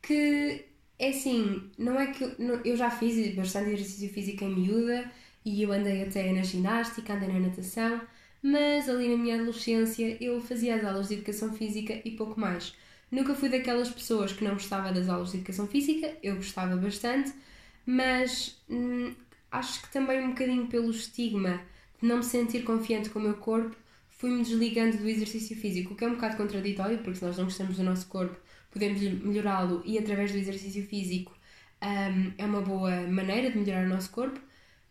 que 0.02 0.66
é 0.98 1.08
assim, 1.10 1.70
não 1.78 1.98
é 1.98 2.08
que 2.08 2.24
eu, 2.24 2.60
eu 2.64 2.76
já 2.76 2.90
fiz 2.90 3.34
bastante 3.34 3.70
exercício 3.70 4.10
físico 4.10 4.44
em 4.44 4.54
miúda 4.54 5.10
e 5.48 5.62
eu 5.62 5.72
andei 5.72 6.02
até 6.02 6.30
na 6.32 6.42
ginástica, 6.42 7.14
andei 7.14 7.28
na 7.28 7.40
natação, 7.40 8.00
mas 8.42 8.88
ali 8.88 9.08
na 9.08 9.16
minha 9.16 9.36
adolescência 9.36 10.16
eu 10.20 10.40
fazia 10.40 10.76
as 10.76 10.84
aulas 10.84 11.08
de 11.08 11.14
educação 11.14 11.52
física 11.54 12.00
e 12.04 12.10
pouco 12.12 12.38
mais. 12.38 12.74
Nunca 13.10 13.34
fui 13.34 13.48
daquelas 13.48 13.88
pessoas 13.88 14.32
que 14.32 14.44
não 14.44 14.52
gostava 14.52 14.92
das 14.92 15.08
aulas 15.08 15.30
de 15.30 15.38
educação 15.38 15.66
física, 15.66 16.14
eu 16.22 16.36
gostava 16.36 16.76
bastante, 16.76 17.32
mas 17.86 18.60
hum, 18.68 19.14
acho 19.50 19.82
que 19.82 19.90
também 19.90 20.22
um 20.22 20.30
bocadinho 20.30 20.66
pelo 20.66 20.90
estigma 20.90 21.60
de 22.00 22.06
não 22.06 22.18
me 22.18 22.24
sentir 22.24 22.62
confiante 22.62 23.08
com 23.08 23.18
o 23.18 23.22
meu 23.22 23.34
corpo, 23.34 23.74
fui-me 24.10 24.42
desligando 24.42 24.98
do 24.98 25.08
exercício 25.08 25.56
físico, 25.56 25.94
o 25.94 25.96
que 25.96 26.04
é 26.04 26.08
um 26.08 26.14
bocado 26.14 26.36
contraditório, 26.36 26.98
porque 26.98 27.18
se 27.18 27.24
nós 27.24 27.38
não 27.38 27.44
gostamos 27.44 27.76
do 27.76 27.82
nosso 27.82 28.06
corpo, 28.06 28.36
podemos 28.70 29.00
melhorá-lo 29.00 29.82
e 29.86 29.98
através 29.98 30.30
do 30.30 30.38
exercício 30.38 30.84
físico 30.86 31.32
um, 31.82 32.32
é 32.36 32.44
uma 32.44 32.60
boa 32.60 33.06
maneira 33.06 33.50
de 33.50 33.58
melhorar 33.58 33.86
o 33.86 33.88
nosso 33.88 34.10
corpo, 34.10 34.40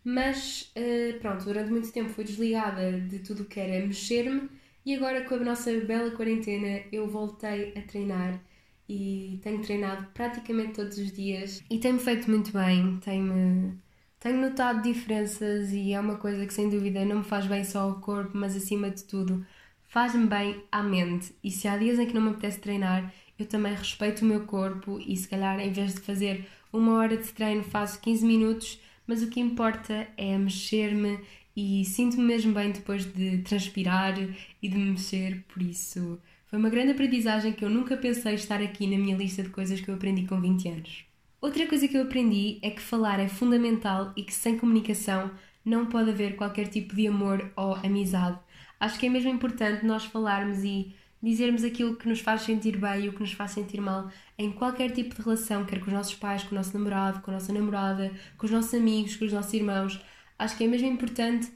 mas 0.08 0.72
uh, 0.74 1.20
pronto, 1.20 1.44
durante 1.44 1.70
muito 1.70 1.92
tempo 1.92 2.08
fui 2.08 2.24
desligada 2.24 2.98
de 2.98 3.18
tudo 3.18 3.42
o 3.42 3.44
que 3.44 3.60
era 3.60 3.86
mexer-me 3.86 4.48
e 4.86 4.94
agora, 4.94 5.22
com 5.24 5.34
a 5.34 5.40
nossa 5.40 5.70
bela 5.80 6.10
quarentena, 6.12 6.80
eu 6.90 7.06
voltei 7.06 7.74
a 7.76 7.82
treinar 7.82 8.40
e 8.88 9.38
tenho 9.42 9.60
treinado 9.60 10.06
praticamente 10.14 10.72
todos 10.72 10.96
os 10.96 11.12
dias 11.12 11.62
e 11.68 11.78
tem-me 11.78 11.98
feito 11.98 12.30
muito 12.30 12.50
bem, 12.54 12.96
tenho, 13.04 13.78
tenho 14.18 14.40
notado 14.40 14.80
diferenças 14.80 15.72
e 15.72 15.92
é 15.92 16.00
uma 16.00 16.16
coisa 16.16 16.46
que 16.46 16.54
sem 16.54 16.70
dúvida 16.70 17.04
não 17.04 17.18
me 17.18 17.24
faz 17.24 17.46
bem 17.46 17.62
só 17.62 17.80
ao 17.80 18.00
corpo, 18.00 18.30
mas 18.32 18.56
acima 18.56 18.90
de 18.90 19.04
tudo 19.04 19.44
faz-me 19.82 20.26
bem 20.26 20.64
à 20.72 20.82
mente. 20.82 21.34
E 21.44 21.50
se 21.50 21.68
há 21.68 21.76
dias 21.76 21.98
em 21.98 22.06
que 22.06 22.14
não 22.14 22.22
me 22.22 22.30
apetece 22.30 22.60
treinar, 22.60 23.12
eu 23.38 23.44
também 23.44 23.74
respeito 23.74 24.22
o 24.22 24.24
meu 24.24 24.46
corpo 24.46 24.98
e 25.06 25.14
se 25.14 25.28
calhar 25.28 25.60
em 25.60 25.70
vez 25.70 25.94
de 25.94 26.00
fazer 26.00 26.48
uma 26.72 26.94
hora 26.94 27.18
de 27.18 27.28
treino 27.28 27.62
faço 27.62 28.00
15 28.00 28.24
minutos, 28.24 28.80
mas 29.08 29.22
o 29.22 29.28
que 29.28 29.40
importa 29.40 30.06
é 30.16 30.38
mexer-me 30.38 31.18
e 31.56 31.84
sinto-me 31.84 32.22
mesmo 32.22 32.52
bem 32.52 32.70
depois 32.70 33.04
de 33.04 33.38
transpirar 33.38 34.16
e 34.62 34.68
de 34.68 34.76
me 34.76 34.92
mexer, 34.92 35.42
por 35.48 35.60
isso 35.60 36.20
foi 36.46 36.58
uma 36.58 36.70
grande 36.70 36.92
aprendizagem 36.92 37.52
que 37.52 37.64
eu 37.64 37.68
nunca 37.68 37.96
pensei 37.96 38.34
estar 38.34 38.62
aqui 38.62 38.86
na 38.86 38.96
minha 38.96 39.16
lista 39.16 39.42
de 39.42 39.48
coisas 39.48 39.80
que 39.80 39.88
eu 39.88 39.94
aprendi 39.94 40.26
com 40.26 40.40
20 40.40 40.68
anos. 40.68 41.04
Outra 41.40 41.66
coisa 41.66 41.88
que 41.88 41.96
eu 41.96 42.02
aprendi 42.02 42.58
é 42.62 42.70
que 42.70 42.80
falar 42.80 43.18
é 43.18 43.28
fundamental 43.28 44.12
e 44.16 44.22
que 44.22 44.32
sem 44.32 44.58
comunicação 44.58 45.30
não 45.64 45.86
pode 45.86 46.10
haver 46.10 46.36
qualquer 46.36 46.68
tipo 46.68 46.94
de 46.94 47.06
amor 47.06 47.50
ou 47.56 47.74
amizade. 47.74 48.38
Acho 48.80 48.98
que 48.98 49.06
é 49.06 49.10
mesmo 49.10 49.30
importante 49.30 49.84
nós 49.84 50.04
falarmos 50.04 50.62
e 50.64 50.94
dizermos 51.22 51.64
aquilo 51.64 51.96
que 51.96 52.08
nos 52.08 52.20
faz 52.20 52.42
sentir 52.42 52.76
bem 52.76 53.04
e 53.04 53.08
o 53.08 53.12
que 53.12 53.20
nos 53.20 53.32
faz 53.32 53.52
sentir 53.52 53.80
mal 53.80 54.10
em 54.36 54.52
qualquer 54.52 54.92
tipo 54.92 55.14
de 55.14 55.22
relação, 55.22 55.64
quer 55.64 55.80
com 55.80 55.86
os 55.86 55.92
nossos 55.92 56.14
pais, 56.14 56.44
com 56.44 56.54
o 56.54 56.58
nosso 56.58 56.76
namorado, 56.76 57.20
com 57.20 57.30
a 57.30 57.34
nossa 57.34 57.52
namorada, 57.52 58.12
com 58.36 58.46
os 58.46 58.52
nossos 58.52 58.74
amigos, 58.74 59.16
com 59.16 59.24
os 59.24 59.32
nossos 59.32 59.52
irmãos 59.52 60.00
acho 60.38 60.56
que 60.56 60.64
é 60.64 60.66
mesmo 60.66 60.86
importante 60.86 61.50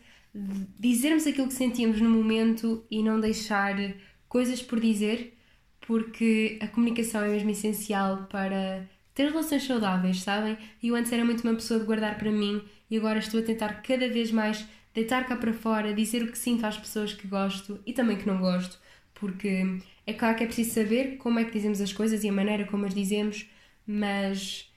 dizermos 0.79 1.27
aquilo 1.27 1.47
que 1.47 1.55
sentimos 1.55 2.01
no 2.01 2.11
momento 2.11 2.85
e 2.91 3.03
não 3.03 3.21
deixar 3.21 3.77
coisas 4.29 4.63
por 4.63 4.81
dizer, 4.81 5.37
porque 5.81 6.59
a 6.61 6.67
comunicação 6.67 7.23
é 7.23 7.29
mesmo 7.29 7.51
essencial 7.51 8.27
para 8.31 8.89
ter 9.15 9.29
relações 9.29 9.65
saudáveis, 9.65 10.23
sabem? 10.23 10.57
E 10.83 10.89
eu 10.89 10.95
antes 10.95 11.13
era 11.13 11.25
muito 11.25 11.43
uma 11.43 11.55
pessoa 11.55 11.79
de 11.79 11.87
guardar 11.87 12.19
para 12.19 12.33
mim 12.33 12.63
e 12.91 12.97
agora 12.97 13.19
estou 13.19 13.41
a 13.41 13.43
tentar 13.43 13.83
cada 13.83 14.09
vez 14.09 14.33
mais 14.33 14.67
deitar 14.95 15.27
cá 15.27 15.37
para 15.37 15.53
fora, 15.53 15.95
dizer 15.95 16.23
o 16.23 16.33
que 16.33 16.39
sinto 16.39 16.65
às 16.65 16.79
pessoas 16.79 17.13
que 17.13 17.27
gosto 17.29 17.81
e 17.87 17.93
também 17.93 18.17
que 18.17 18.27
não 18.27 18.39
gosto, 18.39 18.79
porque 19.23 19.79
é 20.05 20.12
claro 20.12 20.37
que 20.37 20.43
é 20.43 20.47
preciso 20.47 20.75
saber 20.75 21.16
como 21.18 21.39
é 21.39 21.45
que 21.45 21.53
dizemos 21.53 21.81
as 21.81 21.93
coisas 21.93 22.25
e 22.25 22.29
a 22.29 22.33
maneira 22.33 22.66
como 22.66 22.85
as 22.85 22.93
dizemos, 22.93 23.49
mas 23.87 24.68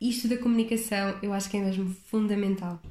isto 0.00 0.26
da 0.26 0.36
comunicação 0.36 1.16
eu 1.22 1.32
acho 1.32 1.48
que 1.48 1.56
é 1.56 1.60
mesmo 1.60 1.88
fundamental. 2.10 2.82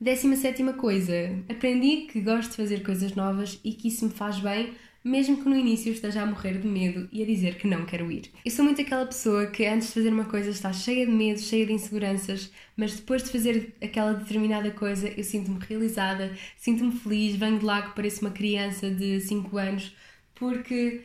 Décima 0.00 0.34
sétima 0.34 0.72
coisa, 0.72 1.12
aprendi 1.46 2.06
que 2.06 2.22
gosto 2.22 2.52
de 2.52 2.56
fazer 2.56 2.82
coisas 2.82 3.14
novas 3.14 3.60
e 3.62 3.74
que 3.74 3.88
isso 3.88 4.06
me 4.06 4.10
faz 4.10 4.38
bem, 4.38 4.72
mesmo 5.06 5.36
que 5.36 5.48
no 5.48 5.54
início 5.54 5.92
esteja 5.92 6.22
a 6.22 6.26
morrer 6.26 6.58
de 6.58 6.66
medo 6.66 7.08
e 7.12 7.22
a 7.22 7.26
dizer 7.26 7.54
que 7.58 7.68
não 7.68 7.86
quero 7.86 8.10
ir. 8.10 8.28
Eu 8.44 8.50
sou 8.50 8.64
muito 8.64 8.80
aquela 8.80 9.06
pessoa 9.06 9.46
que 9.46 9.64
antes 9.64 9.86
de 9.86 9.94
fazer 9.94 10.08
uma 10.08 10.24
coisa 10.24 10.50
está 10.50 10.72
cheia 10.72 11.06
de 11.06 11.12
medo, 11.12 11.38
cheia 11.38 11.64
de 11.64 11.72
inseguranças, 11.72 12.50
mas 12.76 12.96
depois 12.96 13.22
de 13.22 13.30
fazer 13.30 13.72
aquela 13.80 14.14
determinada 14.14 14.68
coisa 14.72 15.08
eu 15.08 15.22
sinto-me 15.22 15.60
realizada, 15.60 16.36
sinto-me 16.56 16.90
feliz, 16.90 17.36
venho 17.36 17.60
de 17.60 17.64
lá 17.64 17.82
que 17.82 17.94
pareço 17.94 18.22
uma 18.22 18.32
criança 18.32 18.90
de 18.90 19.20
5 19.20 19.56
anos, 19.56 19.94
porque 20.34 21.04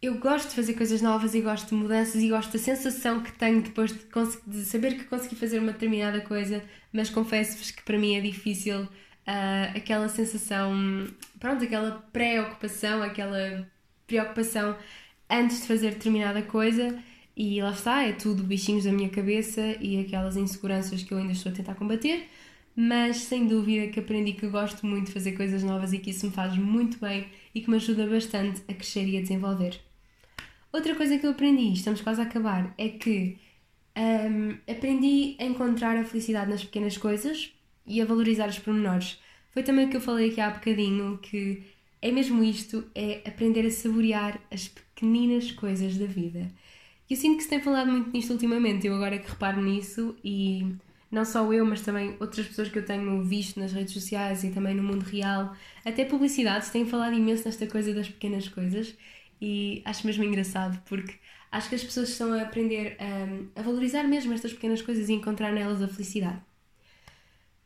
eu 0.00 0.14
gosto 0.18 0.48
de 0.48 0.54
fazer 0.54 0.72
coisas 0.72 1.02
novas 1.02 1.34
e 1.34 1.42
gosto 1.42 1.68
de 1.68 1.74
mudanças 1.74 2.22
e 2.22 2.30
gosto 2.30 2.52
da 2.54 2.58
sensação 2.58 3.22
que 3.22 3.32
tenho 3.32 3.60
depois 3.60 3.92
de, 3.92 4.06
de 4.46 4.64
saber 4.64 4.96
que 4.96 5.04
consegui 5.04 5.36
fazer 5.36 5.58
uma 5.58 5.72
determinada 5.72 6.22
coisa, 6.22 6.64
mas 6.90 7.10
confesso-vos 7.10 7.72
que 7.72 7.82
para 7.82 7.98
mim 7.98 8.16
é 8.16 8.22
difícil 8.22 8.88
uh, 9.28 9.76
aquela 9.76 10.08
sensação, 10.08 11.06
pronto, 11.38 11.62
aquela 11.62 11.92
preocupação, 12.12 13.02
aquela 13.02 13.68
preocupação 14.06 14.76
antes 15.28 15.60
de 15.60 15.66
fazer 15.68 15.90
determinada 15.90 16.40
coisa 16.40 16.98
E 17.36 17.62
lá 17.62 17.70
está, 17.70 18.02
é 18.02 18.12
tudo 18.12 18.42
bichinhos 18.42 18.84
da 18.84 18.92
minha 18.92 19.10
cabeça 19.10 19.60
e 19.80 20.00
aquelas 20.00 20.36
inseguranças 20.36 21.02
que 21.04 21.12
eu 21.12 21.18
ainda 21.18 21.32
estou 21.32 21.52
a 21.52 21.54
tentar 21.54 21.76
combater, 21.76 22.26
mas 22.74 23.18
sem 23.18 23.46
dúvida 23.46 23.92
que 23.92 24.00
aprendi 24.00 24.32
que 24.32 24.48
gosto 24.48 24.84
muito 24.84 25.06
de 25.06 25.12
fazer 25.12 25.32
coisas 25.32 25.62
novas 25.62 25.92
e 25.92 25.98
que 25.98 26.10
isso 26.10 26.26
me 26.26 26.32
faz 26.32 26.56
muito 26.56 26.98
bem 26.98 27.28
e 27.54 27.60
que 27.60 27.70
me 27.70 27.76
ajuda 27.76 28.06
bastante 28.08 28.62
a 28.68 28.74
crescer 28.74 29.06
e 29.06 29.18
a 29.18 29.20
desenvolver. 29.20 29.80
Outra 30.72 30.94
coisa 30.96 31.16
que 31.16 31.26
eu 31.26 31.30
aprendi, 31.30 31.72
estamos 31.72 32.00
quase 32.00 32.20
a 32.20 32.24
acabar, 32.24 32.74
é 32.76 32.88
que 32.88 33.38
um, 33.96 34.58
aprendi 34.70 35.36
a 35.38 35.44
encontrar 35.44 35.96
a 35.96 36.04
felicidade 36.04 36.50
nas 36.50 36.64
pequenas 36.64 36.96
coisas 36.96 37.52
e 37.88 38.00
a 38.00 38.04
valorizar 38.04 38.48
os 38.48 38.58
pormenores. 38.58 39.18
Foi 39.50 39.62
também 39.62 39.86
o 39.86 39.90
que 39.90 39.96
eu 39.96 40.00
falei 40.00 40.30
aqui 40.30 40.40
há 40.40 40.50
bocadinho, 40.50 41.18
que 41.18 41.64
é 42.00 42.12
mesmo 42.12 42.44
isto, 42.44 42.84
é 42.94 43.22
aprender 43.26 43.66
a 43.66 43.70
saborear 43.70 44.40
as 44.52 44.68
pequeninas 44.68 45.50
coisas 45.52 45.96
da 45.96 46.06
vida. 46.06 46.48
E 47.08 47.14
eu 47.14 47.16
sinto 47.18 47.38
que 47.38 47.44
se 47.44 47.48
tem 47.48 47.60
falado 47.60 47.90
muito 47.90 48.10
nisto 48.12 48.32
ultimamente, 48.32 48.86
eu 48.86 48.94
agora 48.94 49.14
é 49.16 49.18
que 49.18 49.30
reparo 49.30 49.62
nisso 49.62 50.14
e 50.22 50.76
não 51.10 51.24
só 51.24 51.50
eu, 51.52 51.64
mas 51.64 51.80
também 51.80 52.16
outras 52.20 52.46
pessoas 52.46 52.68
que 52.68 52.78
eu 52.78 52.84
tenho 52.84 53.22
visto 53.24 53.58
nas 53.58 53.72
redes 53.72 53.94
sociais 53.94 54.44
e 54.44 54.50
também 54.50 54.74
no 54.74 54.82
mundo 54.82 55.02
real, 55.04 55.56
até 55.84 56.04
publicidades 56.04 56.70
têm 56.70 56.86
falado 56.86 57.14
imenso 57.14 57.44
nesta 57.46 57.66
coisa 57.66 57.94
das 57.94 58.08
pequenas 58.08 58.48
coisas 58.48 58.94
e 59.40 59.82
acho 59.84 60.06
mesmo 60.06 60.24
engraçado 60.24 60.80
porque 60.86 61.14
acho 61.50 61.68
que 61.68 61.74
as 61.76 61.84
pessoas 61.84 62.10
estão 62.10 62.32
a 62.32 62.42
aprender 62.42 62.96
a, 63.00 63.60
a 63.60 63.62
valorizar 63.62 64.04
mesmo 64.04 64.34
estas 64.34 64.52
pequenas 64.52 64.82
coisas 64.82 65.08
e 65.08 65.14
encontrar 65.14 65.52
nelas 65.52 65.82
a 65.82 65.88
felicidade. 65.88 66.47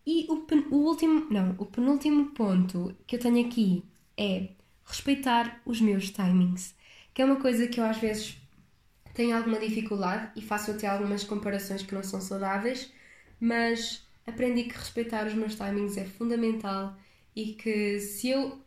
E 0.07 0.27
o, 0.29 0.39
pen, 0.39 0.67
o 0.71 0.77
último, 0.77 1.27
não, 1.31 1.55
o 1.59 1.67
penúltimo 1.67 2.31
ponto 2.33 2.95
que 3.07 3.17
eu 3.17 3.21
tenho 3.21 3.47
aqui 3.47 3.85
é 4.17 4.49
respeitar 4.85 5.61
os 5.65 5.81
meus 5.81 6.11
timings, 6.11 6.75
que 7.15 7.23
é 7.23 7.25
uma 7.25 7.37
coisa 7.37 7.69
que 7.69 7.79
eu 7.79 7.85
às 7.85 7.99
vezes 7.99 8.37
tenho 9.15 9.37
alguma 9.37 9.59
dificuldade 9.61 10.33
e 10.37 10.43
faço 10.43 10.73
até 10.73 10.87
algumas 10.87 11.23
comparações 11.23 11.83
que 11.83 11.95
não 11.95 12.03
são 12.03 12.21
saudáveis, 12.21 12.93
mas 13.39 14.07
aprendi 14.27 14.65
que 14.65 14.77
respeitar 14.77 15.27
os 15.27 15.35
meus 15.35 15.55
timings 15.55 15.97
é 15.97 16.05
fundamental 16.05 16.97
e 17.35 17.55
que 17.55 18.01
se 18.01 18.31
eu 18.31 18.59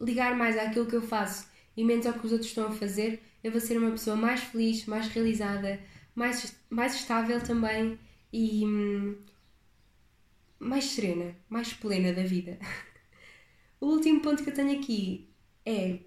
ligar 0.00 0.36
mais 0.36 0.56
àquilo 0.56 0.86
que 0.86 0.96
eu 0.96 1.02
faço 1.02 1.48
e 1.76 1.84
menos 1.84 2.06
ao 2.06 2.12
que 2.14 2.26
os 2.26 2.32
outros 2.32 2.50
estão 2.50 2.66
a 2.66 2.72
fazer, 2.72 3.22
eu 3.42 3.50
vou 3.50 3.60
ser 3.60 3.78
uma 3.78 3.90
pessoa 3.90 4.16
mais 4.16 4.40
feliz, 4.40 4.86
mais 4.86 5.08
realizada, 5.08 5.80
mais, 6.14 6.56
mais 6.70 6.94
estável 6.94 7.40
também 7.40 7.98
e 8.32 8.64
hum, 8.66 9.16
mais 10.58 10.84
serena, 10.84 11.36
mais 11.48 11.72
plena 11.72 12.12
da 12.12 12.22
vida. 12.22 12.58
o 13.80 13.86
último 13.86 14.20
ponto 14.20 14.42
que 14.42 14.50
eu 14.50 14.54
tenho 14.54 14.78
aqui 14.78 15.28
é 15.64 15.98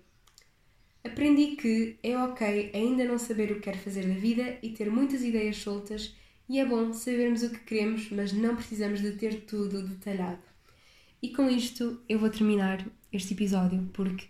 aprendi 1.04 1.56
que 1.56 1.98
é 2.04 2.18
ok 2.18 2.72
ainda 2.74 3.06
não 3.06 3.18
saber 3.18 3.52
o 3.52 3.56
que 3.56 3.62
quero 3.62 3.80
fazer 3.80 4.08
da 4.08 4.14
vida 4.14 4.58
e 4.62 4.70
ter 4.70 4.90
muitas 4.92 5.24
ideias 5.24 5.58
soltas 5.58 6.16
e 6.48 6.60
é 6.60 6.66
bom 6.66 6.92
sabermos 6.94 7.44
o 7.44 7.50
que 7.50 7.60
queremos, 7.60 8.10
mas 8.12 8.34
não 8.34 8.56
precisamos 8.56 9.02
de 9.02 9.14
ter 9.14 9.42
tudo 9.46 9.88
detalhado. 9.88 10.42
E 11.22 11.30
com 11.30 11.50
isto 11.50 12.02
eu 12.10 12.20
vou 12.20 12.30
terminar 12.30 12.86
este 13.12 13.34
episódio 13.34 13.90
porque 13.94 14.28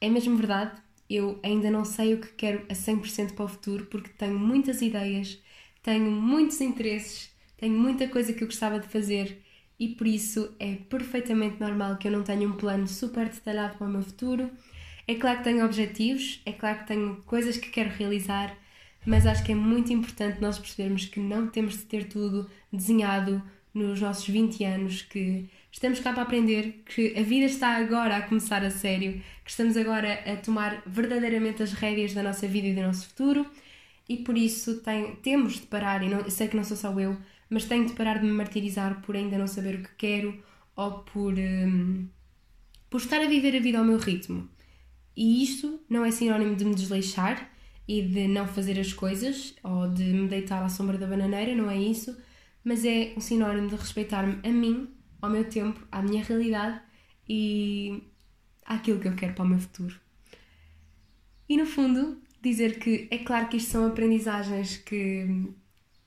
é 0.00 0.08
mesmo 0.08 0.36
verdade, 0.36 0.80
eu 1.08 1.38
ainda 1.42 1.70
não 1.70 1.84
sei 1.84 2.14
o 2.14 2.20
que 2.20 2.32
quero 2.32 2.64
a 2.68 2.74
100% 2.74 3.34
para 3.34 3.44
o 3.44 3.48
futuro 3.48 3.86
porque 3.86 4.10
tenho 4.10 4.38
muitas 4.38 4.82
ideias, 4.82 5.38
tenho 5.82 6.10
muitos 6.10 6.60
interesses, 6.60 7.30
tenho 7.56 7.78
muita 7.78 8.08
coisa 8.08 8.32
que 8.32 8.42
eu 8.42 8.48
gostava 8.48 8.80
de 8.80 8.88
fazer 8.88 9.42
e 9.82 9.88
por 9.88 10.06
isso 10.06 10.54
é 10.60 10.76
perfeitamente 10.88 11.60
normal 11.60 11.96
que 11.96 12.06
eu 12.06 12.12
não 12.12 12.22
tenha 12.22 12.48
um 12.48 12.52
plano 12.52 12.86
super 12.86 13.28
detalhado 13.28 13.76
para 13.76 13.84
o 13.88 13.90
meu 13.90 14.00
futuro. 14.00 14.48
É 15.08 15.16
claro 15.16 15.38
que 15.38 15.44
tenho 15.44 15.64
objetivos, 15.64 16.40
é 16.46 16.52
claro 16.52 16.78
que 16.78 16.86
tenho 16.86 17.16
coisas 17.26 17.56
que 17.56 17.68
quero 17.68 17.90
realizar, 17.90 18.56
mas 19.04 19.26
acho 19.26 19.42
que 19.42 19.50
é 19.50 19.56
muito 19.56 19.92
importante 19.92 20.40
nós 20.40 20.56
percebermos 20.56 21.06
que 21.06 21.18
não 21.18 21.48
temos 21.48 21.78
de 21.78 21.82
ter 21.82 22.04
tudo 22.04 22.48
desenhado 22.72 23.42
nos 23.74 24.00
nossos 24.00 24.28
20 24.28 24.62
anos, 24.62 25.02
que 25.02 25.50
estamos 25.72 25.98
cá 25.98 26.12
para 26.12 26.22
aprender, 26.22 26.84
que 26.86 27.18
a 27.18 27.22
vida 27.22 27.46
está 27.46 27.76
agora 27.76 28.18
a 28.18 28.22
começar 28.22 28.64
a 28.64 28.70
sério, 28.70 29.20
que 29.44 29.50
estamos 29.50 29.76
agora 29.76 30.12
a 30.32 30.36
tomar 30.36 30.80
verdadeiramente 30.86 31.60
as 31.60 31.72
rédeas 31.72 32.14
da 32.14 32.22
nossa 32.22 32.46
vida 32.46 32.68
e 32.68 32.74
do 32.74 32.82
nosso 32.82 33.08
futuro 33.08 33.50
e 34.08 34.18
por 34.18 34.36
isso 34.36 34.80
tem, 34.80 35.16
temos 35.16 35.54
de 35.54 35.66
parar, 35.66 36.02
e 36.02 36.08
não, 36.08 36.28
sei 36.28 36.48
que 36.48 36.56
não 36.56 36.64
sou 36.64 36.76
só 36.76 36.92
eu, 37.00 37.16
mas 37.52 37.66
tenho 37.66 37.86
de 37.86 37.92
parar 37.92 38.18
de 38.18 38.24
me 38.24 38.32
martirizar 38.32 39.02
por 39.02 39.14
ainda 39.14 39.36
não 39.36 39.46
saber 39.46 39.74
o 39.74 39.82
que 39.82 39.94
quero 39.96 40.42
ou 40.74 41.00
por, 41.00 41.34
um, 41.34 42.08
por 42.88 42.98
estar 42.98 43.20
a 43.20 43.28
viver 43.28 43.54
a 43.54 43.60
vida 43.60 43.78
ao 43.78 43.84
meu 43.84 43.98
ritmo. 43.98 44.48
E 45.14 45.42
isto 45.42 45.78
não 45.88 46.02
é 46.02 46.10
sinónimo 46.10 46.56
de 46.56 46.64
me 46.64 46.74
desleixar 46.74 47.50
e 47.86 48.00
de 48.00 48.26
não 48.26 48.48
fazer 48.48 48.80
as 48.80 48.94
coisas 48.94 49.54
ou 49.62 49.86
de 49.90 50.02
me 50.02 50.28
deitar 50.28 50.62
à 50.62 50.68
sombra 50.70 50.96
da 50.96 51.06
bananeira, 51.06 51.54
não 51.54 51.70
é 51.70 51.76
isso, 51.76 52.16
mas 52.64 52.86
é 52.86 53.12
um 53.18 53.20
sinónimo 53.20 53.68
de 53.68 53.76
respeitar-me 53.76 54.38
a 54.42 54.50
mim 54.50 54.88
ao 55.20 55.28
meu 55.28 55.44
tempo, 55.44 55.86
à 55.92 56.00
minha 56.00 56.24
realidade 56.24 56.80
e 57.28 58.02
àquilo 58.64 58.98
que 58.98 59.08
eu 59.08 59.14
quero 59.14 59.34
para 59.34 59.44
o 59.44 59.48
meu 59.48 59.58
futuro. 59.58 60.00
E 61.46 61.56
no 61.58 61.66
fundo, 61.66 62.18
dizer 62.40 62.78
que 62.78 63.08
é 63.10 63.18
claro 63.18 63.48
que 63.48 63.58
isto 63.58 63.72
são 63.72 63.86
aprendizagens 63.86 64.78
que, 64.78 65.52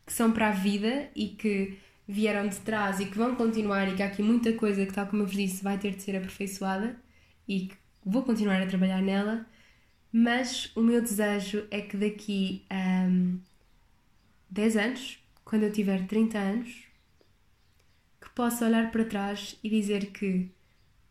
que 0.06 0.14
são 0.14 0.32
para 0.32 0.50
a 0.50 0.52
vida 0.52 1.10
e 1.16 1.30
que 1.30 1.78
vieram 2.08 2.48
de 2.48 2.58
trás 2.58 3.00
e 3.00 3.06
que 3.06 3.18
vão 3.18 3.36
continuar 3.36 3.88
e 3.88 3.96
que 3.96 4.04
há 4.04 4.06
aqui 4.06 4.22
muita 4.22 4.54
coisa 4.54 4.86
que, 4.86 4.94
tal 4.94 5.08
como 5.08 5.24
eu 5.24 5.28
vos 5.28 5.36
disse, 5.36 5.64
vai 5.64 5.78
ter 5.78 5.96
de 5.96 6.04
ser 6.04 6.16
aperfeiçoada 6.16 6.96
e 7.48 7.68
que 7.68 7.76
vou 8.06 8.24
continuar 8.24 8.62
a 8.62 8.68
trabalhar 8.68 9.02
nela, 9.02 9.46
mas 10.12 10.72
o 10.76 10.82
meu 10.82 11.02
desejo 11.02 11.66
é 11.72 11.82
que 11.82 11.98
daqui 11.98 12.64
a 12.70 13.08
um, 13.08 13.40
10 14.50 14.78
anos, 14.78 15.20
quando 15.44 15.64
eu 15.64 15.72
tiver 15.72 16.06
30 16.06 16.38
anos, 16.38 16.86
posso 18.36 18.66
olhar 18.66 18.92
para 18.92 19.06
trás 19.06 19.58
e 19.64 19.70
dizer 19.70 20.08
que 20.08 20.52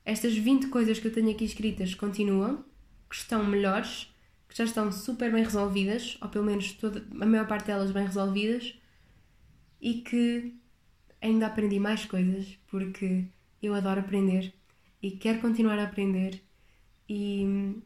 estas 0.05 0.36
20 0.36 0.68
coisas 0.68 0.99
que 0.99 1.09
eu 1.09 1.12
tenho 1.12 1.30
aqui 1.30 1.45
escritas 1.47 1.95
continuam, 1.95 2.62
que 3.09 3.16
estão 3.16 3.42
melhores, 3.42 4.14
que 4.47 4.57
já 4.57 4.64
estão 4.64 4.92
super 4.92 5.32
bem 5.32 5.42
resolvidas, 5.42 6.18
ou 6.20 6.28
pelo 6.28 6.45
menos 6.45 6.72
toda, 6.72 7.03
a 7.18 7.26
maior 7.26 7.47
parte 7.47 7.66
delas 7.66 7.90
bem 7.90 8.05
resolvidas, 8.05 8.78
e 9.85 10.01
que 10.01 10.55
ainda 11.20 11.47
aprendi 11.47 11.78
mais 11.78 12.05
coisas, 12.07 12.59
porque 12.68 13.26
eu 13.62 13.74
adoro 13.74 14.01
aprender 14.01 14.53
e 15.03 15.12
quero 15.12 15.41
continuar 15.41 15.78
a 15.78 15.85
aprender 15.85 16.43
e 17.09 17.76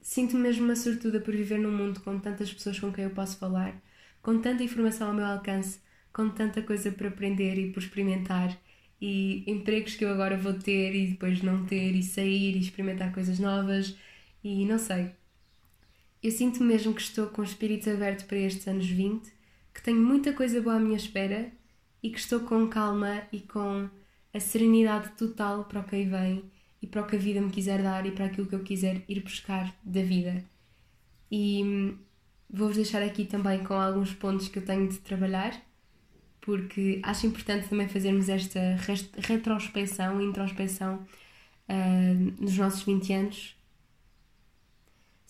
sinto-me 0.00 0.42
mesmo 0.42 0.64
uma 0.64 0.74
sortuda 0.74 1.20
por 1.20 1.36
viver 1.36 1.58
num 1.58 1.76
mundo 1.76 2.00
com 2.00 2.18
tantas 2.18 2.52
pessoas 2.52 2.80
com 2.80 2.90
quem 2.90 3.04
eu 3.04 3.10
posso 3.10 3.36
falar, 3.36 3.78
com 4.22 4.40
tanta 4.40 4.64
informação 4.64 5.08
ao 5.08 5.14
meu 5.14 5.26
alcance 5.26 5.78
com 6.12 6.28
tanta 6.28 6.62
coisa 6.62 6.90
para 6.90 7.08
aprender 7.08 7.58
e 7.58 7.70
por 7.70 7.82
experimentar 7.82 8.58
e 9.00 9.44
empregos 9.46 9.94
que 9.94 10.04
eu 10.04 10.10
agora 10.10 10.36
vou 10.36 10.54
ter 10.54 10.94
e 10.94 11.08
depois 11.08 11.42
não 11.42 11.64
ter 11.64 11.94
e 11.94 12.02
sair 12.02 12.56
e 12.56 12.60
experimentar 12.60 13.12
coisas 13.12 13.38
novas 13.38 13.96
e 14.42 14.64
não 14.66 14.78
sei. 14.78 15.10
Eu 16.22 16.30
sinto 16.30 16.62
mesmo 16.62 16.94
que 16.94 17.00
estou 17.00 17.28
com 17.28 17.40
o 17.40 17.44
espírito 17.44 17.88
aberto 17.88 18.26
para 18.26 18.38
estes 18.38 18.66
anos 18.66 18.86
20, 18.86 19.32
que 19.80 19.84
tenho 19.84 20.00
muita 20.00 20.34
coisa 20.34 20.60
boa 20.60 20.76
à 20.76 20.78
minha 20.78 20.96
espera 20.96 21.50
e 22.02 22.10
que 22.10 22.18
estou 22.18 22.40
com 22.40 22.68
calma 22.68 23.22
e 23.32 23.40
com 23.40 23.88
a 24.32 24.38
serenidade 24.38 25.08
total 25.16 25.64
para 25.64 25.80
o 25.80 25.84
que 25.84 25.96
aí 25.96 26.04
vem 26.04 26.44
e 26.82 26.86
para 26.86 27.00
o 27.00 27.06
que 27.06 27.16
a 27.16 27.18
vida 27.18 27.40
me 27.40 27.50
quiser 27.50 27.82
dar 27.82 28.04
e 28.04 28.12
para 28.12 28.26
aquilo 28.26 28.46
que 28.46 28.54
eu 28.54 28.62
quiser 28.62 29.02
ir 29.08 29.22
buscar 29.22 29.74
da 29.82 30.02
vida. 30.02 30.44
E 31.30 31.62
hum, 31.64 31.98
vou-vos 32.50 32.76
deixar 32.76 33.02
aqui 33.02 33.24
também 33.24 33.64
com 33.64 33.72
alguns 33.72 34.12
pontos 34.12 34.48
que 34.48 34.58
eu 34.58 34.64
tenho 34.64 34.86
de 34.86 34.98
trabalhar 34.98 35.58
porque 36.42 37.00
acho 37.02 37.26
importante 37.26 37.68
também 37.68 37.88
fazermos 37.88 38.28
esta 38.28 38.60
retrospecção 39.18 40.20
e 40.20 40.24
introspecção 40.24 41.06
uh, 41.68 42.42
nos 42.42 42.56
nossos 42.56 42.82
20 42.82 43.12
anos. 43.12 43.59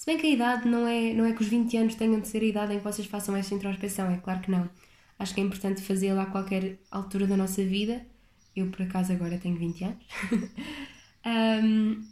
Se 0.00 0.06
bem 0.06 0.16
que 0.16 0.28
a 0.28 0.30
idade 0.30 0.66
não 0.66 0.88
é, 0.88 1.12
não 1.12 1.26
é 1.26 1.34
que 1.34 1.42
os 1.42 1.48
20 1.48 1.76
anos 1.76 1.94
tenham 1.94 2.18
de 2.18 2.26
ser 2.26 2.40
a 2.40 2.46
idade 2.46 2.72
em 2.72 2.78
que 2.78 2.84
vocês 2.84 3.06
façam 3.06 3.36
esta 3.36 3.54
introspecção, 3.54 4.10
é 4.10 4.16
claro 4.16 4.40
que 4.40 4.50
não. 4.50 4.66
Acho 5.18 5.34
que 5.34 5.42
é 5.42 5.44
importante 5.44 5.82
fazê-la 5.82 6.22
a 6.22 6.26
qualquer 6.26 6.78
altura 6.90 7.26
da 7.26 7.36
nossa 7.36 7.62
vida. 7.62 8.06
Eu, 8.56 8.70
por 8.70 8.80
acaso, 8.80 9.12
agora 9.12 9.36
tenho 9.36 9.58
20 9.58 9.84
anos. 9.84 10.06
um, 11.62 12.02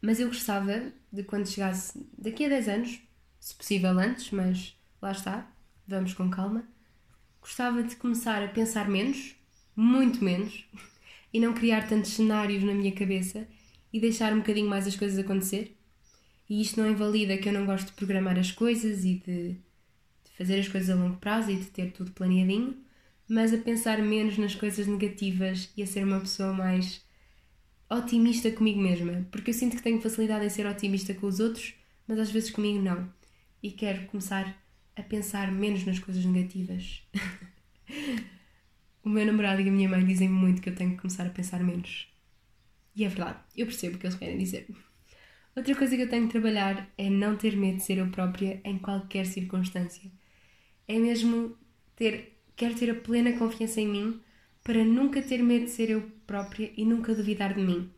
mas 0.00 0.20
eu 0.20 0.28
gostava 0.28 0.90
de 1.12 1.22
quando 1.22 1.46
chegasse 1.46 2.02
daqui 2.16 2.46
a 2.46 2.48
10 2.48 2.68
anos, 2.70 2.98
se 3.40 3.54
possível 3.54 3.90
antes, 3.90 4.30
mas 4.30 4.74
lá 5.02 5.12
está, 5.12 5.46
vamos 5.86 6.14
com 6.14 6.30
calma 6.30 6.64
gostava 7.42 7.82
de 7.82 7.94
começar 7.96 8.42
a 8.42 8.48
pensar 8.48 8.88
menos, 8.88 9.36
muito 9.76 10.24
menos, 10.24 10.64
e 11.30 11.38
não 11.38 11.52
criar 11.52 11.86
tantos 11.86 12.12
cenários 12.12 12.64
na 12.64 12.72
minha 12.72 12.92
cabeça 12.92 13.46
e 13.92 14.00
deixar 14.00 14.32
um 14.32 14.38
bocadinho 14.38 14.66
mais 14.66 14.86
as 14.86 14.96
coisas 14.96 15.18
acontecer. 15.18 15.75
E 16.48 16.60
isto 16.62 16.80
não 16.80 16.90
invalida 16.90 17.36
que 17.36 17.48
eu 17.48 17.52
não 17.52 17.66
gosto 17.66 17.86
de 17.86 17.92
programar 17.92 18.38
as 18.38 18.52
coisas 18.52 19.04
e 19.04 19.14
de, 19.14 19.52
de 19.52 20.30
fazer 20.36 20.60
as 20.60 20.68
coisas 20.68 20.90
a 20.90 20.94
longo 20.94 21.16
prazo 21.16 21.50
e 21.50 21.56
de 21.56 21.66
ter 21.66 21.90
tudo 21.92 22.12
planeadinho, 22.12 22.76
mas 23.28 23.52
a 23.52 23.58
pensar 23.58 24.00
menos 24.00 24.38
nas 24.38 24.54
coisas 24.54 24.86
negativas 24.86 25.70
e 25.76 25.82
a 25.82 25.86
ser 25.86 26.04
uma 26.04 26.20
pessoa 26.20 26.52
mais 26.52 27.04
otimista 27.90 28.50
comigo 28.50 28.80
mesma, 28.80 29.26
porque 29.30 29.50
eu 29.50 29.54
sinto 29.54 29.76
que 29.76 29.82
tenho 29.82 30.00
facilidade 30.00 30.44
em 30.44 30.50
ser 30.50 30.66
otimista 30.66 31.14
com 31.14 31.26
os 31.26 31.40
outros, 31.40 31.74
mas 32.06 32.18
às 32.18 32.30
vezes 32.30 32.50
comigo 32.50 32.80
não. 32.80 33.08
E 33.62 33.70
quero 33.70 34.06
começar 34.06 34.56
a 34.94 35.02
pensar 35.02 35.50
menos 35.50 35.84
nas 35.84 35.98
coisas 35.98 36.24
negativas. 36.24 37.02
o 39.04 39.08
meu 39.08 39.26
namorado 39.26 39.60
e 39.60 39.68
a 39.68 39.72
minha 39.72 39.88
mãe 39.88 40.04
dizem 40.04 40.28
muito 40.28 40.62
que 40.62 40.68
eu 40.68 40.74
tenho 40.74 40.92
que 40.92 40.98
começar 40.98 41.26
a 41.26 41.30
pensar 41.30 41.62
menos. 41.62 42.08
E 42.94 43.04
é 43.04 43.08
verdade, 43.08 43.38
eu 43.56 43.66
percebo 43.66 43.96
o 43.96 43.98
que 43.98 44.06
eles 44.06 44.16
querem 44.16 44.38
dizer. 44.38 44.66
Outra 45.56 45.74
coisa 45.74 45.96
que 45.96 46.02
eu 46.02 46.08
tenho 46.10 46.26
que 46.26 46.32
trabalhar 46.32 46.86
é 46.98 47.08
não 47.08 47.34
ter 47.34 47.56
medo 47.56 47.78
de 47.78 47.82
ser 47.82 47.96
eu 47.96 48.08
própria 48.08 48.60
em 48.62 48.76
qualquer 48.78 49.24
circunstância. 49.24 50.10
É 50.86 50.98
mesmo 50.98 51.56
ter. 51.96 52.36
Quero 52.54 52.74
ter 52.74 52.90
a 52.90 52.94
plena 52.94 53.32
confiança 53.38 53.80
em 53.80 53.88
mim 53.88 54.20
para 54.62 54.84
nunca 54.84 55.22
ter 55.22 55.42
medo 55.42 55.64
de 55.64 55.70
ser 55.70 55.88
eu 55.88 56.02
própria 56.26 56.70
e 56.76 56.84
nunca 56.84 57.14
duvidar 57.14 57.54
de 57.54 57.62
mim. 57.62 57.90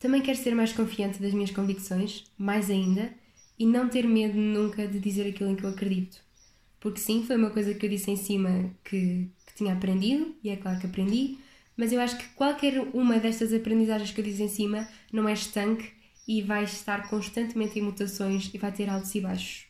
Também 0.00 0.20
quero 0.20 0.38
ser 0.38 0.56
mais 0.56 0.72
confiante 0.72 1.22
das 1.22 1.32
minhas 1.32 1.52
convicções, 1.52 2.24
mais 2.36 2.68
ainda, 2.68 3.12
e 3.56 3.64
não 3.64 3.88
ter 3.88 4.06
medo 4.06 4.38
nunca 4.38 4.88
de 4.88 4.98
dizer 4.98 5.28
aquilo 5.28 5.50
em 5.50 5.56
que 5.56 5.64
eu 5.64 5.70
acredito. 5.70 6.20
Porque 6.80 7.00
sim, 7.00 7.24
foi 7.24 7.36
uma 7.36 7.50
coisa 7.50 7.74
que 7.74 7.86
eu 7.86 7.90
disse 7.90 8.10
em 8.10 8.16
cima 8.16 8.70
que, 8.84 9.28
que 9.46 9.54
tinha 9.54 9.72
aprendido, 9.72 10.34
e 10.42 10.50
é 10.50 10.56
claro 10.56 10.80
que 10.80 10.86
aprendi, 10.86 11.38
mas 11.76 11.92
eu 11.92 12.00
acho 12.00 12.16
que 12.18 12.28
qualquer 12.30 12.80
uma 12.92 13.18
destas 13.18 13.52
aprendizagens 13.52 14.10
que 14.10 14.20
eu 14.20 14.24
disse 14.24 14.42
em 14.42 14.48
cima 14.48 14.88
não 15.12 15.28
é 15.28 15.32
estanque 15.32 15.97
e 16.28 16.42
vai 16.42 16.64
estar 16.64 17.08
constantemente 17.08 17.78
em 17.78 17.82
mutações 17.82 18.50
e 18.52 18.58
vai 18.58 18.70
ter 18.70 18.90
altos 18.90 19.14
e 19.14 19.20
baixos. 19.22 19.66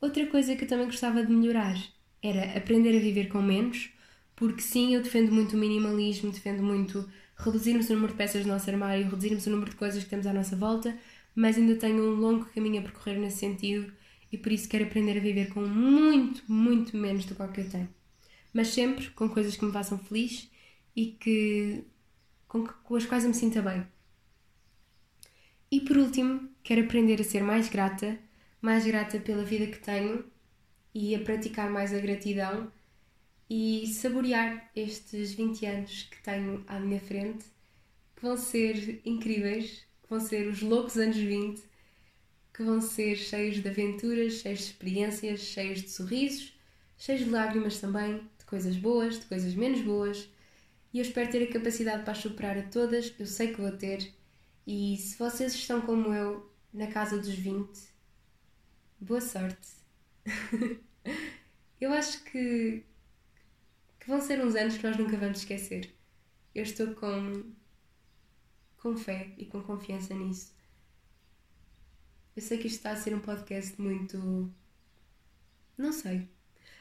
Outra 0.00 0.26
coisa 0.26 0.56
que 0.56 0.64
eu 0.64 0.68
também 0.68 0.86
gostava 0.86 1.24
de 1.24 1.32
melhorar 1.32 1.80
era 2.20 2.58
aprender 2.58 2.96
a 2.96 3.00
viver 3.00 3.28
com 3.28 3.40
menos, 3.40 3.90
porque 4.34 4.60
sim, 4.60 4.94
eu 4.94 5.02
defendo 5.02 5.30
muito 5.30 5.54
o 5.54 5.58
minimalismo, 5.58 6.32
defendo 6.32 6.64
muito 6.64 7.08
reduzirmos 7.36 7.88
o 7.88 7.94
número 7.94 8.12
de 8.12 8.18
peças 8.18 8.42
do 8.42 8.48
nosso 8.48 8.68
armário, 8.68 9.04
reduzirmos 9.04 9.46
o 9.46 9.50
número 9.50 9.70
de 9.70 9.76
coisas 9.76 10.02
que 10.02 10.10
temos 10.10 10.26
à 10.26 10.32
nossa 10.32 10.56
volta, 10.56 10.98
mas 11.34 11.56
ainda 11.56 11.76
tenho 11.76 12.02
um 12.02 12.16
longo 12.16 12.44
caminho 12.46 12.80
a 12.80 12.82
percorrer 12.82 13.18
nesse 13.18 13.38
sentido 13.38 13.92
e 14.32 14.36
por 14.36 14.50
isso 14.50 14.68
quero 14.68 14.84
aprender 14.84 15.16
a 15.18 15.20
viver 15.20 15.48
com 15.52 15.60
muito, 15.60 16.42
muito 16.50 16.96
menos 16.96 17.24
do 17.24 17.36
que 17.36 17.48
que 17.48 17.60
eu 17.60 17.70
tenho. 17.70 17.88
Mas 18.52 18.68
sempre 18.68 19.10
com 19.10 19.28
coisas 19.28 19.56
que 19.56 19.64
me 19.64 19.72
façam 19.72 19.98
feliz 19.98 20.50
e 20.96 21.06
que 21.06 21.84
com, 22.48 22.66
com 22.66 22.96
as 22.96 23.06
quais 23.06 23.22
eu 23.22 23.30
me 23.30 23.36
sinta 23.36 23.62
bem. 23.62 23.86
E 25.72 25.80
por 25.80 25.96
último, 25.96 26.50
quero 26.62 26.82
aprender 26.82 27.18
a 27.18 27.24
ser 27.24 27.42
mais 27.42 27.70
grata, 27.70 28.18
mais 28.60 28.84
grata 28.84 29.18
pela 29.18 29.42
vida 29.42 29.66
que 29.68 29.78
tenho 29.78 30.22
e 30.94 31.14
a 31.14 31.20
praticar 31.20 31.70
mais 31.70 31.94
a 31.94 31.98
gratidão 31.98 32.70
e 33.48 33.86
saborear 33.86 34.70
estes 34.76 35.32
20 35.32 35.64
anos 35.64 36.02
que 36.10 36.22
tenho 36.22 36.62
à 36.66 36.78
minha 36.78 37.00
frente, 37.00 37.46
que 38.14 38.20
vão 38.20 38.36
ser 38.36 39.00
incríveis, 39.06 39.86
que 40.02 40.10
vão 40.10 40.20
ser 40.20 40.46
os 40.46 40.60
loucos 40.60 40.98
anos 40.98 41.16
20, 41.16 41.62
que 42.52 42.62
vão 42.62 42.78
ser 42.82 43.16
cheios 43.16 43.62
de 43.62 43.66
aventuras, 43.66 44.42
cheios 44.42 44.58
de 44.58 44.64
experiências, 44.66 45.40
cheios 45.40 45.80
de 45.80 45.88
sorrisos, 45.88 46.54
cheios 46.98 47.24
de 47.24 47.30
lágrimas 47.30 47.80
também, 47.80 48.18
de 48.38 48.44
coisas 48.44 48.76
boas, 48.76 49.20
de 49.20 49.24
coisas 49.24 49.54
menos 49.54 49.80
boas. 49.80 50.28
E 50.92 50.98
eu 50.98 51.02
espero 51.02 51.30
ter 51.30 51.42
a 51.44 51.50
capacidade 51.50 52.04
para 52.04 52.14
superar 52.14 52.58
a 52.58 52.62
todas, 52.64 53.14
eu 53.18 53.24
sei 53.24 53.54
que 53.54 53.60
vou 53.62 53.72
ter. 53.72 54.12
E 54.66 54.96
se 54.96 55.18
vocês 55.18 55.54
estão 55.54 55.80
como 55.80 56.12
eu, 56.14 56.50
na 56.72 56.86
casa 56.86 57.18
dos 57.18 57.34
20, 57.34 57.68
boa 59.00 59.20
sorte. 59.20 59.68
eu 61.80 61.92
acho 61.92 62.22
que 62.24 62.84
que 64.02 64.08
vão 64.08 64.20
ser 64.20 64.44
uns 64.44 64.56
anos 64.56 64.76
que 64.76 64.82
nós 64.82 64.96
nunca 64.96 65.16
vamos 65.16 65.38
esquecer. 65.38 65.94
Eu 66.52 66.64
estou 66.64 66.92
com, 66.94 67.52
com 68.78 68.96
fé 68.96 69.32
e 69.38 69.46
com 69.46 69.62
confiança 69.62 70.12
nisso. 70.12 70.52
Eu 72.34 72.42
sei 72.42 72.58
que 72.58 72.66
isto 72.66 72.78
está 72.78 72.90
a 72.90 72.96
ser 72.96 73.14
um 73.14 73.20
podcast 73.20 73.80
muito. 73.80 74.52
Não 75.78 75.92
sei. 75.92 76.28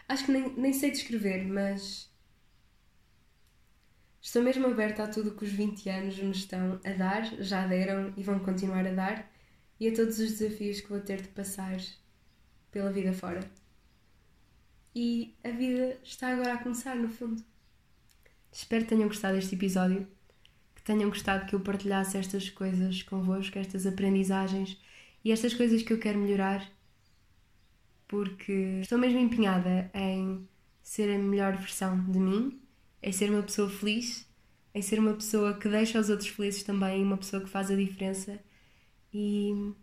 Acho 0.07 0.25
que 0.25 0.31
nem, 0.31 0.51
nem 0.55 0.73
sei 0.73 0.89
descrever, 0.91 1.45
mas. 1.45 2.10
Estou 4.21 4.41
mesmo 4.41 4.67
aberta 4.67 5.03
a 5.03 5.07
tudo 5.07 5.35
que 5.35 5.43
os 5.43 5.51
20 5.51 5.89
anos 5.89 6.17
me 6.17 6.31
estão 6.31 6.79
a 6.85 6.93
dar, 6.93 7.23
já 7.41 7.65
deram 7.65 8.13
e 8.15 8.23
vão 8.23 8.39
continuar 8.39 8.85
a 8.85 8.93
dar, 8.93 9.31
e 9.79 9.87
a 9.87 9.95
todos 9.95 10.19
os 10.19 10.37
desafios 10.37 10.79
que 10.81 10.89
vou 10.89 10.99
ter 10.99 11.21
de 11.21 11.29
passar 11.29 11.77
pela 12.71 12.91
vida 12.91 13.11
fora 13.13 13.41
e 14.95 15.35
a 15.43 15.49
vida 15.49 15.97
está 16.03 16.33
agora 16.33 16.53
a 16.53 16.57
começar, 16.57 16.95
no 16.95 17.09
fundo. 17.09 17.43
Espero 18.51 18.83
que 18.83 18.89
tenham 18.89 19.07
gostado 19.07 19.35
deste 19.35 19.55
episódio, 19.55 20.07
que 20.75 20.83
tenham 20.83 21.09
gostado 21.09 21.45
que 21.45 21.55
eu 21.55 21.61
partilhasse 21.61 22.17
estas 22.17 22.49
coisas 22.49 23.01
convosco, 23.03 23.57
estas 23.57 23.85
aprendizagens 23.85 24.77
e 25.23 25.31
estas 25.31 25.53
coisas 25.53 25.81
que 25.81 25.93
eu 25.93 25.99
quero 25.99 26.19
melhorar, 26.19 26.69
porque 28.07 28.79
estou 28.81 28.97
mesmo 28.97 29.19
empenhada 29.19 29.89
em 29.93 30.47
ser 30.83 31.13
a 31.13 31.17
melhor 31.17 31.55
versão 31.55 32.03
de 32.11 32.19
mim, 32.19 32.61
em 33.01 33.11
ser 33.11 33.29
uma 33.29 33.43
pessoa 33.43 33.69
feliz, 33.69 34.27
em 34.73 34.81
ser 34.81 34.99
uma 34.99 35.13
pessoa 35.13 35.53
que 35.57 35.67
deixa 35.69 35.99
os 35.99 36.09
outros 36.09 36.29
felizes 36.29 36.63
também, 36.63 37.03
uma 37.03 37.17
pessoa 37.17 37.43
que 37.43 37.49
faz 37.49 37.69
a 37.71 37.75
diferença 37.75 38.39
e 39.13 39.73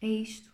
é 0.00 0.06
isto. 0.06 0.52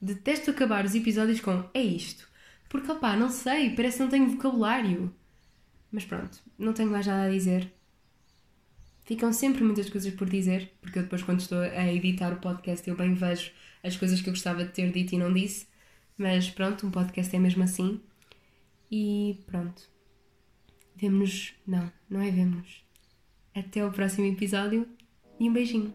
Detesto 0.00 0.50
acabar 0.50 0.84
os 0.84 0.94
episódios 0.94 1.40
com 1.40 1.68
é 1.74 1.82
isto. 1.82 2.28
Porque, 2.68 2.90
opá, 2.90 3.16
não 3.16 3.30
sei, 3.30 3.74
parece 3.74 3.98
que 3.98 4.02
não 4.02 4.10
tenho 4.10 4.30
vocabulário. 4.30 5.14
Mas 5.90 6.04
pronto, 6.04 6.42
não 6.58 6.72
tenho 6.72 6.90
mais 6.90 7.06
nada 7.06 7.24
a 7.24 7.30
dizer. 7.30 7.72
Ficam 9.04 9.32
sempre 9.32 9.62
muitas 9.62 9.88
coisas 9.90 10.12
por 10.14 10.28
dizer, 10.28 10.72
porque 10.80 10.98
eu 10.98 11.02
depois, 11.02 11.22
quando 11.22 11.40
estou 11.40 11.58
a 11.58 11.92
editar 11.92 12.32
o 12.32 12.40
podcast, 12.40 12.88
eu 12.88 12.96
bem 12.96 13.14
vejo 13.14 13.52
as 13.82 13.96
coisas 13.96 14.20
que 14.20 14.28
eu 14.28 14.32
gostava 14.32 14.64
de 14.64 14.72
ter 14.72 14.90
dito 14.90 15.14
e 15.14 15.18
não 15.18 15.32
disse. 15.32 15.66
Mas 16.16 16.48
pronto, 16.50 16.86
um 16.86 16.90
podcast 16.90 17.34
é 17.34 17.38
mesmo 17.38 17.62
assim. 17.62 18.00
E 18.90 19.42
pronto. 19.46 19.82
Vemo-nos. 20.96 21.54
Não, 21.66 21.90
não 22.08 22.20
é 22.20 22.30
vemos. 22.30 22.84
Até 23.54 23.84
o 23.84 23.92
próximo 23.92 24.26
episódio 24.26 24.88
e 25.38 25.48
um 25.48 25.52
beijinho. 25.52 25.94